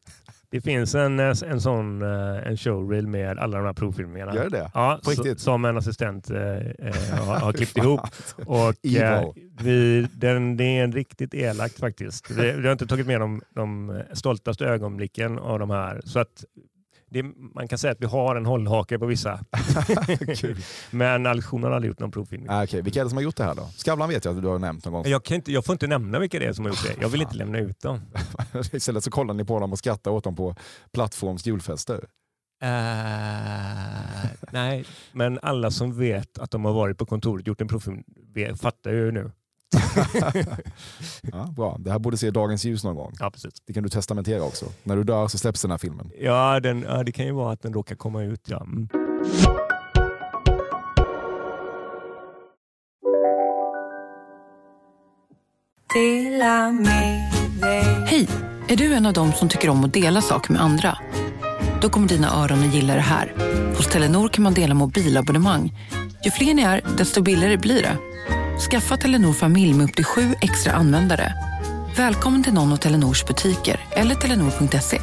Det 0.50 0.62
finns 0.62 0.96
en, 0.96 1.20
eh, 1.20 1.34
en 1.46 1.62
sån 1.62 2.02
eh, 2.02 2.48
en 2.48 2.58
showreel 2.58 3.08
med 3.08 3.40
alla 3.40 3.58
de 3.58 3.66
här 3.66 3.74
provfilmerna. 3.74 4.36
Gör 4.36 4.50
det? 4.50 4.72
Ja, 4.74 5.00
så, 5.04 5.36
som 5.38 5.66
en 5.66 5.78
assistent 5.78 6.30
eh, 6.30 6.58
eh 6.58 7.26
har, 7.26 7.40
har 7.40 7.54
klippt 7.58 7.78
ihop. 7.78 8.02
Och, 8.46 8.86
eh, 8.86 9.24
vi, 9.62 10.08
den, 10.14 10.58
det 10.58 10.64
är 10.64 10.84
en 10.84 10.92
riktigt 10.92 11.34
elakt 11.34 11.80
faktiskt. 11.80 12.32
Vi, 12.32 12.52
vi 12.52 12.66
har 12.66 12.72
inte 12.72 12.88
tagit 12.88 13.08
med 13.08 13.20
de, 13.20 13.42
de 13.56 14.02
stoltaste 14.14 14.66
ögonblicken 14.66 15.40
av 15.40 15.60
de 15.60 15.70
här. 15.70 16.02
Så 16.06 16.20
att 16.20 16.46
det, 17.10 17.24
man 17.56 17.68
kan 17.68 17.78
säga 17.78 17.92
att 17.92 18.02
vi 18.02 18.06
har 18.06 18.36
en 18.36 18.46
hållhake 18.46 19.00
på 19.00 19.06
vissa. 19.06 19.40
Men 20.92 21.26
Alektion 21.26 21.64
har 21.64 21.72
aldrig 21.72 21.90
gjort 21.90 22.00
någon 22.00 22.12
provfilmning. 22.12 22.50
Ah, 22.52 22.64
okay. 22.64 22.82
Vilka 22.82 23.00
är 23.00 23.04
det 23.04 23.10
som 23.10 23.18
har 23.18 23.24
gjort 23.24 23.36
det 23.36 23.44
här 23.44 23.56
då? 23.56 23.70
Skavlan 23.76 24.10
vet 24.10 24.26
jag 24.26 24.36
att 24.36 24.42
du 24.42 24.48
har 24.48 24.60
nämnt 24.60 24.86
någon 24.86 24.94
gång. 24.94 25.04
Jag, 25.06 25.24
kan 25.24 25.36
inte, 25.36 25.52
jag 25.52 25.66
får 25.66 25.74
inte 25.74 25.88
nämna 25.88 26.20
vilka 26.20 26.40
det 26.40 26.46
är 26.46 26.54
som 26.54 26.66
har 26.66 26.70
gjort 26.70 26.84
det. 26.84 27.02
Jag 27.02 27.10
vill 27.10 27.22
inte 27.22 27.36
lämna 27.36 27.60
ut 27.60 27.82
dem. 27.82 28.02
Istället 28.74 29.04
så 29.04 29.12
kollar 29.12 29.34
ni 29.34 29.46
på 29.46 29.60
dem 29.60 29.72
och 29.72 29.80
skrattar 29.80 30.12
åt 30.12 30.24
dem 30.24 30.36
på 30.36 30.56
plattforms 30.94 31.46
julfester. 31.46 32.06
Uh, 32.64 32.70
nej, 34.52 34.86
men 35.12 35.40
alla 35.42 35.72
som 35.72 36.00
vet 36.00 36.40
att 36.40 36.52
de 36.52 36.66
har 36.66 36.74
varit 36.74 36.98
på 36.98 37.06
kontoret 37.06 37.42
och 37.42 37.48
gjort 37.48 37.62
en 37.62 37.68
provfilm 37.68 38.04
fattar 38.62 38.92
ju 38.92 39.12
nu 39.12 39.32
ja, 41.22 41.54
bra. 41.56 41.78
Det 41.80 41.92
här 41.92 42.00
borde 42.00 42.18
se 42.18 42.32
dagens 42.32 42.66
ljus 42.66 42.84
någon 42.84 42.96
gång. 42.96 43.14
Ja, 43.20 43.32
precis. 43.32 43.54
Det 43.66 43.74
kan 43.74 43.84
du 43.84 43.90
testamentera 43.90 44.44
också. 44.44 44.66
När 44.84 44.96
du 44.96 45.04
dör 45.04 45.28
så 45.28 45.38
släpps 45.38 45.62
den 45.62 45.72
här 45.72 45.78
filmen. 45.78 46.12
Ja, 46.20 46.60
den, 46.60 46.82
ja 46.82 47.04
det 47.04 47.12
kan 47.12 47.26
ju 47.26 47.32
vara 47.32 47.54
att 47.54 47.62
den 47.62 47.74
råkar 47.74 47.96
komma 47.96 48.24
ut. 48.24 48.42
Ja. 48.46 48.64
Mm. 48.64 48.88
Hej! 58.06 58.28
Är 58.68 58.76
du 58.76 58.94
en 58.94 59.06
av 59.06 59.14
dem 59.14 59.32
som 59.34 59.50
tycker 59.50 59.70
om 59.70 59.84
att 59.84 59.94
dela 59.94 60.22
saker 60.22 60.54
med 60.54 60.62
andra? 60.62 60.98
Då 61.82 61.90
kommer 61.90 62.08
dina 62.08 62.44
öron 62.44 62.60
att 62.60 62.74
gilla 62.74 62.94
det 62.94 63.02
här. 63.02 63.34
Hos 63.78 63.88
Telenor 63.88 64.30
kan 64.30 64.44
man 64.44 64.54
dela 64.54 64.74
mobilabonnemang. 64.74 65.74
Ju 66.24 66.32
fler 66.32 66.54
ni 66.54 66.62
är, 66.62 66.82
desto 66.98 67.22
billigare 67.22 67.58
blir 67.58 67.82
det. 67.82 67.98
Skaffa 68.60 68.98
Telenor 68.98 69.34
familj 69.34 69.74
med 69.74 69.90
upp 69.90 69.96
till 69.96 70.06
sju 70.06 70.36
extra 70.42 70.74
användare. 70.74 71.34
Välkommen 71.98 72.44
till 72.44 72.54
någon 72.54 72.74
av 72.74 72.78
Telenors 72.78 73.26
butiker 73.26 73.80
eller 73.92 74.16
telenor.se. 74.16 75.02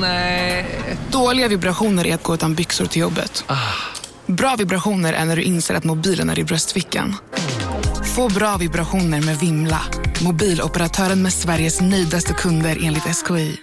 Nej. 0.00 0.66
Dåliga 1.10 1.48
vibrationer 1.48 2.06
är 2.06 2.14
att 2.14 2.22
gå 2.22 2.34
utan 2.34 2.54
byxor 2.54 2.86
till 2.86 3.00
jobbet. 3.02 3.44
Ah. 3.46 3.56
Bra 4.26 4.56
vibrationer 4.58 5.12
är 5.12 5.24
när 5.24 5.36
du 5.36 5.42
inser 5.42 5.74
att 5.74 5.84
mobilen 5.84 6.30
är 6.30 6.38
i 6.38 6.44
bröstfickan. 6.44 7.14
Få 8.16 8.28
bra 8.28 8.56
vibrationer 8.56 9.20
med 9.20 9.38
Vimla. 9.38 9.80
Mobiloperatören 10.24 11.22
med 11.22 11.32
Sveriges 11.32 11.80
nöjdaste 11.80 12.32
kunder 12.32 12.78
enligt 12.82 13.02
SKI. 13.02 13.56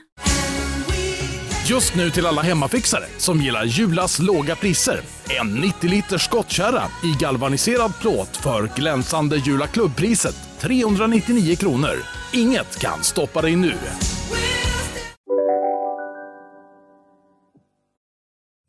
Just 1.65 1.95
nu 1.95 2.09
till 2.09 2.25
alla 2.25 2.41
hemmafixare 2.41 3.05
som 3.17 3.41
gillar 3.41 3.65
Julas 3.65 4.19
låga 4.19 4.55
priser. 4.55 5.01
En 5.37 5.53
90 5.53 5.89
liters 5.89 6.25
skottkärra 6.25 6.83
i 7.03 7.15
galvaniserad 7.19 7.93
plåt 8.01 8.37
för 8.37 8.71
glänsande 8.75 9.37
Jula 9.37 9.67
klubbpriset 9.67 10.35
399 10.59 11.55
kronor. 11.55 11.95
Inget 12.33 12.79
kan 12.79 13.03
stoppa 13.03 13.41
dig 13.41 13.55
nu. 13.55 13.73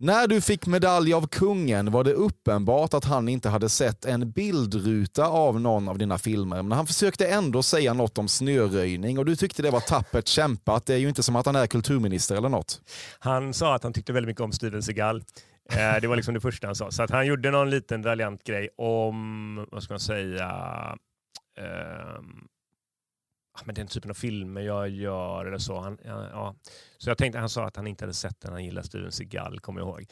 När 0.03 0.27
du 0.27 0.41
fick 0.41 0.67
medalj 0.67 1.15
av 1.15 1.27
kungen 1.27 1.91
var 1.91 2.05
det 2.05 2.13
uppenbart 2.13 2.95
att 2.95 3.05
han 3.05 3.29
inte 3.29 3.49
hade 3.49 3.69
sett 3.69 4.05
en 4.05 4.31
bildruta 4.31 5.27
av 5.27 5.61
någon 5.61 5.89
av 5.89 5.99
dina 5.99 6.19
filmer. 6.19 6.63
Men 6.63 6.73
han 6.73 6.87
försökte 6.87 7.27
ändå 7.27 7.63
säga 7.63 7.95
något 7.95 8.19
om 8.19 8.29
snöröjning 8.29 9.19
och 9.19 9.25
du 9.25 9.37
tyckte 9.37 9.63
det 9.63 9.71
var 9.71 9.81
tappert 9.81 10.29
kämpat. 10.29 10.87
Det 10.87 10.95
är 10.95 10.99
ju 10.99 11.09
inte 11.09 11.23
som 11.23 11.37
att 11.37 11.47
han 11.47 11.57
är 11.57 11.67
kulturminister 11.67 12.37
eller 12.37 12.49
något. 12.49 12.81
Han 13.19 13.55
sa 13.55 13.75
att 13.75 13.83
han 13.83 13.93
tyckte 13.93 14.13
väldigt 14.13 14.29
mycket 14.29 14.43
om 14.43 14.53
Steven 14.53 14.83
Seagal. 14.83 15.23
Eh, 15.73 16.01
det 16.01 16.07
var 16.07 16.17
liksom 16.17 16.35
det 16.35 16.41
första 16.41 16.67
han 16.67 16.75
sa. 16.75 16.91
Så 16.91 17.03
att 17.03 17.11
han 17.11 17.27
gjorde 17.27 17.51
någon 17.51 17.71
liten 17.71 18.03
raljant 18.03 18.45
grej 18.45 18.69
om, 18.77 19.67
vad 19.71 19.83
ska 19.83 19.93
man 19.93 20.01
säga, 20.01 20.97
um, 22.19 22.49
men 23.65 23.75
den 23.75 23.87
typen 23.87 24.11
av 24.11 24.15
filmer 24.15 24.61
jag 24.61 24.89
gör 24.89 25.47
eller 25.47 25.59
så. 25.59 25.81
Han, 25.81 25.99
ja, 26.05 26.55
Så 26.99 27.11
jag 27.11 27.19
tänkte, 27.19 27.39
han 27.39 27.49
sa 27.49 27.65
att 27.67 27.77
han 27.77 27.87
inte 27.87 28.05
hade 28.05 28.15
sett 28.15 28.41
den, 28.41 28.53
han 28.53 28.65
gillar 28.65 28.83
Steven 28.83 29.13
Seagal, 29.13 29.61
kommer 29.61 29.81
jag 29.81 29.89
ihåg. 29.89 30.07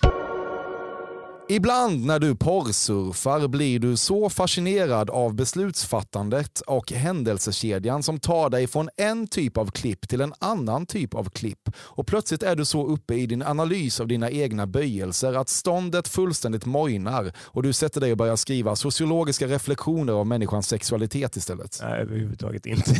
Ibland 1.51 2.07
när 2.07 2.19
du 2.19 2.37
porrsurfar 2.37 3.49
blir 3.49 3.79
du 3.79 3.97
så 3.97 4.31
fascinerad 4.31 5.11
av 5.11 5.35
beslutsfattandet 5.35 6.61
och 6.61 6.93
händelsekedjan 6.93 8.03
som 8.03 8.21
tar 8.21 8.51
dig 8.51 8.67
från 8.67 8.89
en 8.97 9.27
typ 9.27 9.57
av 9.57 9.71
klipp 9.71 10.09
till 10.09 10.21
en 10.21 10.35
annan 10.39 10.87
typ 10.87 11.15
av 11.15 11.31
klipp. 11.31 11.69
Och 11.77 12.07
plötsligt 12.07 12.43
är 12.43 12.57
du 12.57 12.65
så 12.65 12.87
uppe 12.87 13.15
i 13.15 13.27
din 13.27 13.43
analys 13.43 14.01
av 14.01 14.09
dina 14.09 14.31
egna 14.31 14.67
böjelser 14.67 15.35
att 15.35 15.49
ståndet 15.49 16.09
fullständigt 16.09 16.67
mojnar 16.67 17.33
och 17.39 17.63
du 17.63 17.73
sätter 17.73 18.01
dig 18.01 18.13
och 18.13 18.19
börjar 18.19 18.37
skriva 18.37 18.77
sociologiska 18.77 19.47
reflektioner 19.47 20.13
av 20.13 20.27
människans 20.27 20.69
sexualitet 20.69 21.37
istället. 21.37 21.79
Nej, 21.83 22.01
överhuvudtaget 22.01 22.67
inte. 22.67 22.91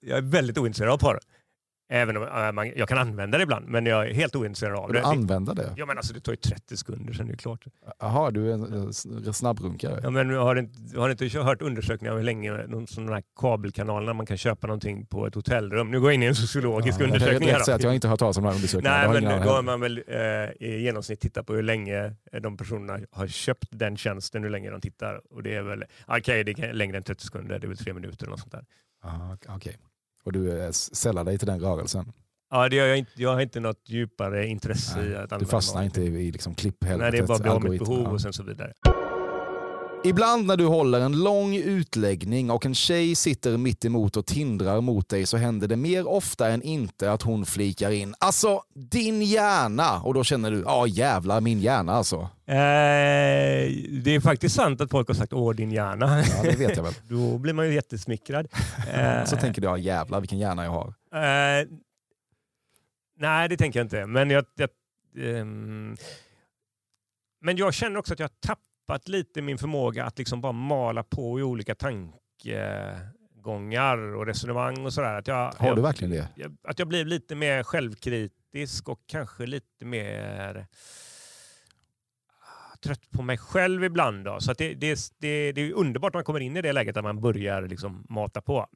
jag 0.00 0.18
är 0.18 0.22
väldigt 0.22 0.58
ointresserad 0.58 0.92
av 0.92 0.98
porr. 0.98 1.20
Även 1.90 2.16
om 2.16 2.22
äh, 2.22 2.52
man, 2.52 2.72
jag 2.76 2.88
kan 2.88 2.98
använda 2.98 3.38
det 3.38 3.42
ibland, 3.42 3.68
men 3.68 3.86
jag 3.86 4.08
är 4.08 4.14
helt 4.14 4.36
ointresserad 4.36 4.74
av 4.78 4.88
Du 4.88 4.94
det. 4.94 5.04
använder 5.04 5.54
det? 5.54 5.74
Ja, 5.76 5.86
men 5.86 5.96
alltså, 5.96 6.14
det 6.14 6.20
tar 6.20 6.32
ju 6.32 6.36
30 6.36 6.76
sekunder, 6.76 7.12
sen 7.12 7.26
är 7.26 7.30
det 7.32 7.36
klart. 7.38 7.64
Jaha, 7.98 8.30
du 8.30 8.50
är 8.50 8.54
en 8.54 8.86
eh, 9.26 9.32
snabbrunkare? 9.32 10.00
Ja, 10.02 10.10
men 10.10 10.30
har, 10.30 10.56
inte, 10.56 10.98
har 11.00 11.10
inte 11.10 11.38
hört 11.38 11.62
undersökningar 11.62 12.12
om 12.12 12.18
hur 12.18 12.24
länge 12.24 12.52
någon 12.66 12.86
sån 12.86 13.08
här 13.08 13.22
kabelkanaler 13.40 14.12
man 14.14 14.26
kan 14.26 14.36
köpa 14.36 14.66
någonting 14.66 15.06
på 15.06 15.26
ett 15.26 15.34
hotellrum? 15.34 15.90
Nu 15.90 16.00
går 16.00 16.10
jag 16.10 16.14
in 16.14 16.22
i 16.22 16.26
en 16.26 16.34
sociologisk 16.34 17.00
Ja, 17.00 17.04
jag 17.04 17.06
undersökning. 17.12 17.48
då. 17.66 17.72
att 17.72 17.82
jag 17.82 17.90
har 17.90 17.94
inte 17.94 18.08
hört 18.08 18.18
talas 18.18 18.36
om 18.36 18.42
de 18.42 18.48
här 18.48 18.54
undersökningarna. 18.56 19.12
Nej, 19.12 19.22
men 19.22 19.42
då 19.46 19.50
har 19.50 19.62
man 19.62 19.80
väl 19.80 20.02
eh, 20.06 20.16
i 20.68 20.80
genomsnitt 20.82 21.20
tittat 21.20 21.46
på 21.46 21.54
hur 21.54 21.62
länge 21.62 22.14
de 22.42 22.56
personerna 22.56 22.98
har 23.10 23.26
köpt 23.26 23.66
den 23.70 23.96
tjänsten, 23.96 24.42
hur 24.42 24.50
länge 24.50 24.70
de 24.70 24.80
tittar. 24.80 25.20
Och 25.30 25.42
det 25.42 25.54
är 25.54 25.62
väl, 25.62 25.84
okej, 26.06 26.44
det 26.44 26.58
är 26.58 26.72
längre 26.72 26.96
än 26.96 27.02
30 27.02 27.24
sekunder, 27.24 27.58
det 27.58 27.66
är 27.66 27.68
väl 27.68 27.76
tre 27.78 27.92
minuter 27.92 28.24
eller 28.24 28.30
något 28.30 28.40
sånt 28.40 28.52
där. 28.52 28.64
Ah, 29.02 29.36
Okej. 29.48 29.76
Och 30.24 30.32
du 30.32 30.68
sällar 30.72 31.24
dig 31.24 31.38
till 31.38 31.46
den 31.46 31.60
rörelsen? 31.60 32.12
Ja, 32.50 32.68
det 32.68 32.76
gör 32.76 32.86
jag, 32.86 32.98
inte, 32.98 33.10
jag 33.14 33.34
har 33.34 33.40
inte 33.40 33.60
något 33.60 33.82
djupare 33.88 34.46
intresse 34.46 34.98
i 35.00 35.02
att 35.16 35.28
Du 35.28 35.34
använda 35.34 35.46
fastnar 35.46 35.80
någonting. 35.80 36.04
inte 36.06 36.18
i, 36.18 36.28
i 36.28 36.32
liksom 36.32 36.50
Nej, 36.50 36.56
klipphelvetets 36.56 37.28
det 37.28 37.34
är 37.34 37.38
bara 37.38 37.58
mitt 37.70 37.78
behov 37.78 38.06
och 38.06 38.20
sen 38.20 38.32
så 38.32 38.42
vidare. 38.42 38.72
Ibland 40.04 40.46
när 40.46 40.56
du 40.56 40.64
håller 40.66 41.00
en 41.00 41.22
lång 41.22 41.56
utläggning 41.56 42.50
och 42.50 42.66
en 42.66 42.74
tjej 42.74 43.14
sitter 43.14 43.56
mitt 43.56 43.84
emot 43.84 44.16
och 44.16 44.26
tindrar 44.26 44.80
mot 44.80 45.08
dig 45.08 45.26
så 45.26 45.36
händer 45.36 45.68
det 45.68 45.76
mer 45.76 46.06
ofta 46.08 46.48
än 46.48 46.62
inte 46.62 47.12
att 47.12 47.22
hon 47.22 47.46
flikar 47.46 47.90
in 47.90 48.14
“Alltså, 48.18 48.62
din 48.74 49.22
hjärna” 49.22 50.00
och 50.02 50.14
då 50.14 50.24
känner 50.24 50.50
du 50.50 50.60
“Ja 50.66 50.86
jävlar, 50.86 51.40
min 51.40 51.60
hjärna 51.60 51.92
alltså”. 51.92 52.16
Eh, 52.46 52.54
det 54.02 54.14
är 54.14 54.20
faktiskt 54.20 54.54
sant 54.54 54.80
att 54.80 54.90
folk 54.90 55.08
har 55.08 55.14
sagt 55.14 55.32
åh 55.32 55.54
din 55.54 55.70
hjärna. 55.72 56.22
Ja, 56.36 56.42
det 56.42 56.56
vet 56.56 56.76
jag 56.76 56.84
väl. 56.84 56.94
Då 57.08 57.38
blir 57.38 57.52
man 57.52 57.66
ju 57.66 57.74
jättesmickrad. 57.74 58.48
Eh, 58.92 59.24
Så 59.24 59.36
tänker 59.36 59.60
du 59.62 59.66
“Ja 59.68 59.78
jävlar, 59.78 60.20
vilken 60.20 60.38
hjärna 60.38 60.64
jag 60.64 60.70
har”. 60.70 60.94
Eh, 61.14 61.66
nej, 63.18 63.48
det 63.48 63.56
tänker 63.56 63.78
jag 63.80 63.84
inte. 63.84 64.06
Men 64.06 64.30
jag, 64.30 64.44
jag, 64.56 64.68
ehm, 65.40 65.96
men 67.40 67.56
jag 67.56 67.74
känner 67.74 67.98
också 67.98 68.12
att 68.12 68.18
jag 68.18 68.24
har 68.24 68.34
tappat 68.46 68.64
lite 69.04 69.42
min 69.42 69.58
förmåga 69.58 70.04
att 70.04 70.18
liksom 70.18 70.40
bara 70.40 70.52
mala 70.52 71.02
på 71.02 71.40
i 71.40 71.42
olika 71.42 71.74
tankegångar 71.74 73.98
och 73.98 74.26
resonemang 74.26 74.84
och 74.86 74.92
sådär. 74.92 75.14
Att 75.14 75.26
jag, 75.26 75.52
Har 75.52 75.66
jag, 75.66 75.76
du 75.76 75.82
verkligen 75.82 76.10
det? 76.10 76.28
jag- 76.34 76.56
Att 76.62 76.78
jag 76.78 76.88
blir 76.88 77.04
lite 77.04 77.34
mer 77.34 77.62
självkritisk 77.62 78.88
och 78.88 79.00
kanske 79.06 79.46
lite 79.46 79.84
mer 79.84 80.66
ah, 82.40 82.76
trött 82.82 83.10
på 83.10 83.22
mig 83.22 83.38
själv 83.38 83.84
ibland. 83.84 84.24
Då. 84.24 84.40
Så 84.40 84.52
att 84.52 84.58
det, 84.58 84.74
det, 84.74 84.98
det, 85.18 85.52
det 85.52 85.60
är 85.60 85.72
underbart 85.72 86.12
när 86.12 86.18
man 86.18 86.24
kommer 86.24 86.40
in 86.40 86.56
i 86.56 86.62
det 86.62 86.72
läget 86.72 86.96
att 86.96 87.04
man 87.04 87.20
börjar 87.20 87.62
liksom 87.62 88.06
mata 88.08 88.40
på. 88.42 88.66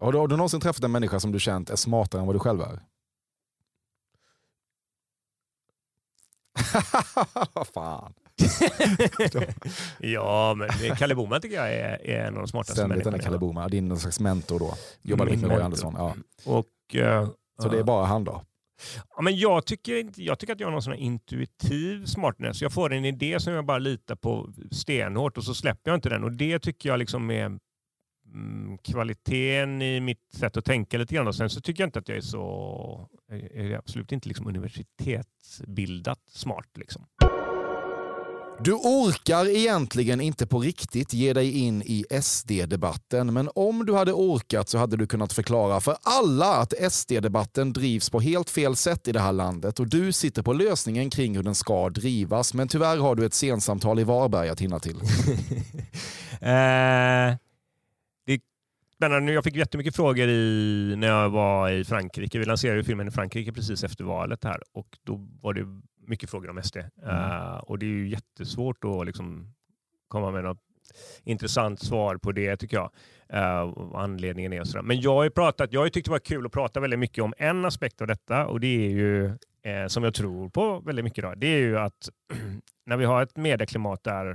Har 0.00 0.12
du, 0.12 0.18
har 0.18 0.28
du 0.28 0.36
någonsin 0.36 0.60
träffat 0.60 0.84
en 0.84 0.92
människa 0.92 1.20
som 1.20 1.32
du 1.32 1.40
känt 1.40 1.70
är 1.70 1.76
smartare 1.76 2.20
än 2.20 2.26
vad 2.26 2.34
du 2.36 2.40
själv 2.40 2.60
är? 2.60 2.80
Fan. 7.74 8.14
ja, 9.98 10.54
men 10.54 10.96
Kalle 10.96 11.14
Boman 11.14 11.40
tycker 11.40 11.56
jag 11.56 11.74
är, 11.74 12.06
är 12.06 12.26
en 12.26 12.34
av 12.34 12.40
de 12.40 12.48
smartaste 12.48 12.74
Ständigt 12.74 13.04
den 13.04 13.18
Kalle 13.18 13.38
Boman, 13.38 13.70
din 13.70 13.88
någon 13.88 13.98
slags 13.98 14.20
mentor 14.20 14.58
då. 14.58 14.74
Jobbade 15.02 15.30
Min 15.30 15.38
mycket 15.38 15.48
med 15.48 15.56
Roy. 15.56 15.64
Andersson. 15.64 15.94
Ja. 15.98 16.14
Och, 16.44 16.96
eh, 16.96 17.28
Så 17.62 17.68
det 17.68 17.78
är 17.78 17.82
bara 17.82 18.06
han 18.06 18.24
då? 18.24 18.42
Ja, 19.16 19.22
men 19.22 19.36
jag, 19.36 19.66
tycker, 19.66 20.10
jag 20.16 20.38
tycker 20.38 20.52
att 20.52 20.60
jag 20.60 20.66
har 20.66 20.72
någon 20.72 20.82
sån 20.82 20.94
intuitiv 20.94 22.06
smartness. 22.06 22.62
Jag 22.62 22.72
får 22.72 22.92
en 22.92 23.04
idé 23.04 23.40
som 23.40 23.52
jag 23.52 23.64
bara 23.66 23.78
litar 23.78 24.16
på 24.16 24.52
stenhårt 24.70 25.38
och 25.38 25.44
så 25.44 25.54
släpper 25.54 25.90
jag 25.90 25.98
inte 25.98 26.08
den. 26.08 26.24
Och 26.24 26.32
Det 26.32 26.58
tycker 26.58 26.88
jag 26.88 26.98
liksom 26.98 27.30
är 27.30 27.44
mm, 28.34 28.78
kvaliteten 28.78 29.82
i 29.82 30.00
mitt 30.00 30.32
sätt 30.34 30.56
att 30.56 30.64
tänka 30.64 30.98
lite 30.98 31.14
grann. 31.14 31.28
Och 31.28 31.34
sen 31.34 31.50
så 31.50 31.60
tycker 31.60 31.82
jag 31.82 31.88
inte 31.88 31.98
att 31.98 32.08
jag 32.08 32.18
är 32.18 32.22
så, 32.22 33.08
är 33.32 33.60
är 33.60 33.78
absolut 33.78 34.12
inte 34.12 34.28
liksom 34.28 34.46
universitetsbildat 34.46 36.20
smart. 36.28 36.68
Liksom. 36.74 37.06
Du 38.64 38.72
orkar 38.72 39.56
egentligen 39.56 40.20
inte 40.20 40.46
på 40.46 40.58
riktigt 40.58 41.12
ge 41.12 41.32
dig 41.32 41.58
in 41.58 41.82
i 41.82 42.04
SD-debatten, 42.22 43.32
men 43.32 43.50
om 43.54 43.86
du 43.86 43.94
hade 43.94 44.12
orkat 44.12 44.68
så 44.68 44.78
hade 44.78 44.96
du 44.96 45.06
kunnat 45.06 45.32
förklara 45.32 45.80
för 45.80 45.96
alla 46.02 46.54
att 46.56 46.92
SD-debatten 46.92 47.72
drivs 47.72 48.10
på 48.10 48.20
helt 48.20 48.50
fel 48.50 48.76
sätt 48.76 49.08
i 49.08 49.12
det 49.12 49.20
här 49.20 49.32
landet 49.32 49.80
och 49.80 49.86
du 49.88 50.12
sitter 50.12 50.42
på 50.42 50.52
lösningen 50.52 51.10
kring 51.10 51.36
hur 51.36 51.42
den 51.42 51.54
ska 51.54 51.88
drivas, 51.88 52.54
men 52.54 52.68
tyvärr 52.68 52.96
har 52.96 53.14
du 53.14 53.26
ett 53.26 53.34
sensamtal 53.34 53.98
i 53.98 54.04
Varberg 54.04 54.48
att 54.48 54.60
hinna 54.60 54.78
till. 54.78 54.96
Eh, 56.42 57.36
det 58.26 58.40
spännande. 58.96 59.32
Eh, 59.32 59.34
jag 59.34 59.44
fick 59.44 59.56
jättemycket 59.56 59.96
frågor 59.96 60.28
i, 60.28 60.94
när 60.96 61.08
jag 61.08 61.30
var 61.30 61.70
i 61.70 61.84
Frankrike. 61.84 62.38
Vi 62.38 62.44
lanserade 62.44 62.84
filmen 62.84 63.08
i 63.08 63.10
Frankrike 63.10 63.52
precis 63.52 63.84
efter 63.84 64.04
valet 64.04 64.44
här 64.44 64.62
och 64.72 64.86
då 65.06 65.28
var 65.42 65.54
det 65.54 65.66
mycket 66.10 66.30
frågor 66.30 66.50
om 66.50 66.62
SD. 66.62 66.76
Eh, 66.76 67.56
och 67.56 67.78
det 67.78 67.86
är 67.86 67.90
ju 67.90 68.08
jättesvårt 68.08 68.84
att 68.84 69.06
liksom 69.06 69.54
komma 70.08 70.30
med 70.30 70.44
något 70.44 70.58
intressant 71.24 71.80
svar 71.80 72.16
på 72.16 72.32
det 72.32 72.56
tycker 72.56 72.76
jag. 72.76 72.90
Vad 73.76 74.02
anledningen 74.02 74.52
är 74.52 74.64
sådär. 74.64 74.82
Men 74.82 75.00
jag 75.00 75.14
har 75.14 75.24
ju 75.24 75.30
pratat, 75.30 75.72
jag 75.72 75.80
har 75.80 75.88
tyckt 75.88 76.04
det 76.04 76.10
var 76.10 76.18
kul 76.18 76.46
att 76.46 76.52
prata 76.52 76.80
väldigt 76.80 76.98
mycket 76.98 77.24
om 77.24 77.34
en 77.38 77.64
aspekt 77.64 78.00
av 78.00 78.06
detta 78.06 78.46
och 78.46 78.60
det 78.60 78.86
är 78.86 78.90
ju 78.90 79.26
eh, 79.62 79.86
som 79.86 80.04
jag 80.04 80.14
tror 80.14 80.48
på 80.48 80.80
väldigt 80.80 81.04
mycket. 81.04 81.24
Då, 81.24 81.34
det 81.34 81.46
är 81.46 81.58
ju 81.58 81.78
att 81.78 82.08
när 82.86 82.96
vi 82.96 83.04
har 83.04 83.22
ett 83.22 83.36
medieklimat 83.36 84.04
där 84.04 84.30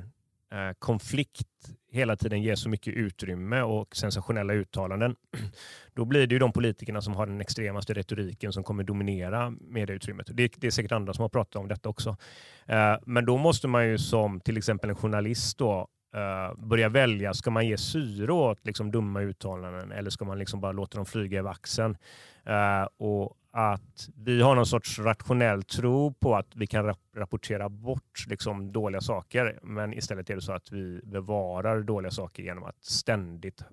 eh, 0.52 0.74
konflikt 0.80 1.75
hela 1.96 2.16
tiden 2.16 2.41
ger 2.41 2.56
så 2.56 2.70
mycket 2.70 2.93
utrymme 2.93 3.62
och 3.62 3.96
sensationella 3.96 4.54
uttalanden, 4.54 5.16
då 5.93 6.06
blir 6.06 6.28
det 6.28 6.36
ju 6.36 6.39
de 6.39 6.52
politikerna 6.52 7.02
som 7.02 7.14
har 7.16 7.26
den 7.26 7.41
extremaste 7.41 7.93
retoriken 7.93 8.54
som 8.54 8.64
kommer 8.64 8.84
dominera 8.84 9.50
medieutrymmet. 9.50 10.28
Det, 10.34 10.52
det 10.58 10.68
är 10.68 10.72
säkert 10.72 10.91
andra 10.91 11.14
som 11.14 11.22
har 11.22 11.30
pratat 11.30 11.56
om 11.56 11.68
detta 11.68 11.89
också. 11.89 12.18
Eh, 12.66 12.96
men 13.06 13.26
då 13.26 13.38
måste 13.38 13.68
man 13.68 13.88
ju 13.88 13.98
som 13.98 14.39
till 14.39 14.58
exempel 14.58 14.89
en 14.89 14.96
journalist 14.96 15.58
då, 15.58 15.88
eh, 16.16 16.58
börja 16.58 16.89
välja, 16.89 17.34
ska 17.34 17.52
man 17.52 17.68
ge 17.68 17.78
syre 17.78 18.32
åt 18.32 18.66
liksom, 18.66 18.91
dumma 18.91 19.22
uttalanden 19.22 19.91
eller 19.91 20.10
ska 20.10 20.26
man 20.26 20.39
liksom 20.39 20.62
bara 20.62 20.72
låta 20.72 20.98
dem 20.98 21.06
flyga 21.06 21.39
i 21.39 21.41
vaxen? 21.41 21.98
Eh, 22.46 22.88
och 22.98 23.38
att 23.58 24.10
vi 24.16 24.41
har 24.41 24.56
någon 24.56 24.66
sorts 24.66 24.99
rationell 24.99 25.64
tro 25.64 26.14
på 26.14 26.36
att 26.36 26.56
vi 26.56 26.68
kan 26.68 26.86
rap- 26.86 27.16
rapportera 27.16 27.70
bort 27.70 28.26
liksom, 28.28 28.72
dåliga 28.72 29.01
saker, 29.01 29.60
men 29.64 29.93
istället 29.93 30.30
är 30.30 30.36
det 30.36 30.41
så 30.41 30.53
att 30.53 30.72
vi 30.72 31.01
bevarar 31.03 31.82
dåliga 31.82 32.12
saker 32.12 32.43
genom 32.43 32.64
att 32.64 32.84
ständigt 32.84 33.64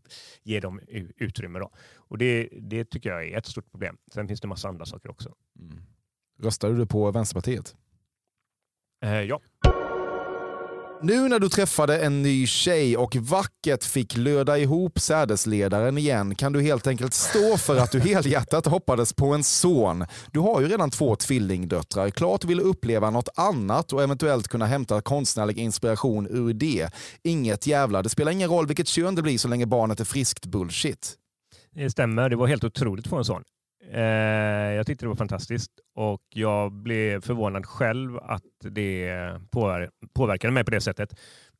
ge 0.43 0.61
dem 0.61 0.80
utrymme. 1.16 1.59
Då. 1.59 1.70
Och 1.95 2.18
det, 2.18 2.49
det 2.61 2.85
tycker 2.85 3.11
jag 3.11 3.28
är 3.28 3.39
ett 3.39 3.47
stort 3.47 3.70
problem. 3.70 3.97
Sen 4.12 4.28
finns 4.28 4.41
det 4.41 4.49
massa 4.49 4.68
andra 4.68 4.85
saker 4.85 5.11
också. 5.11 5.35
Röstade 6.43 6.76
du 6.76 6.87
på 6.87 7.11
Vänsterpartiet? 7.11 7.76
Eh, 9.05 9.20
ja. 9.20 9.41
Nu 11.05 11.29
när 11.29 11.39
du 11.39 11.49
träffade 11.49 11.99
en 11.99 12.23
ny 12.23 12.47
tjej 12.47 12.97
och 12.97 13.17
vackert 13.17 13.85
fick 13.85 14.17
löda 14.17 14.59
ihop 14.59 14.99
sädesledaren 14.99 15.99
igen 15.99 16.35
kan 16.35 16.53
du 16.53 16.63
helt 16.63 16.87
enkelt 16.87 17.15
stå 17.15 17.57
för 17.57 17.77
att 17.77 17.93
du 17.93 18.01
helhjärtat 18.01 18.67
hoppades 18.67 19.13
på 19.13 19.35
en 19.35 19.45
son. 19.45 20.05
Du 20.33 20.41
har 20.41 20.61
ju 20.61 20.69
redan 20.69 20.91
två 20.91 21.17
tvillingdöttrar. 21.17 22.11
Klart 22.11 22.45
vill 22.45 22.61
uppleva 22.61 23.11
något 23.11 23.29
annat 23.35 23.93
och 23.93 24.03
eventuellt 24.03 24.49
kunna 24.49 24.67
hämta 24.67 25.01
konstnärlig 25.01 25.59
inspiration 25.59 26.27
ur 26.31 26.53
det. 26.53 26.91
Inget 27.23 27.67
jävla, 27.67 28.03
det 28.03 28.09
spelar 28.09 28.33
ingen 28.33 28.51
roll 28.51 28.67
vilket 28.67 28.89
kön 28.89 29.15
det 29.15 29.23
blir 29.23 29.39
så 29.39 29.49
länge 29.49 29.67
barnet 29.67 30.01
är 30.01 30.05
friskt 30.05 30.47
bullshit. 30.47 31.15
Det 31.75 31.91
stämmer. 31.91 32.29
Det 32.29 32.37
var 32.37 32.47
helt 32.47 32.65
otroligt 32.65 33.07
att 33.07 33.11
få 33.11 33.17
en 33.17 33.25
sån. 33.25 33.43
Eh, 33.91 34.03
jag 34.76 34.87
tyckte 34.87 35.05
det 35.05 35.09
var 35.09 35.16
fantastiskt 35.16 35.72
och 35.95 36.22
jag 36.35 36.72
blev 36.72 37.20
förvånad 37.20 37.66
själv 37.66 38.16
att 38.18 38.43
det 38.61 39.12
påver- 39.51 39.91
påverkade 40.14 40.53
mig 40.53 40.64
på 40.64 40.70
det 40.70 40.80
sättet. 40.80 41.14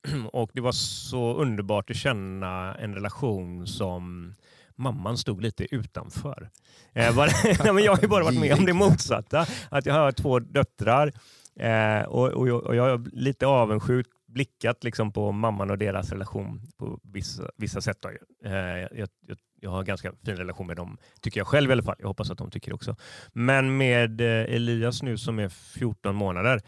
Och 0.33 0.51
Det 0.55 0.61
var 0.61 0.73
så 0.73 1.35
underbart 1.35 1.91
att 1.91 1.97
känna 1.97 2.75
en 2.75 2.95
relation 2.95 3.67
som 3.67 4.35
mamman 4.77 5.19
stod 5.19 5.43
lite 5.43 5.75
utanför. 5.75 6.51
Eh, 6.93 7.17
bara, 7.17 7.31
Nej, 7.65 7.73
men 7.73 7.85
jag 7.85 7.93
har 7.93 8.03
ju 8.03 8.09
bara 8.09 8.25
varit 8.25 8.41
med 8.41 8.59
om 8.59 8.65
det 8.67 8.73
motsatta. 8.73 9.47
Att 9.71 9.87
jag 9.87 9.95
har 9.95 10.13
två 10.13 10.39
döttrar 10.39 11.13
eh, 11.61 12.03
och, 12.09 12.29
och, 12.29 12.49
jag, 12.49 12.65
och 12.65 12.77
jag 12.77 12.89
är 12.91 13.01
lite 13.13 13.47
avundsjuk 13.47 14.07
blickat 14.33 14.85
liksom 14.85 15.13
på 15.13 15.33
mamman 15.33 15.71
och 15.71 15.79
deras 15.79 16.11
relation 16.11 16.61
på 16.79 17.01
vissa, 17.03 17.51
vissa 17.57 17.81
sätt. 17.81 17.99
Då. 18.01 18.09
Eh, 18.49 18.53
jag, 18.53 19.09
jag, 19.27 19.39
jag 19.61 19.71
har 19.71 19.83
ganska 19.83 20.13
fin 20.25 20.37
relation 20.37 20.67
med 20.67 20.77
dem, 20.77 20.99
tycker 21.21 21.41
jag 21.41 21.47
själv 21.47 21.71
i 21.71 21.73
alla 21.73 21.83
fall. 21.83 21.97
Jag 21.99 22.07
hoppas 22.07 22.31
att 22.31 22.39
de 22.39 22.51
tycker 22.51 22.71
det 22.71 22.75
också. 22.75 22.97
Men 23.33 23.77
med 23.77 24.21
eh, 24.21 24.55
Elias 24.55 25.03
nu 25.03 25.19
som 25.19 25.39
är 25.39 25.49
14 25.49 26.15
månader, 26.15 26.61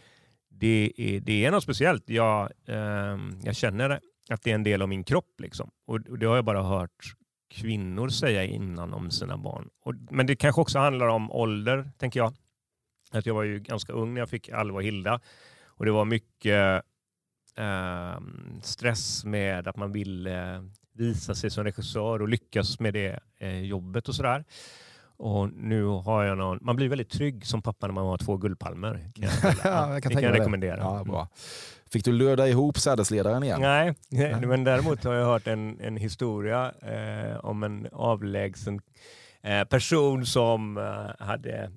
det 0.50 0.92
är, 0.96 1.20
det 1.20 1.44
är 1.44 1.50
något 1.50 1.62
speciellt. 1.62 2.10
Jag, 2.10 2.50
eh, 2.66 3.18
jag 3.42 3.56
känner 3.56 4.00
att 4.30 4.42
det 4.42 4.50
är 4.50 4.54
en 4.54 4.62
del 4.62 4.82
av 4.82 4.88
min 4.88 5.04
kropp. 5.04 5.40
Liksom. 5.40 5.70
Och, 5.86 5.94
och 5.94 6.18
det 6.18 6.26
har 6.26 6.36
jag 6.36 6.44
bara 6.44 6.62
hört 6.62 7.14
kvinnor 7.50 8.08
säga 8.08 8.44
innan 8.44 8.94
om 8.94 9.10
sina 9.10 9.36
barn. 9.36 9.68
Och, 9.84 9.94
men 10.10 10.26
det 10.26 10.36
kanske 10.36 10.60
också 10.60 10.78
handlar 10.78 11.06
om 11.06 11.30
ålder, 11.30 11.90
tänker 11.98 12.20
jag. 12.20 12.34
Att 13.12 13.26
jag 13.26 13.34
var 13.34 13.42
ju 13.42 13.60
ganska 13.60 13.92
ung 13.92 14.14
när 14.14 14.20
jag 14.20 14.28
fick 14.30 14.48
Alva 14.48 14.76
och 14.76 14.82
Hilda. 14.82 15.20
Och 15.66 15.84
det 15.84 15.90
var 15.90 16.04
mycket 16.04 16.82
eh, 17.58 18.20
stress 18.62 19.24
med 19.24 19.68
att 19.68 19.76
man 19.76 19.92
ville 19.92 20.64
visa 20.92 21.34
sig 21.34 21.50
som 21.50 21.64
regissör 21.64 22.22
och 22.22 22.28
lyckas 22.28 22.80
med 22.80 22.94
det 22.94 23.20
eh, 23.38 23.60
jobbet 23.60 24.08
och 24.08 24.14
sådär. 24.14 24.44
Och 25.16 25.52
nu 25.52 25.84
har 25.84 26.24
jag 26.24 26.38
någon, 26.38 26.58
man 26.62 26.76
blir 26.76 26.88
väldigt 26.88 27.10
trygg 27.10 27.46
som 27.46 27.62
pappa 27.62 27.86
när 27.86 27.94
man 27.94 28.06
har 28.06 28.18
två 28.18 28.36
guldpalmer. 28.36 29.10
Kan 29.14 29.24
jag, 29.24 29.32
ja, 29.64 29.92
jag 29.92 30.02
kan 30.02 30.10
det 30.10 30.14
kan 30.14 30.22
jag 30.22 30.40
rekommendera. 30.40 30.78
Ja, 30.78 31.04
bra. 31.04 31.28
Fick 31.90 32.04
du 32.04 32.12
löda 32.12 32.48
ihop 32.48 32.78
sädesledaren 32.78 33.42
igen? 33.42 33.60
Nej, 34.10 34.46
men 34.46 34.64
däremot 34.64 35.04
har 35.04 35.14
jag 35.14 35.26
hört 35.26 35.46
en, 35.46 35.80
en 35.80 35.96
historia 35.96 36.72
eh, 36.82 37.36
om 37.44 37.62
en 37.62 37.88
avlägsen 37.92 38.80
eh, 39.42 39.64
person 39.64 40.26
som 40.26 40.78
eh, 40.78 41.26
hade 41.26 41.50
Eh, 41.62 41.70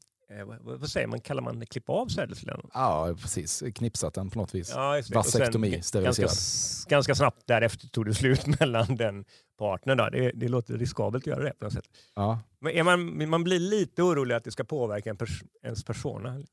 vad, 0.45 0.79
vad, 0.79 0.89
säger 0.89 1.07
man, 1.07 1.21
kallar 1.21 1.41
man 1.41 1.59
det? 1.59 1.65
Klippa 1.65 1.93
av 1.93 2.07
sädesledaren? 2.07 2.69
Ja, 2.73 3.15
precis. 3.21 3.63
Knipsat 3.75 4.13
den 4.13 4.29
på 4.29 4.39
något 4.39 4.55
vis. 4.55 4.71
Ja, 4.75 5.01
Vasektomi, 5.13 5.81
steriliserad. 5.81 6.27
Ganska, 6.27 6.89
ganska 6.89 7.15
snabbt 7.15 7.47
därefter 7.47 7.87
tog 7.87 8.05
det 8.05 8.13
slut 8.13 8.59
mellan 8.59 8.95
den 8.95 9.25
partnern. 9.59 9.97
Då. 9.97 10.09
Det, 10.09 10.31
det 10.31 10.47
låter 10.47 10.77
riskabelt 10.77 11.23
att 11.23 11.27
göra 11.27 11.43
det 11.43 11.53
på 11.59 11.65
något 11.65 11.73
sätt. 11.73 11.89
Ja. 12.15 12.39
Men 12.59 12.71
är 12.71 12.83
man, 12.83 13.29
man 13.29 13.43
blir 13.43 13.59
lite 13.59 14.03
orolig 14.03 14.35
att 14.35 14.43
det 14.43 14.51
ska 14.51 14.63
påverka 14.63 15.09
en 15.09 15.17
pers, 15.17 15.43
ens 15.63 15.83
persona. 15.83 16.43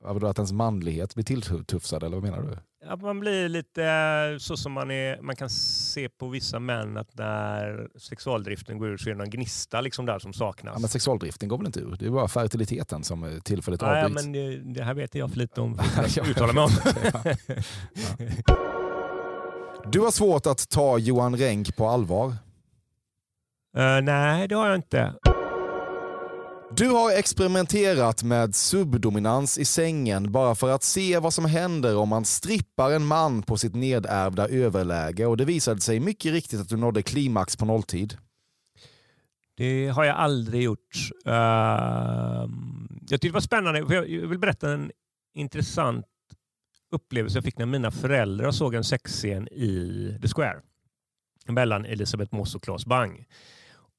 Vadå, 0.00 0.26
att 0.26 0.38
ens 0.38 0.52
manlighet 0.52 1.14
blir 1.14 1.24
tilltufsad 1.24 2.02
eller 2.02 2.16
vad 2.16 2.30
menar 2.30 2.42
du? 2.42 2.58
Att 2.86 3.02
man 3.02 3.20
blir 3.20 3.48
lite 3.48 4.36
så 4.40 4.56
som 4.56 4.72
man 4.72 4.90
är, 4.90 5.22
man 5.22 5.36
kan 5.36 5.50
se 5.50 6.08
på 6.08 6.28
vissa 6.28 6.58
män 6.58 6.96
att 6.96 7.18
när 7.18 7.88
sexualdriften 7.98 8.78
går 8.78 8.88
ur 8.88 8.96
så 8.96 9.08
är 9.08 9.14
det 9.14 9.18
någon 9.18 9.30
gnista 9.30 9.80
liksom 9.80 10.06
där 10.06 10.18
som 10.18 10.32
saknas. 10.32 10.72
Ja, 10.74 10.80
men 10.80 10.88
sexualdriften 10.88 11.48
går 11.48 11.58
väl 11.58 11.66
inte 11.66 11.80
ur? 11.80 11.96
Det 11.98 12.06
är 12.06 12.10
bara 12.10 12.28
fertiliteten 12.28 13.04
som 13.04 13.40
tillfälligt 13.44 13.82
ja, 13.82 14.04
avbryts. 14.04 14.24
Ja, 14.24 14.30
men 14.30 14.32
det, 14.32 14.74
det, 14.74 14.84
här 14.84 14.94
vet 14.94 15.14
jag 15.14 15.30
för 15.30 15.38
lite 15.38 15.60
om 15.60 15.78
för 15.94 16.02
att 16.02 16.28
uttala 16.28 16.52
mig 16.52 16.64
om. 16.64 16.70
ja. 18.46 18.56
Du 19.92 20.00
har 20.00 20.10
svårt 20.10 20.46
att 20.46 20.68
ta 20.68 20.98
Johan 20.98 21.36
Renck 21.36 21.76
på 21.76 21.88
allvar? 21.88 22.28
Uh, 23.78 24.00
nej, 24.02 24.48
det 24.48 24.54
har 24.54 24.66
jag 24.66 24.76
inte. 24.76 25.14
Du 26.76 26.88
har 26.88 27.18
experimenterat 27.18 28.22
med 28.22 28.54
subdominans 28.54 29.58
i 29.58 29.64
sängen 29.64 30.32
bara 30.32 30.54
för 30.54 30.70
att 30.70 30.82
se 30.82 31.18
vad 31.18 31.34
som 31.34 31.44
händer 31.44 31.96
om 31.96 32.08
man 32.08 32.24
strippar 32.24 32.90
en 32.90 33.06
man 33.06 33.42
på 33.42 33.56
sitt 33.56 33.74
nedärvda 33.74 34.48
överläge 34.48 35.26
och 35.26 35.36
det 35.36 35.44
visade 35.44 35.80
sig 35.80 36.00
mycket 36.00 36.32
riktigt 36.32 36.60
att 36.60 36.68
du 36.68 36.76
nådde 36.76 37.02
klimax 37.02 37.56
på 37.56 37.64
nolltid. 37.64 38.16
Det 39.56 39.88
har 39.88 40.04
jag 40.04 40.16
aldrig 40.16 40.62
gjort. 40.62 41.10
Uh, 41.26 41.32
jag 41.32 43.20
tyckte 43.20 43.28
det 43.28 43.32
var 43.32 43.40
spännande. 43.40 43.86
För 43.86 43.94
jag 43.94 44.28
vill 44.28 44.38
berätta 44.38 44.72
en 44.72 44.90
intressant 45.34 46.06
upplevelse 46.92 47.36
jag 47.36 47.44
fick 47.44 47.58
när 47.58 47.66
mina 47.66 47.90
föräldrar 47.90 48.50
såg 48.50 48.74
en 48.74 48.84
sexscen 48.84 49.48
i 49.48 50.18
The 50.22 50.28
Square 50.28 50.60
mellan 51.46 51.84
Elisabeth 51.84 52.34
Moss 52.34 52.54
och 52.54 52.62
Claes 52.62 52.86
Bang. 52.86 53.26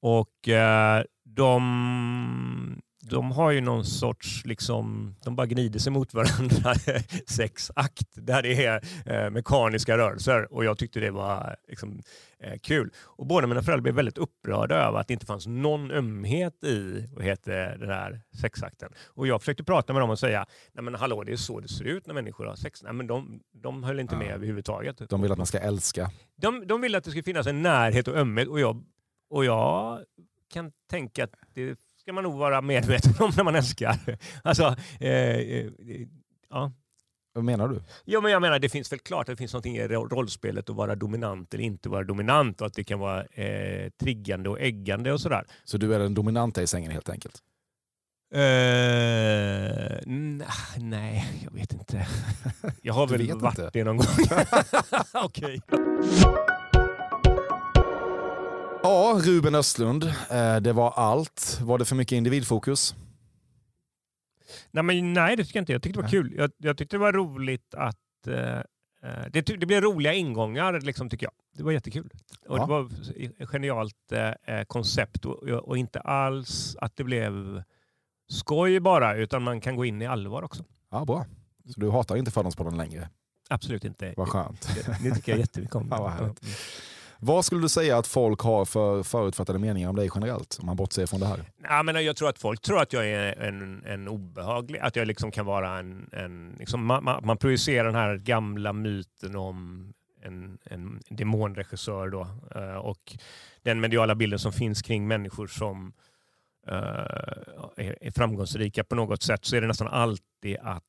Och 0.00 0.48
uh, 0.48 1.04
de, 1.34 2.82
de 3.10 3.32
har 3.32 3.50
ju 3.50 3.60
någon 3.60 3.84
sorts, 3.84 4.44
liksom, 4.44 5.14
de 5.24 5.36
bara 5.36 5.46
gnider 5.46 5.78
sig 5.78 5.92
mot 5.92 6.14
varandra, 6.14 6.74
sexakt, 7.26 8.08
där 8.14 8.42
det 8.42 8.64
är 8.64 8.80
eh, 9.06 9.30
mekaniska 9.30 9.98
rörelser. 9.98 10.52
Och 10.52 10.64
jag 10.64 10.78
tyckte 10.78 11.00
det 11.00 11.10
var 11.10 11.56
liksom, 11.68 12.02
eh, 12.40 12.58
kul. 12.58 12.90
Och 13.04 13.26
båda 13.26 13.46
mina 13.46 13.62
föräldrar 13.62 13.82
blev 13.82 13.94
väldigt 13.94 14.18
upprörda 14.18 14.74
över 14.74 14.98
att 14.98 15.08
det 15.08 15.14
inte 15.14 15.26
fanns 15.26 15.46
någon 15.46 15.90
ömhet 15.90 16.64
i 16.64 17.08
vad 17.14 17.24
heter, 17.24 17.76
den 17.78 17.88
här 17.88 18.20
sexakten. 18.40 18.92
Och 19.06 19.26
jag 19.26 19.40
försökte 19.40 19.64
prata 19.64 19.92
med 19.92 20.02
dem 20.02 20.10
och 20.10 20.18
säga, 20.18 20.46
nej 20.72 20.84
men 20.84 20.94
hallå 20.94 21.22
det 21.24 21.32
är 21.32 21.36
så 21.36 21.60
det 21.60 21.68
ser 21.68 21.84
ut 21.84 22.06
när 22.06 22.14
människor 22.14 22.46
har 22.46 22.56
sex. 22.56 22.82
Nej 22.82 22.92
men 22.92 23.06
de, 23.06 23.40
de 23.62 23.84
höll 23.84 24.00
inte 24.00 24.16
med 24.16 24.26
ja. 24.26 24.32
överhuvudtaget. 24.32 25.10
De 25.10 25.22
vill 25.22 25.32
att 25.32 25.38
man 25.38 25.46
ska 25.46 25.58
älska. 25.58 26.10
De, 26.36 26.66
de 26.66 26.80
vill 26.80 26.94
att 26.94 27.04
det 27.04 27.10
ska 27.10 27.22
finnas 27.22 27.46
en 27.46 27.62
närhet 27.62 28.08
och 28.08 28.16
ömhet 28.16 28.48
och 28.48 28.60
jag, 28.60 28.84
och 29.30 29.44
jag 29.44 29.98
kan 30.52 30.72
tänka 30.90 31.24
att 31.24 31.34
det 31.54 31.78
ska 32.00 32.12
man 32.12 32.24
nog 32.24 32.38
vara 32.38 32.60
medveten 32.60 33.12
om 33.18 33.32
när 33.36 33.44
man 33.44 33.54
älskar. 33.54 33.98
Alltså, 34.42 34.76
eh, 35.00 35.10
eh, 35.10 35.70
ja. 36.50 36.72
Vad 37.34 37.44
menar 37.44 37.68
du? 37.68 37.82
Jo, 38.04 38.20
men 38.20 38.32
jag 38.32 38.42
menar, 38.42 38.58
det 38.58 38.68
finns 38.68 38.92
väl 38.92 38.98
klart 38.98 39.20
att 39.20 39.32
det 39.32 39.36
finns 39.36 39.54
något 39.54 39.66
i 39.66 39.88
rollspelet 39.88 40.70
att 40.70 40.76
vara 40.76 40.94
dominant 40.94 41.54
eller 41.54 41.64
inte 41.64 41.88
vara 41.88 42.04
dominant 42.04 42.60
och 42.60 42.66
att 42.66 42.74
det 42.74 42.84
kan 42.84 42.98
vara 42.98 43.24
eh, 43.24 43.90
triggande 43.90 44.48
och 44.50 44.60
äggande 44.60 45.12
och 45.12 45.20
sådär. 45.20 45.44
Så 45.64 45.78
du 45.78 45.94
är 45.94 45.98
den 45.98 46.14
dominanta 46.14 46.62
i 46.62 46.66
sängen 46.66 46.90
helt 46.90 47.08
enkelt? 47.08 47.42
Uh, 48.34 48.40
nej, 50.76 51.40
jag 51.44 51.52
vet 51.52 51.72
inte. 51.72 52.06
Jag 52.82 52.94
har 52.94 53.06
väl 53.06 53.32
varit 53.40 53.58
inte. 53.58 53.70
det 53.72 53.84
någon 53.84 53.96
gång. 53.96 54.06
Okej. 55.24 55.60
Ja, 58.82 59.20
Ruben 59.24 59.54
Östlund. 59.54 60.04
Eh, 60.30 60.56
det 60.56 60.72
var 60.72 60.90
allt. 60.90 61.58
Var 61.62 61.78
det 61.78 61.84
för 61.84 61.96
mycket 61.96 62.16
individfokus? 62.16 62.94
Nej, 64.70 64.84
men 64.84 65.12
nej 65.12 65.36
det 65.36 65.44
tycker 65.44 65.58
jag 65.58 65.62
inte. 65.62 65.72
Jag 65.72 65.82
tyckte 65.82 65.98
det 65.98 66.02
var 66.02 66.10
kul. 66.10 66.34
Jag, 66.36 66.50
jag 66.58 66.78
tyckte 66.78 66.96
det 66.96 67.00
var 67.00 67.12
roligt 67.12 67.74
att... 67.74 68.26
Eh, 68.26 68.58
eh 68.58 68.62
det, 69.30 69.40
det 69.40 69.66
blev 69.66 69.80
roliga 69.80 70.12
ingångar, 70.12 70.80
liksom, 70.80 71.10
tycker 71.10 71.26
jag. 71.26 71.32
Det 71.56 71.62
var 71.62 71.72
jättekul. 71.72 72.10
Och 72.48 72.58
ja. 72.58 72.62
Det 72.62 72.68
var 72.68 72.90
ett 73.40 73.48
genialt 73.48 74.12
eh, 74.12 74.56
eh, 74.56 74.64
koncept 74.64 75.24
och, 75.24 75.42
och, 75.42 75.78
inte 75.78 76.00
alls 76.00 76.76
att 76.80 76.96
det 76.96 77.04
blev 77.04 77.62
skoj 78.28 78.80
bara, 78.80 79.16
utan 79.16 79.42
man 79.42 79.60
kan 79.60 79.76
gå 79.76 79.84
in 79.84 80.02
i 80.02 80.06
allvar 80.06 80.42
också. 80.42 80.64
Ja, 80.90 81.04
Bra. 81.04 81.26
Så 81.66 81.80
du 81.80 81.90
hatar 81.90 82.16
inte 82.16 82.30
Fördomspodden 82.30 82.76
längre? 82.76 83.08
Absolut 83.50 83.84
inte. 83.84 84.14
Vad 84.16 84.28
skönt. 84.28 84.68
Det, 84.74 84.98
det 85.02 85.14
tycker 85.14 85.32
jag 85.32 85.38
jättemycket 85.38 85.76
om. 85.76 85.88
ja, 85.90 86.16
vad 86.20 86.40
vad 87.24 87.44
skulle 87.44 87.60
du 87.60 87.68
säga 87.68 87.98
att 87.98 88.06
folk 88.06 88.40
har 88.40 88.64
för 88.64 89.02
förutfattade 89.02 89.58
meningar 89.58 89.88
om 89.88 89.96
dig 89.96 90.10
generellt? 90.14 90.58
Om 90.60 90.66
man 90.66 90.76
bortser 90.76 91.06
från 91.06 91.20
det 91.20 91.26
här. 91.26 91.44
Ja, 91.62 91.82
men 91.82 92.04
jag 92.04 92.16
tror 92.16 92.28
att 92.28 92.38
folk 92.38 92.60
tror 92.60 92.80
att 92.80 92.92
jag 92.92 93.08
är 93.08 93.42
en, 93.42 93.84
en 93.84 94.08
obehaglig, 94.08 94.78
att 94.78 94.96
jag 94.96 95.06
liksom 95.06 95.30
kan 95.30 95.46
vara 95.46 95.78
en... 95.78 96.08
en 96.12 96.56
liksom, 96.58 96.86
man, 96.86 97.04
man, 97.04 97.26
man 97.26 97.36
projicerar 97.36 97.84
den 97.84 97.94
här 97.94 98.16
gamla 98.16 98.72
myten 98.72 99.36
om 99.36 99.92
en, 100.22 100.58
en 100.64 101.00
demonregissör 101.10 102.08
då. 102.08 102.26
Eh, 102.54 102.76
och 102.76 103.16
den 103.62 103.80
mediala 103.80 104.14
bilden 104.14 104.38
som 104.38 104.52
finns 104.52 104.82
kring 104.82 105.08
människor 105.08 105.46
som 105.46 105.92
uh, 106.68 106.76
är, 107.76 108.10
framgångsrika 108.10 108.84
på 108.84 108.94
något 108.94 109.22
sätt 109.22 109.44
så 109.44 109.56
är 109.56 109.60
det 109.60 109.66
nästan 109.66 109.88
alltid 109.88 110.56
att 110.62 110.84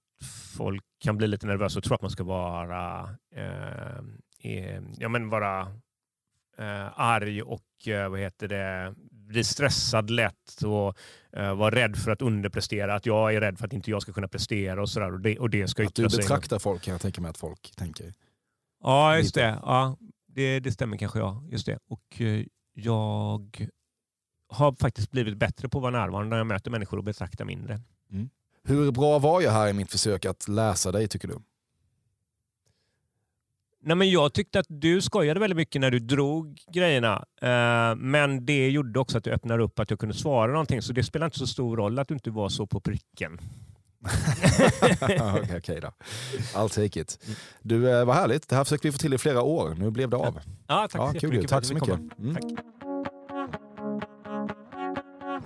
folk 0.57 0.83
kan 1.03 1.17
bli 1.17 1.27
lite 1.27 1.47
nervösa 1.47 1.79
och 1.79 1.83
tro 1.83 1.95
att 1.95 2.01
man 2.01 2.11
ska 2.11 2.23
vara, 2.23 3.09
uh, 3.37 4.03
ja, 4.97 5.09
men 5.09 5.29
vara 5.29 5.67
eh, 6.57 6.99
arg 6.99 7.41
och 7.41 7.87
eh, 7.87 8.09
vad 8.09 8.19
heter 8.19 8.47
det, 8.47 8.93
blir 9.11 9.43
stressad 9.43 10.09
lätt 10.09 10.63
och 10.65 10.97
eh, 11.39 11.55
vara 11.55 11.75
rädd 11.75 11.97
för 11.97 12.11
att 12.11 12.21
underprestera. 12.21 12.95
Att 12.95 13.05
jag 13.05 13.35
är 13.35 13.41
rädd 13.41 13.57
för 13.57 13.65
att 13.65 13.73
inte 13.73 13.91
jag 13.91 14.01
ska 14.01 14.13
kunna 14.13 14.27
prestera 14.27 14.81
och 14.81 14.89
sådär. 14.89 15.13
Och 15.13 15.19
det, 15.19 15.39
och 15.39 15.49
det 15.49 15.67
ska 15.67 15.85
att 15.85 15.95
du 15.95 16.03
betraktar 16.03 16.59
folk 16.59 16.81
kan 16.81 16.91
jag 16.91 17.01
tänka 17.01 17.21
mig 17.21 17.29
att 17.29 17.37
folk 17.37 17.71
tänker. 17.75 18.13
Ja, 18.83 19.17
just 19.17 19.35
det. 19.35 19.59
Ja, 19.61 19.97
det, 20.27 20.59
det 20.59 20.71
stämmer 20.71 20.97
kanske. 20.97 21.19
Ja. 21.19 21.43
Just 21.51 21.65
det. 21.65 21.79
Och 21.87 22.21
eh, 22.21 22.45
jag 22.73 23.67
har 24.49 24.75
faktiskt 24.79 25.11
blivit 25.11 25.37
bättre 25.37 25.69
på 25.69 25.77
att 25.77 25.81
vara 25.81 25.99
närvarande 25.99 26.29
när 26.29 26.37
jag 26.37 26.47
möter 26.47 26.71
människor 26.71 26.97
och 26.97 27.03
betraktar 27.03 27.45
mindre. 27.45 27.79
Mm. 28.11 28.29
Hur 28.63 28.91
bra 28.91 29.19
var 29.19 29.41
jag 29.41 29.51
här 29.51 29.67
i 29.67 29.73
mitt 29.73 29.91
försök 29.91 30.25
att 30.25 30.47
läsa 30.47 30.91
dig 30.91 31.07
tycker 31.07 31.27
du? 31.27 31.39
Nej, 33.85 33.95
men 33.95 34.09
jag 34.09 34.33
tyckte 34.33 34.59
att 34.59 34.65
du 34.69 35.01
skojade 35.01 35.39
väldigt 35.39 35.57
mycket 35.57 35.81
när 35.81 35.91
du 35.91 35.99
drog 35.99 36.59
grejerna. 36.73 37.25
Uh, 37.43 37.95
men 37.95 38.45
det 38.45 38.69
gjorde 38.69 38.99
också 38.99 39.17
att 39.17 39.23
du 39.23 39.31
öppnade 39.31 39.63
upp 39.63 39.79
att 39.79 39.89
jag 39.89 39.99
kunde 39.99 40.15
svara 40.15 40.51
någonting. 40.51 40.81
Så 40.81 40.93
det 40.93 41.03
spelar 41.03 41.25
inte 41.25 41.39
så 41.39 41.47
stor 41.47 41.77
roll 41.77 41.99
att 41.99 42.07
du 42.07 42.13
inte 42.13 42.31
var 42.31 42.49
så 42.49 42.67
på 42.67 42.79
pricken. 42.79 43.39
Okej 45.01 45.57
okay, 45.57 45.79
då. 45.79 45.91
I'll 46.53 46.69
take 46.69 46.99
it. 46.99 47.19
Du, 47.61 47.89
eh, 47.89 48.05
vad 48.05 48.15
härligt. 48.15 48.49
Det 48.49 48.55
här 48.55 48.63
försökte 48.63 48.87
vi 48.87 48.91
få 48.91 48.97
till 48.97 49.13
i 49.13 49.17
flera 49.17 49.41
år. 49.41 49.75
Nu 49.77 49.91
blev 49.91 50.09
det 50.09 50.17
av. 50.17 50.39
Ja, 50.67 50.87
tack 50.91 51.01
ja, 51.01 51.13
så 51.13 51.19
kul. 51.19 51.47
Tack 51.47 51.65
så 51.65 51.73
mycket. 51.73 51.99
Mm. 52.19 52.35
Tack. 52.35 52.43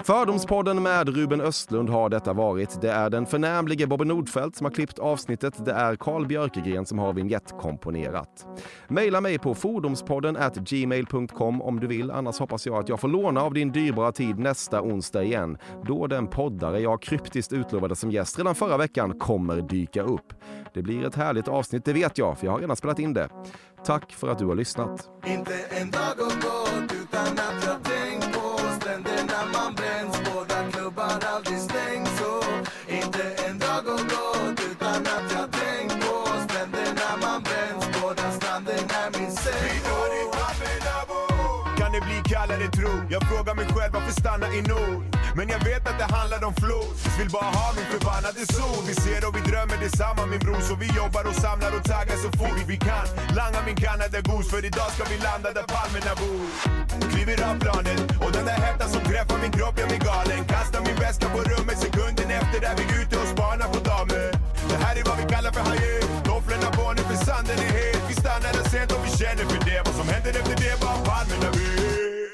Fördomspodden 0.03 0.83
med 0.83 1.09
Ruben 1.09 1.41
Östlund 1.41 1.89
har 1.89 2.09
detta 2.09 2.33
varit. 2.33 2.81
Det 2.81 2.91
är 2.91 3.09
den 3.09 3.25
förnämlige 3.25 3.87
Bobby 3.87 4.05
Nordfeldt 4.05 4.55
som 4.55 4.65
har 4.65 4.71
klippt 4.71 4.99
avsnittet. 4.99 5.65
Det 5.65 5.71
är 5.71 5.95
Carl 5.95 6.27
Björkegren 6.27 6.85
som 6.85 6.99
har 6.99 7.13
vignettkomponerat. 7.13 8.45
Maila 8.87 9.21
mig 9.21 9.39
på 9.39 9.55
fordomspodden 9.55 10.37
at 10.37 10.55
gmail.com 10.55 11.61
om 11.61 11.79
du 11.79 11.87
vill. 11.87 12.11
Annars 12.11 12.39
hoppas 12.39 12.65
jag 12.65 12.75
att 12.75 12.89
jag 12.89 12.99
får 12.99 13.07
låna 13.07 13.41
av 13.41 13.53
din 13.53 13.71
dyrbara 13.71 14.11
tid 14.11 14.39
nästa 14.39 14.81
onsdag 14.81 15.23
igen. 15.23 15.57
Då 15.85 16.07
den 16.07 16.27
poddare 16.27 16.79
jag 16.79 17.01
kryptiskt 17.01 17.53
utlovade 17.53 17.95
som 17.95 18.11
gäst 18.11 18.37
redan 18.37 18.55
förra 18.55 18.77
veckan 18.77 19.19
kommer 19.19 19.61
dyka 19.61 20.01
upp. 20.01 20.33
Det 20.73 20.81
blir 20.81 21.05
ett 21.05 21.15
härligt 21.15 21.47
avsnitt, 21.47 21.85
det 21.85 21.93
vet 21.93 22.17
jag, 22.17 22.37
för 22.37 22.45
jag 22.45 22.51
har 22.51 22.59
redan 22.59 22.75
spelat 22.75 22.99
in 22.99 23.13
det. 23.13 23.29
Tack 23.85 24.11
för 24.11 24.27
att 24.27 24.39
du 24.39 24.45
har 24.45 24.55
lyssnat. 24.55 25.09
Eller 42.57 42.71
tro? 42.79 42.91
Jag 43.09 43.21
frågar 43.29 43.55
mig 43.55 43.65
själv 43.73 43.91
varför 43.93 44.13
stanna 44.21 44.47
i 44.57 44.61
nord? 44.61 45.01
Men 45.37 45.45
jag 45.53 45.61
vet 45.69 45.83
att 45.89 45.97
det 46.01 46.09
handlar 46.17 46.39
om 46.49 46.53
flod. 46.63 46.91
Vill 47.19 47.29
bara 47.37 47.51
ha 47.59 47.67
min 47.77 47.87
förbannade 47.93 48.41
sol 48.55 48.81
Vi 48.89 48.93
ser 49.03 49.21
och 49.27 49.33
vi 49.37 49.41
drömmer 49.49 49.77
detsamma 49.85 50.21
min 50.33 50.41
bror. 50.45 50.61
Så 50.69 50.73
vi 50.83 50.87
jobbar 51.01 51.23
och 51.29 51.37
samlar 51.45 51.71
och 51.77 51.85
taggar 51.91 52.17
så 52.25 52.29
fort 52.39 52.59
vi 52.71 52.77
kan. 52.89 53.05
Langa 53.37 53.59
min 53.67 53.77
Canada 53.85 54.19
Goose 54.27 54.49
För 54.51 54.61
idag 54.69 54.89
ska 54.95 55.03
vi 55.13 55.17
landa 55.27 55.49
där 55.57 55.67
palmerna 55.75 56.13
bor. 56.21 56.45
Kliver 57.11 57.39
av 57.49 57.55
planet 57.63 57.99
och 58.23 58.31
den 58.37 58.45
där 58.49 58.59
hettan 58.65 58.89
som 58.93 59.01
träffar 59.09 59.37
min 59.43 59.53
kropp 59.57 59.75
gör 59.79 59.89
mig 59.93 60.01
galen. 60.09 60.41
Kastar 60.53 60.81
min 60.87 60.97
väska 61.03 61.27
på 61.35 61.39
rummet 61.51 61.77
sekunden 61.85 62.27
efter 62.39 62.59
är 62.69 62.75
vi 62.79 62.85
ute 62.99 63.15
och 63.21 63.29
spanar 63.33 63.67
på 63.73 63.79
damer. 63.91 64.27
Det 64.71 64.79
här 64.83 64.93
är 64.99 65.03
vad 65.09 65.17
vi 65.21 65.25
kallar 65.33 65.51
för 65.57 65.63
haje 65.69 65.93
Tofflorna 66.27 66.69
på 66.77 66.85
nu 66.97 67.03
för 67.09 67.19
sanden 67.27 67.57
är 67.67 67.71
het. 67.79 68.01
Vi 68.09 68.15
stannar 68.23 68.51
där 68.57 68.65
sent 68.73 68.89
och 68.95 69.01
vi 69.05 69.11
känner 69.21 69.45
för 69.51 69.59
det. 69.69 69.79
Vad 69.85 69.95
som 69.99 70.07
händer 70.13 70.31
efter 70.39 70.55
det 70.63 70.73
bara 70.83 70.97
palmerna 71.07 71.49
vet 71.57 72.26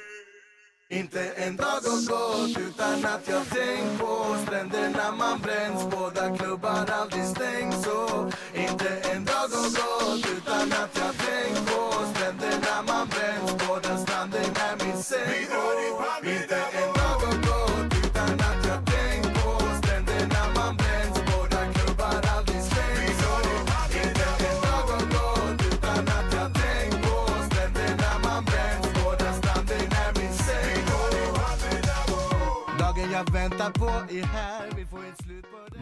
inte 0.93 1.21
en 1.35 1.55
dag 1.55 1.65
har 1.65 2.09
gått 2.09 2.57
utan 2.57 3.05
att 3.05 3.27
jag 3.27 3.49
tänkt 3.49 3.99
på 3.99 4.35
stränderna 4.45 5.11
man 5.11 5.39
bränns. 5.39 5.89
Båda 5.91 6.37
klubbar 6.37 6.85
aldrig 6.91 7.25
stängs. 7.25 7.83
Så 7.83 8.31
Inte 8.53 8.89
en 9.11 9.25
dag 9.25 9.33
har 9.33 9.69
gått 9.81 10.25
utan 10.37 10.71
att 10.71 10.97
jag 11.01 11.13
tänkt 11.27 11.65
på 11.65 11.93
stränderna 12.13 12.75
man 12.87 13.07
bränns. 13.07 13.67
Båda 13.67 13.97
stranden 13.97 14.51
är 14.55 14.85
min 14.85 15.03
säng. 15.03 16.02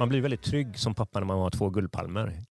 Man 0.01 0.09
blir 0.09 0.21
väldigt 0.21 0.41
trygg 0.41 0.79
som 0.79 0.95
pappa 0.95 1.19
när 1.19 1.27
man 1.27 1.39
har 1.39 1.49
två 1.49 1.69
guldpalmer. 1.69 2.43